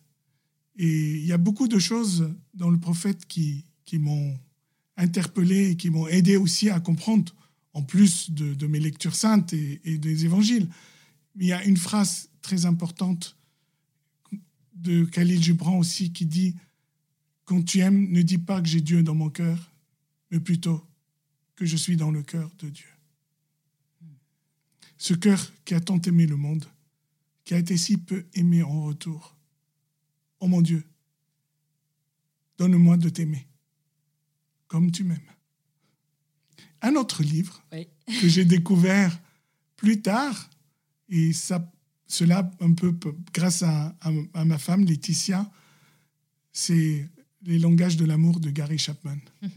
Et 0.77 1.19
il 1.19 1.27
y 1.27 1.33
a 1.33 1.39
beaucoup 1.39 1.69
de 1.69 1.79
choses 1.79 2.33
dans 2.55 2.71
le 2.71 2.79
prophète 2.79 3.27
qui, 3.27 3.67
qui 3.85 3.99
m'ont 3.99 4.39
interpellé 4.97 5.71
et 5.71 5.77
qui 5.77 5.91
m'ont 5.91 6.07
aidé 6.09 6.37
aussi 6.37 6.71
à 6.71 6.81
comprendre, 6.81 7.35
en 7.73 7.83
plus 7.83 8.31
de, 8.31 8.67
mes 8.67 8.81
lectures 8.81 9.15
saintes 9.15 9.53
et, 9.53 9.81
et, 9.85 9.99
des 9.99 10.25
évangiles. 10.25 10.69
Il 11.37 11.47
y 11.47 11.53
a 11.53 11.65
une 11.65 11.77
phrase 11.77 12.29
très 12.43 12.67
importante 12.67 13.37
de 14.81 15.05
Khalil 15.05 15.43
Gibran 15.43 15.79
aussi 15.79 16.13
qui 16.13 16.27
dit 16.27 16.57
Quand 17.45 17.63
tu 17.63 17.81
aimes, 17.81 18.11
ne 18.11 18.23
dis 18.23 18.39
pas 18.39 18.61
que 18.61 18.69
j'ai 18.69 18.81
Dieu 18.81 19.03
dans 19.03 19.15
mon 19.15 19.31
cœur, 19.31 19.73
mais 20.31 20.41
plutôt 20.41 20.85
que 21.57 21.67
je 21.67 21.77
suis 21.77 21.97
dans 21.97 22.11
le 22.11 22.23
cœur 22.23 22.51
de 22.59 22.69
Dieu. 22.69 22.89
Ce 24.97 25.15
cœur 25.15 25.53
qui 25.65 25.75
a 25.75 25.81
tant 25.81 26.01
aimé 26.03 26.27
le 26.27 26.37
monde, 26.37 26.67
qui 27.45 27.55
a 27.55 27.59
été 27.59 27.77
si 27.77 27.97
peu 27.97 28.27
aimé 28.35 28.63
en 28.63 28.85
retour. 28.85 29.37
Oh 30.41 30.49
mon 30.49 30.63
Dieu, 30.63 30.85
donne-moi 32.59 32.97
de 32.97 33.09
t'aimer 33.09 33.47
comme 34.71 34.93
tu 34.93 35.03
m'aimes. 35.03 35.19
Un 36.81 36.95
autre 36.95 37.23
livre 37.23 37.63
que 37.73 38.29
j'ai 38.29 38.45
découvert 38.45 39.21
plus 39.77 40.01
tard, 40.01 40.49
et 41.09 41.33
ça 41.33 41.71
cela 42.11 42.51
un 42.61 42.73
peu 42.73 42.95
grâce 43.33 43.63
à, 43.63 43.95
ma 44.45 44.59
femme 44.59 44.85
Laetitia, 44.85 45.51
c'est 46.53 47.09
Les 47.43 47.59
langages 47.59 47.97
de 47.97 48.05
l'amour 48.05 48.41
de 48.41 48.51
Gary 48.51 48.79
Chapman. 48.79 49.19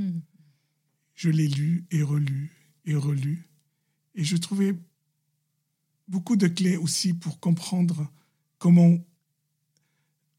Je 1.16 1.30
l'ai 1.30 1.48
lu 1.48 1.86
et 1.92 2.02
relu 2.02 2.52
et 2.86 2.96
relu. 2.96 3.48
Et 4.16 4.24
je 4.24 4.36
trouvais 4.38 4.76
beaucoup 6.08 6.36
de 6.36 6.48
clés 6.48 6.78
aussi 6.78 7.14
pour 7.14 7.40
comprendre 7.40 8.12
comment 8.58 8.98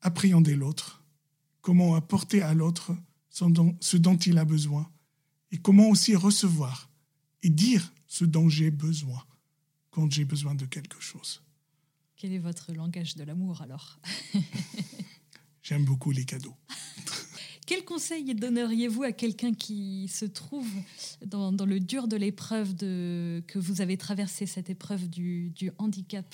appréhender 0.01 0.57
l'autre, 0.57 1.05
comment 1.61 1.95
apporter 1.95 2.43
à 2.43 2.55
l'autre 2.55 2.97
ce 3.31 3.97
dont 3.97 4.17
il 4.17 4.39
a 4.39 4.45
besoin, 4.45 4.91
et 5.51 5.59
comment 5.59 5.89
aussi 5.89 6.17
recevoir 6.17 6.91
et 7.43 7.51
dire 7.51 7.93
ce 8.07 8.25
dont 8.25 8.49
j'ai 8.49 8.71
besoin 8.71 9.25
quand 9.91 10.11
j'ai 10.11 10.25
besoin 10.25 10.55
de 10.55 10.67
quelque 10.67 11.01
chose. 11.01 11.44
Quel 12.25 12.33
est 12.33 12.39
votre 12.39 12.73
langage 12.73 13.17
de 13.17 13.23
l'amour 13.23 13.61
alors? 13.61 14.01
J'aime 15.63 15.85
beaucoup 15.85 16.11
les 16.11 16.25
cadeaux. 16.25 16.57
Quel 17.67 17.85
conseil 17.85 18.35
donneriez-vous 18.35 19.03
à 19.03 19.13
quelqu'un 19.13 19.53
qui 19.53 20.09
se 20.09 20.25
trouve 20.25 20.67
dans, 21.27 21.51
le 21.51 21.81
dur 21.81 22.09
de 22.09 22.17
l'épreuve 22.17 22.75
que 22.79 23.59
vous 23.59 23.83
avez 23.83 23.99
traversé, 23.99 24.47
cette 24.47 24.71
épreuve 24.71 25.11
du, 25.11 25.53
handicap? 25.77 26.25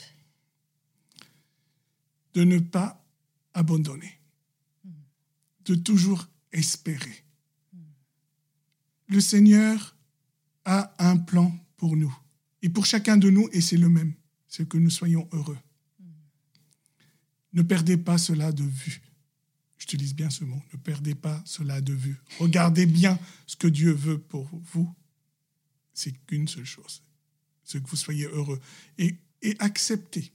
De 2.34 2.44
ne 2.44 2.60
pas 2.60 3.04
abandonner, 3.52 4.20
hmm. 4.84 4.90
de 5.64 5.74
toujours 5.74 6.28
espérer. 6.52 7.24
Hmm. 7.72 7.78
Le 9.08 9.18
Seigneur 9.18 9.96
a 10.64 10.94
un 11.00 11.16
plan 11.16 11.52
pour 11.76 11.96
nous 11.96 12.16
et 12.62 12.68
pour 12.68 12.86
chacun 12.86 13.16
de 13.16 13.28
nous, 13.28 13.48
et 13.50 13.60
c'est 13.60 13.76
le 13.76 13.88
même, 13.88 14.14
c'est 14.46 14.68
que 14.68 14.78
nous 14.78 14.90
soyons 14.90 15.28
heureux. 15.32 15.58
Ne 17.52 17.62
perdez 17.62 17.96
pas 17.96 18.18
cela 18.18 18.52
de 18.52 18.64
vue. 18.64 19.02
J'utilise 19.78 20.14
bien 20.14 20.30
ce 20.30 20.44
mot. 20.44 20.62
Ne 20.72 20.78
perdez 20.78 21.14
pas 21.14 21.42
cela 21.44 21.80
de 21.80 21.92
vue. 21.92 22.20
Regardez 22.38 22.86
bien 22.86 23.18
ce 23.46 23.56
que 23.56 23.66
Dieu 23.66 23.92
veut 23.92 24.18
pour 24.18 24.48
vous. 24.72 24.94
C'est 25.94 26.12
qu'une 26.26 26.46
seule 26.46 26.66
chose. 26.66 27.02
C'est 27.64 27.82
que 27.82 27.88
vous 27.88 27.96
soyez 27.96 28.26
heureux. 28.26 28.60
Et, 28.98 29.16
acceptez 29.58 30.32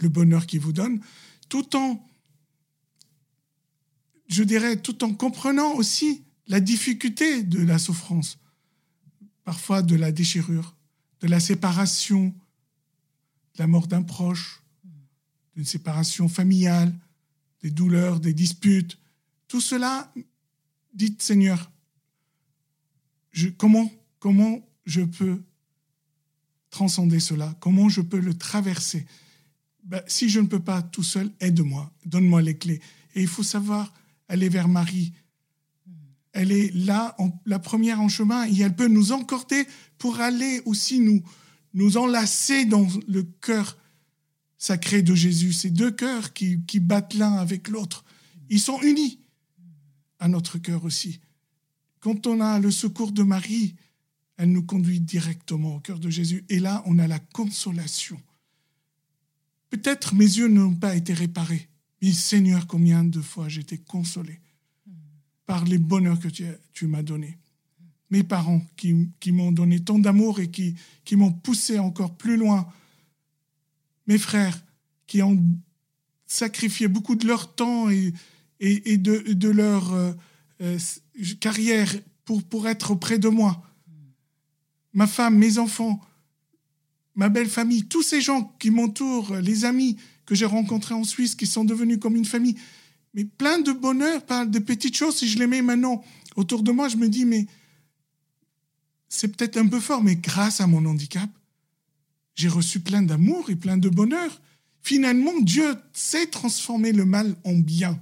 le 0.00 0.10
bonheur 0.10 0.46
qu'il 0.46 0.60
vous 0.60 0.74
donne, 0.74 1.00
tout 1.48 1.74
en, 1.74 2.06
je 4.28 4.42
dirais, 4.42 4.76
tout 4.76 5.02
en 5.02 5.14
comprenant 5.14 5.72
aussi 5.72 6.22
la 6.46 6.60
difficulté 6.60 7.42
de 7.42 7.62
la 7.62 7.78
souffrance, 7.78 8.38
parfois 9.44 9.80
de 9.80 9.96
la 9.96 10.12
déchirure, 10.12 10.76
de 11.20 11.26
la 11.26 11.40
séparation, 11.40 12.34
de 13.54 13.58
la 13.58 13.66
mort 13.66 13.86
d'un 13.86 14.02
proche, 14.02 14.62
d'une 15.56 15.64
séparation 15.64 16.28
familiale, 16.28 16.94
des 17.62 17.70
douleurs, 17.70 18.20
des 18.20 18.34
disputes. 18.34 18.98
Tout 19.48 19.62
cela, 19.62 20.12
dites 20.92 21.22
Seigneur, 21.22 21.70
comment, 23.56 23.90
comment 24.18 24.60
je 24.84 25.00
peux 25.00 25.42
transcender 26.70 27.20
cela? 27.20 27.56
Comment 27.60 27.88
je 27.88 28.02
peux 28.02 28.20
le 28.20 28.34
traverser? 28.34 29.06
Ben, 29.82 30.02
Si 30.06 30.28
je 30.28 30.40
ne 30.40 30.46
peux 30.46 30.60
pas 30.60 30.82
tout 30.82 31.02
seul, 31.02 31.32
aide-moi, 31.40 31.90
donne-moi 32.04 32.42
les 32.42 32.58
clés. 32.58 32.82
Et 33.14 33.22
il 33.22 33.28
faut 33.28 33.42
savoir 33.42 33.94
aller 34.28 34.50
vers 34.50 34.68
Marie. 34.68 35.14
Elle 36.32 36.52
est 36.52 36.70
là, 36.74 37.16
la 37.46 37.58
première 37.58 38.02
en 38.02 38.10
chemin, 38.10 38.46
et 38.46 38.60
elle 38.60 38.76
peut 38.76 38.88
nous 38.88 39.12
encorter 39.12 39.66
pour 39.96 40.20
aller 40.20 40.60
aussi 40.66 41.00
nous, 41.00 41.22
nous 41.72 41.96
enlacer 41.96 42.66
dans 42.66 42.86
le 43.08 43.22
cœur 43.22 43.78
sacré 44.58 45.02
de 45.02 45.14
Jésus, 45.14 45.52
ces 45.52 45.70
deux 45.70 45.90
cœurs 45.90 46.32
qui, 46.32 46.56
battent 46.80 47.14
l'un 47.14 47.34
avec 47.34 47.68
l'autre, 47.68 48.04
ils 48.48 48.60
sont 48.60 48.80
unis 48.82 49.20
à 50.18 50.28
notre 50.28 50.58
cœur 50.58 50.84
aussi. 50.84 51.20
Quand 52.00 52.26
on 52.26 52.40
a 52.40 52.58
le 52.58 52.70
secours 52.70 53.12
de 53.12 53.22
Marie 53.22 53.74
elle 54.36 54.52
nous 54.52 54.62
conduit 54.62 55.00
directement 55.00 55.76
au 55.76 55.80
cœur 55.80 55.98
de 55.98 56.10
Jésus. 56.10 56.44
Et 56.48 56.58
là, 56.58 56.82
on 56.86 56.98
a 56.98 57.06
la 57.06 57.18
consolation. 57.18 58.20
Peut-être 59.70 60.14
mes 60.14 60.24
yeux 60.24 60.48
n'ont 60.48 60.74
pas 60.74 60.94
été 60.94 61.12
réparés, 61.12 61.68
mais 62.02 62.12
Seigneur, 62.12 62.66
combien 62.66 63.04
de 63.04 63.20
fois 63.20 63.48
j'ai 63.48 63.62
été 63.62 63.78
consolé 63.78 64.40
par 65.46 65.64
les 65.64 65.78
bonheurs 65.78 66.18
que 66.18 66.28
tu, 66.28 66.86
m'as 66.86 67.02
donnés. 67.02 67.38
Mes 68.10 68.22
parents 68.22 68.62
qui, 68.76 69.32
m'ont 69.32 69.52
donné 69.52 69.80
tant 69.80 69.98
d'amour 69.98 70.40
et 70.40 70.50
qui, 70.50 70.74
qui 71.04 71.16
m'ont 71.16 71.32
poussé 71.32 71.78
encore 71.78 72.16
plus 72.16 72.36
loin. 72.36 72.68
Mes 74.06 74.18
frères 74.18 74.62
qui 75.06 75.22
ont 75.22 75.42
sacrifié 76.26 76.88
beaucoup 76.88 77.14
de 77.14 77.26
leur 77.26 77.54
temps 77.54 77.90
et, 77.90 78.12
et, 78.60 78.96
de, 78.98 79.48
leur 79.48 79.92
euh, 79.92 80.12
euh, 80.60 80.78
carrière 81.40 81.92
pour, 82.24 82.42
pour 82.42 82.68
être 82.68 82.90
auprès 82.90 83.18
de 83.18 83.28
moi 83.28 83.62
ma 84.96 85.06
femme, 85.06 85.36
mes 85.36 85.58
enfants, 85.58 86.00
ma 87.14 87.28
belle 87.28 87.50
famille, 87.50 87.84
tous 87.84 88.02
ces 88.02 88.22
gens 88.22 88.56
qui 88.58 88.70
m'entourent, 88.70 89.36
les 89.36 89.66
amis 89.66 89.98
que 90.24 90.34
j'ai 90.34 90.46
rencontrés 90.46 90.94
en 90.94 91.04
Suisse, 91.04 91.34
qui 91.34 91.46
sont 91.46 91.64
devenus 91.64 91.98
comme 92.00 92.16
une 92.16 92.24
famille, 92.24 92.56
mais 93.12 93.26
plein 93.26 93.60
de 93.60 93.72
bonheur 93.72 94.22
de 94.46 94.58
petites 94.58 94.96
choses. 94.96 95.18
Si 95.18 95.28
je 95.28 95.38
les 95.38 95.46
mets 95.46 95.60
maintenant 95.60 96.02
autour 96.34 96.62
de 96.62 96.72
moi, 96.72 96.88
je 96.88 96.96
me 96.96 97.08
dis, 97.08 97.26
mais 97.26 97.46
c'est 99.08 99.28
peut-être 99.28 99.58
un 99.58 99.68
peu 99.68 99.80
fort, 99.80 100.02
mais 100.02 100.16
grâce 100.16 100.62
à 100.62 100.66
mon 100.66 100.84
handicap, 100.86 101.28
j'ai 102.36 102.48
reçu 102.48 102.80
plein 102.80 103.02
d'amour 103.02 103.50
et 103.50 103.56
plein 103.56 103.78
de 103.78 103.88
bonheur. 103.88 104.40
Finalement, 104.82 105.40
Dieu 105.40 105.74
sait 105.92 106.26
transformer 106.26 106.92
le 106.92 107.04
mal 107.04 107.34
en 107.44 107.54
bien. 107.54 108.00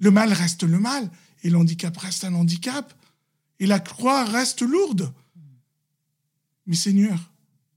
Le 0.00 0.10
mal 0.10 0.32
reste 0.32 0.64
le 0.64 0.78
mal, 0.78 1.10
et 1.42 1.50
l'handicap 1.50 1.96
reste 1.96 2.24
un 2.24 2.34
handicap, 2.34 2.92
et 3.60 3.66
la 3.66 3.80
croix 3.80 4.24
reste 4.24 4.62
lourde. 4.62 5.12
Mais 6.66 6.76
Seigneur, 6.76 7.32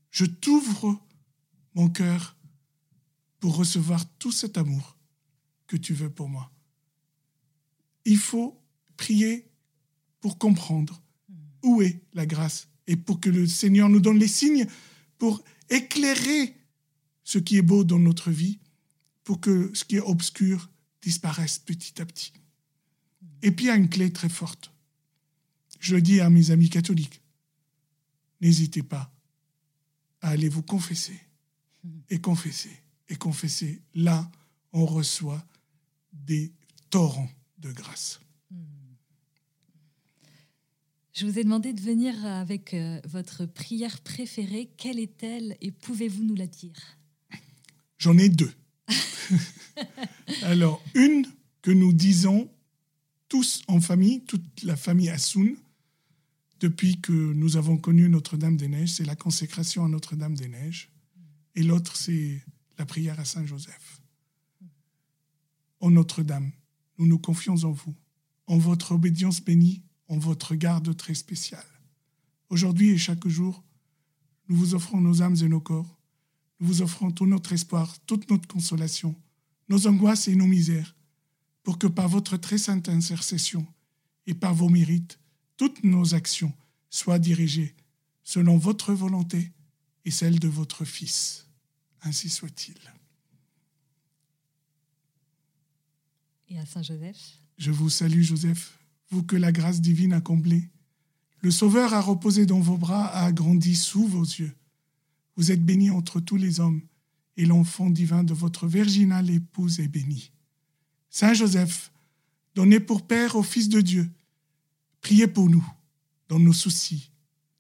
je 0.10 0.26
t'ouvre 0.26 1.00
mon 1.76 1.88
cœur 1.88 2.36
pour 3.40 3.56
recevoir 3.56 4.04
tout 4.20 4.32
cet 4.32 4.58
amour 4.58 4.98
que 5.68 5.78
tu 5.78 5.94
veux 5.94 6.10
pour 6.10 6.28
moi. 6.28 6.52
Il 8.06 8.18
faut 8.18 8.60
prier 8.98 9.48
pour 10.20 10.38
comprendre 10.38 11.02
où 11.64 11.82
est 11.82 12.02
la 12.14 12.26
grâce 12.26 12.68
et 12.88 12.96
pour 12.96 13.20
que 13.20 13.30
le 13.30 13.48
Seigneur 13.48 13.88
nous 13.88 14.00
donne 14.00 14.20
les 14.20 14.28
signes 14.28 14.68
pour 15.18 15.44
éclairer 15.72 16.56
ce 17.24 17.40
qui 17.40 17.58
est 17.58 17.64
beau 17.64 17.84
dans 17.84 18.00
notre 18.00 18.30
vie, 18.30 18.60
pour 19.24 19.42
que 19.42 19.72
ce 19.74 19.84
qui 19.86 19.96
est 19.96 20.02
obscur 20.02 20.70
disparaisse 21.02 21.58
petit 21.58 22.00
à 22.02 22.06
petit. 22.06 22.34
Et 23.42 23.52
puis 23.52 23.66
il 23.66 23.68
y 23.70 23.72
a 23.72 23.76
une 23.76 23.90
clé 23.90 24.12
très 24.12 24.30
forte. 24.30 24.72
Je 25.80 25.96
le 25.96 26.02
dis 26.02 26.22
à 26.22 26.30
mes 26.30 26.52
amis 26.52 26.70
catholiques 26.70 27.22
n'hésitez 28.42 28.84
pas 28.84 29.14
à 30.22 30.30
aller 30.30 30.50
vous 30.50 30.64
confesser 30.64 31.20
et 32.10 32.20
confesser 32.20 32.76
et 33.08 33.16
confesser. 33.16 33.82
Là, 33.94 34.30
on 34.74 34.86
reçoit 34.86 35.46
des 36.12 36.52
torrents 36.90 37.30
de 37.60 37.72
grâce. 37.72 38.20
Je 41.14 41.26
vous 41.26 41.38
ai 41.38 41.44
demandé 41.44 41.74
de 41.74 41.82
venir 41.82 42.26
avec 42.26 42.74
euh, 42.74 43.02
votre 43.04 43.46
prière 43.46 44.00
préférée. 44.00 44.72
Quelle 44.78 44.98
est-elle 44.98 45.58
et 45.60 45.72
pouvez-vous 45.72 46.24
nous 46.24 46.36
la 46.36 46.48
dire? 46.48 46.98
J'en 47.98 48.18
ai 48.18 48.30
deux. 48.30 48.52
Alors, 50.44 50.82
une 50.96 51.28
que 51.62 51.72
nous 51.72 51.92
disons 51.92 52.50
tous 53.28 53.62
en 53.68 53.82
famille, 53.82 54.22
toute 54.22 54.64
la 54.64 54.78
famille 54.78 55.10
Assoun, 55.10 55.58
depuis 56.62 57.02
que 57.02 57.12
nous 57.12 57.58
avons 57.58 57.78
connu 57.78 58.08
Notre-Dame-des-Neiges, 58.08 58.94
c'est 58.94 59.06
la 59.06 59.16
consécration 59.16 59.84
à 59.84 59.90
Notre-Dame-des-Neiges. 59.90 60.92
Et 61.56 61.64
l'autre, 61.64 61.98
c'est 61.98 62.42
la 62.78 62.86
prière 62.86 63.20
à 63.20 63.26
Saint-Joseph. 63.26 64.02
Ô 65.82 65.92
Notre-Dame, 65.92 66.52
nous 66.98 67.08
nous 67.08 67.20
confions 67.20 67.56
en 67.64 67.72
vous, 67.72 67.96
en 68.48 68.58
votre 68.58 68.94
obédience 68.94 69.42
bénie, 69.42 69.82
en 70.12 70.18
votre 70.18 70.56
garde 70.56 70.96
très 70.98 71.16
spéciale. 71.16 71.66
Aujourd'hui 72.50 72.90
et 72.90 72.98
chaque 72.98 73.26
jour, 73.30 73.64
nous 74.50 74.58
vous 74.58 74.76
offrons 74.76 75.00
nos 75.00 75.22
âmes 75.22 75.38
et 75.42 75.48
nos 75.48 75.62
corps. 75.62 75.98
Nous 76.60 76.68
vous 76.68 76.82
offrons 76.82 77.12
tout 77.12 77.26
notre 77.26 77.54
espoir, 77.54 77.98
toute 78.06 78.30
notre 78.30 78.46
consolation, 78.46 79.16
nos 79.70 79.88
angoisses 79.88 80.28
et 80.28 80.36
nos 80.36 80.48
misères, 80.48 80.98
pour 81.64 81.80
que 81.80 81.88
par 81.88 82.10
votre 82.10 82.36
très 82.36 82.58
sainte 82.58 82.90
intercession 82.90 83.66
et 84.28 84.34
par 84.34 84.54
vos 84.54 84.68
mérites, 84.68 85.18
toutes 85.56 85.82
nos 85.86 86.14
actions 86.14 86.52
soient 86.90 87.18
dirigées 87.18 87.74
selon 88.22 88.58
votre 88.58 88.92
volonté 88.92 89.54
et 90.04 90.12
celle 90.12 90.40
de 90.40 90.50
votre 90.50 90.84
Fils. 90.84 91.48
Ainsi 92.02 92.28
soit-il. 92.28 92.76
Et 96.50 96.60
à 96.60 96.66
Saint 96.66 96.84
Joseph 96.84 97.40
Je 97.58 97.72
vous 97.72 97.90
salue, 97.90 98.24
Joseph, 98.24 98.78
vous 99.12 99.24
que 99.24 99.36
la 99.36 99.52
grâce 99.52 99.82
divine 99.82 100.14
a 100.14 100.22
comblé. 100.22 100.70
Le 101.42 101.52
Sauveur 101.52 101.94
a 101.94 102.02
reposé 102.02 102.46
dans 102.46 102.60
vos 102.60 102.78
bras, 102.78 103.06
a 103.06 103.26
agrandi 103.26 103.76
sous 103.76 104.08
vos 104.08 104.24
yeux. 104.24 104.56
Vous 105.38 105.52
êtes 105.52 105.64
béni 105.64 105.90
entre 105.90 106.20
tous 106.20 106.38
les 106.38 106.60
hommes, 106.60 106.82
et 107.38 107.46
l'enfant 107.46 107.90
divin 107.90 108.24
de 108.24 108.34
votre 108.34 108.68
virginale 108.68 109.30
épouse 109.30 109.80
est 109.80 109.88
béni. 109.88 110.32
Saint 111.10 111.34
Joseph, 111.34 111.92
donnez 112.56 112.80
pour 112.80 113.06
Père 113.06 113.36
au 113.36 113.44
Fils 113.44 113.70
de 113.70 113.82
Dieu, 113.82 114.10
Priez 115.02 115.28
pour 115.28 115.50
nous 115.50 115.68
dans 116.30 116.40
nos 116.40 116.54
soucis 116.54 117.12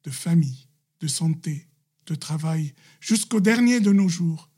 de 0.04 0.12
famille, 0.12 0.68
de 0.99 1.08
santé, 1.08 1.68
de 2.06 2.16
travail, 2.16 2.74
jusqu'au 2.99 3.39
dernier 3.39 3.80
de 3.80 3.91
nos 3.91 4.08
jours, 4.08 4.49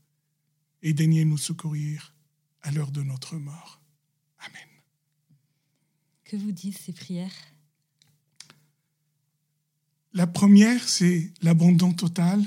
et 0.81 0.93
daignez 0.93 1.25
nous 1.25 1.37
secourir 1.37 2.13
à 2.61 2.71
l'heure 2.71 2.91
de 2.91 3.01
notre 3.01 3.37
mort. 3.37 3.81
Amen. 4.39 4.72
Que 6.23 6.37
vous 6.37 6.51
disent 6.51 6.77
ces 6.77 6.93
prières? 6.93 7.31
La 10.13 10.27
première, 10.27 10.87
c'est 10.87 11.31
l'abandon 11.41 11.93
total, 11.93 12.45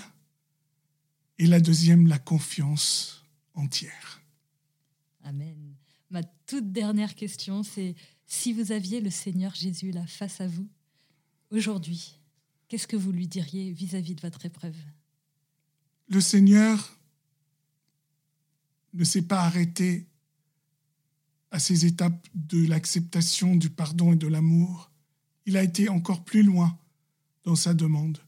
et 1.38 1.46
la 1.46 1.60
deuxième, 1.60 2.06
la 2.06 2.18
confiance 2.18 3.24
entière. 3.54 4.22
Amen. 5.24 5.74
Ma 6.10 6.22
toute 6.22 6.72
dernière 6.72 7.14
question, 7.14 7.62
c'est 7.62 7.94
si 8.26 8.52
vous 8.52 8.72
aviez 8.72 9.00
le 9.00 9.10
Seigneur 9.10 9.54
Jésus 9.54 9.90
là 9.90 10.06
face 10.06 10.40
à 10.40 10.46
vous, 10.46 10.68
aujourd'hui, 11.50 12.18
qu'est-ce 12.68 12.86
que 12.86 12.96
vous 12.96 13.12
lui 13.12 13.26
diriez 13.26 13.72
vis-à-vis 13.72 14.14
de 14.14 14.20
votre 14.20 14.46
épreuve? 14.46 14.76
Le 16.08 16.20
Seigneur 16.20 16.96
ne 18.94 19.04
s'est 19.04 19.22
pas 19.22 19.42
arrêté 19.42 20.06
à 21.56 21.58
ces 21.58 21.86
étapes 21.86 22.28
de 22.34 22.66
l'acceptation, 22.66 23.56
du 23.56 23.70
pardon 23.70 24.12
et 24.12 24.16
de 24.16 24.26
l'amour. 24.26 24.92
Il 25.46 25.56
a 25.56 25.62
été 25.62 25.88
encore 25.88 26.22
plus 26.22 26.42
loin 26.42 26.78
dans 27.44 27.56
sa 27.56 27.72
demande. 27.72 28.18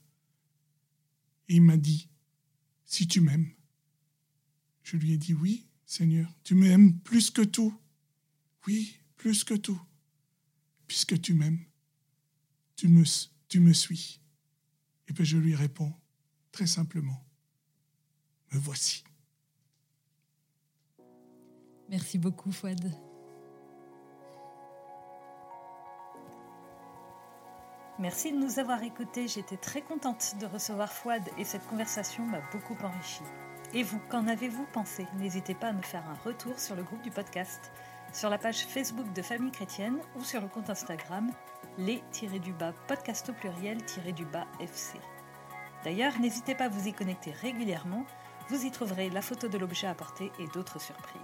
Et 1.50 1.56
il 1.56 1.60
m'a 1.60 1.76
dit, 1.76 2.08
si 2.86 3.06
tu 3.06 3.20
m'aimes, 3.20 3.50
je 4.82 4.96
lui 4.96 5.12
ai 5.12 5.18
dit, 5.18 5.34
oui, 5.34 5.66
Seigneur, 5.84 6.34
tu 6.42 6.54
m'aimes 6.54 6.98
plus 7.00 7.30
que 7.30 7.42
tout. 7.42 7.78
Oui, 8.66 8.96
plus 9.18 9.44
que 9.44 9.52
tout 9.52 9.78
puisque 10.86 11.20
tu 11.20 11.34
m'aimes, 11.34 11.60
tu 12.76 12.88
me, 12.88 13.04
tu 13.48 13.60
me 13.60 13.74
suis. 13.74 14.22
Et 15.06 15.12
puis 15.12 15.26
je 15.26 15.36
lui 15.36 15.54
réponds 15.54 15.92
très 16.50 16.66
simplement, 16.66 17.22
me 18.52 18.58
voici. 18.58 19.04
Merci 21.90 22.16
beaucoup, 22.16 22.52
Fouad. 22.52 23.07
Merci 27.98 28.32
de 28.32 28.38
nous 28.38 28.60
avoir 28.60 28.82
écoutés. 28.84 29.26
J'étais 29.26 29.56
très 29.56 29.82
contente 29.82 30.36
de 30.40 30.46
recevoir 30.46 30.92
Fouad 30.92 31.22
et 31.36 31.44
cette 31.44 31.66
conversation 31.66 32.24
m'a 32.24 32.40
beaucoup 32.52 32.76
enrichi. 32.84 33.22
Et 33.74 33.82
vous, 33.82 33.98
qu'en 34.08 34.28
avez-vous 34.28 34.66
pensé? 34.72 35.06
N'hésitez 35.18 35.54
pas 35.54 35.68
à 35.68 35.72
me 35.72 35.82
faire 35.82 36.04
un 36.08 36.28
retour 36.28 36.58
sur 36.60 36.76
le 36.76 36.84
groupe 36.84 37.02
du 37.02 37.10
podcast 37.10 37.72
sur 38.12 38.30
la 38.30 38.38
page 38.38 38.66
Facebook 38.66 39.12
de 39.12 39.22
Famille 39.22 39.50
Chrétienne 39.50 39.98
ou 40.16 40.24
sur 40.24 40.40
le 40.40 40.48
compte 40.48 40.70
Instagram 40.70 41.30
les-du-bas 41.76 42.72
podcast 42.86 43.28
au 43.28 43.32
pluriel-du-bas 43.32 44.46
FC. 44.60 44.98
D'ailleurs, 45.84 46.18
n'hésitez 46.18 46.54
pas 46.54 46.64
à 46.64 46.68
vous 46.68 46.88
y 46.88 46.92
connecter 46.92 47.30
régulièrement, 47.32 48.04
vous 48.48 48.64
y 48.64 48.70
trouverez 48.70 49.10
la 49.10 49.22
photo 49.22 49.48
de 49.48 49.58
l'objet 49.58 49.86
apporté 49.86 50.32
et 50.38 50.46
d'autres 50.48 50.80
surprises. 50.80 51.20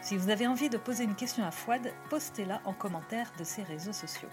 Si 0.00 0.16
vous 0.16 0.30
avez 0.30 0.46
envie 0.46 0.68
de 0.68 0.78
poser 0.78 1.04
une 1.04 1.14
question 1.14 1.44
à 1.44 1.50
Fouad, 1.50 1.92
postez-la 2.10 2.60
en 2.64 2.72
commentaire 2.72 3.32
de 3.38 3.44
ses 3.44 3.62
réseaux 3.62 3.92
sociaux. 3.92 4.30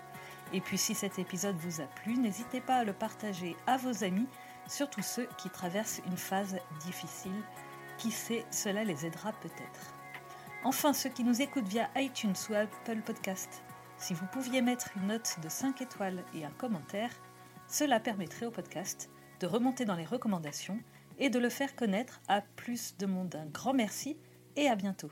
Et 0.54 0.62
puis 0.62 0.78
si 0.78 0.96
cet 0.96 1.20
épisode 1.20 1.58
vous 1.58 1.82
a 1.82 1.86
plu, 1.86 2.16
n'hésitez 2.16 2.62
pas 2.62 2.78
à 2.78 2.84
le 2.84 2.94
partager 2.94 3.58
à 3.68 3.78
vos 3.78 4.04
amis, 4.04 4.28
surtout 4.68 5.02
ceux 5.02 5.28
qui 5.38 5.50
traversent 5.50 6.02
une 6.06 6.18
phase 6.18 6.58
difficile. 6.86 7.32
Qui 7.98 8.12
sait, 8.12 8.46
cela 8.52 8.84
les 8.84 9.06
aidera 9.06 9.34
peut-être. 9.34 9.94
Enfin, 10.64 10.94
ceux 10.94 11.10
qui 11.10 11.24
nous 11.24 11.42
écoutent 11.42 11.68
via 11.68 11.90
iTunes 11.96 12.34
ou 12.50 12.54
Apple 12.54 13.02
Podcast, 13.02 13.64
si 13.98 14.14
vous 14.14 14.26
pouviez 14.28 14.62
mettre 14.62 14.92
une 14.98 15.08
note 15.08 15.38
de 15.42 15.50
5 15.50 15.82
étoiles 15.82 16.24
et 16.34 16.46
un 16.46 16.52
commentaire, 16.52 17.12
Cela 17.68 18.00
permettrait 18.00 18.46
au 18.46 18.52
podcast 18.52 19.10
de 19.40 19.48
remonter 19.48 19.86
dans 19.86 19.96
les 19.96 20.06
recommandations 20.06 20.80
et 21.18 21.30
de 21.30 21.40
le 21.40 21.50
faire 21.50 21.76
connaître 21.76 22.22
à 22.28 22.42
plus 22.42 22.98
de 22.98 23.06
monde. 23.06 23.36
Un 23.36 23.46
grand 23.46 23.74
merci 23.74 24.18
et 24.56 24.68
à 24.68 24.76
bientôt. 24.76 25.12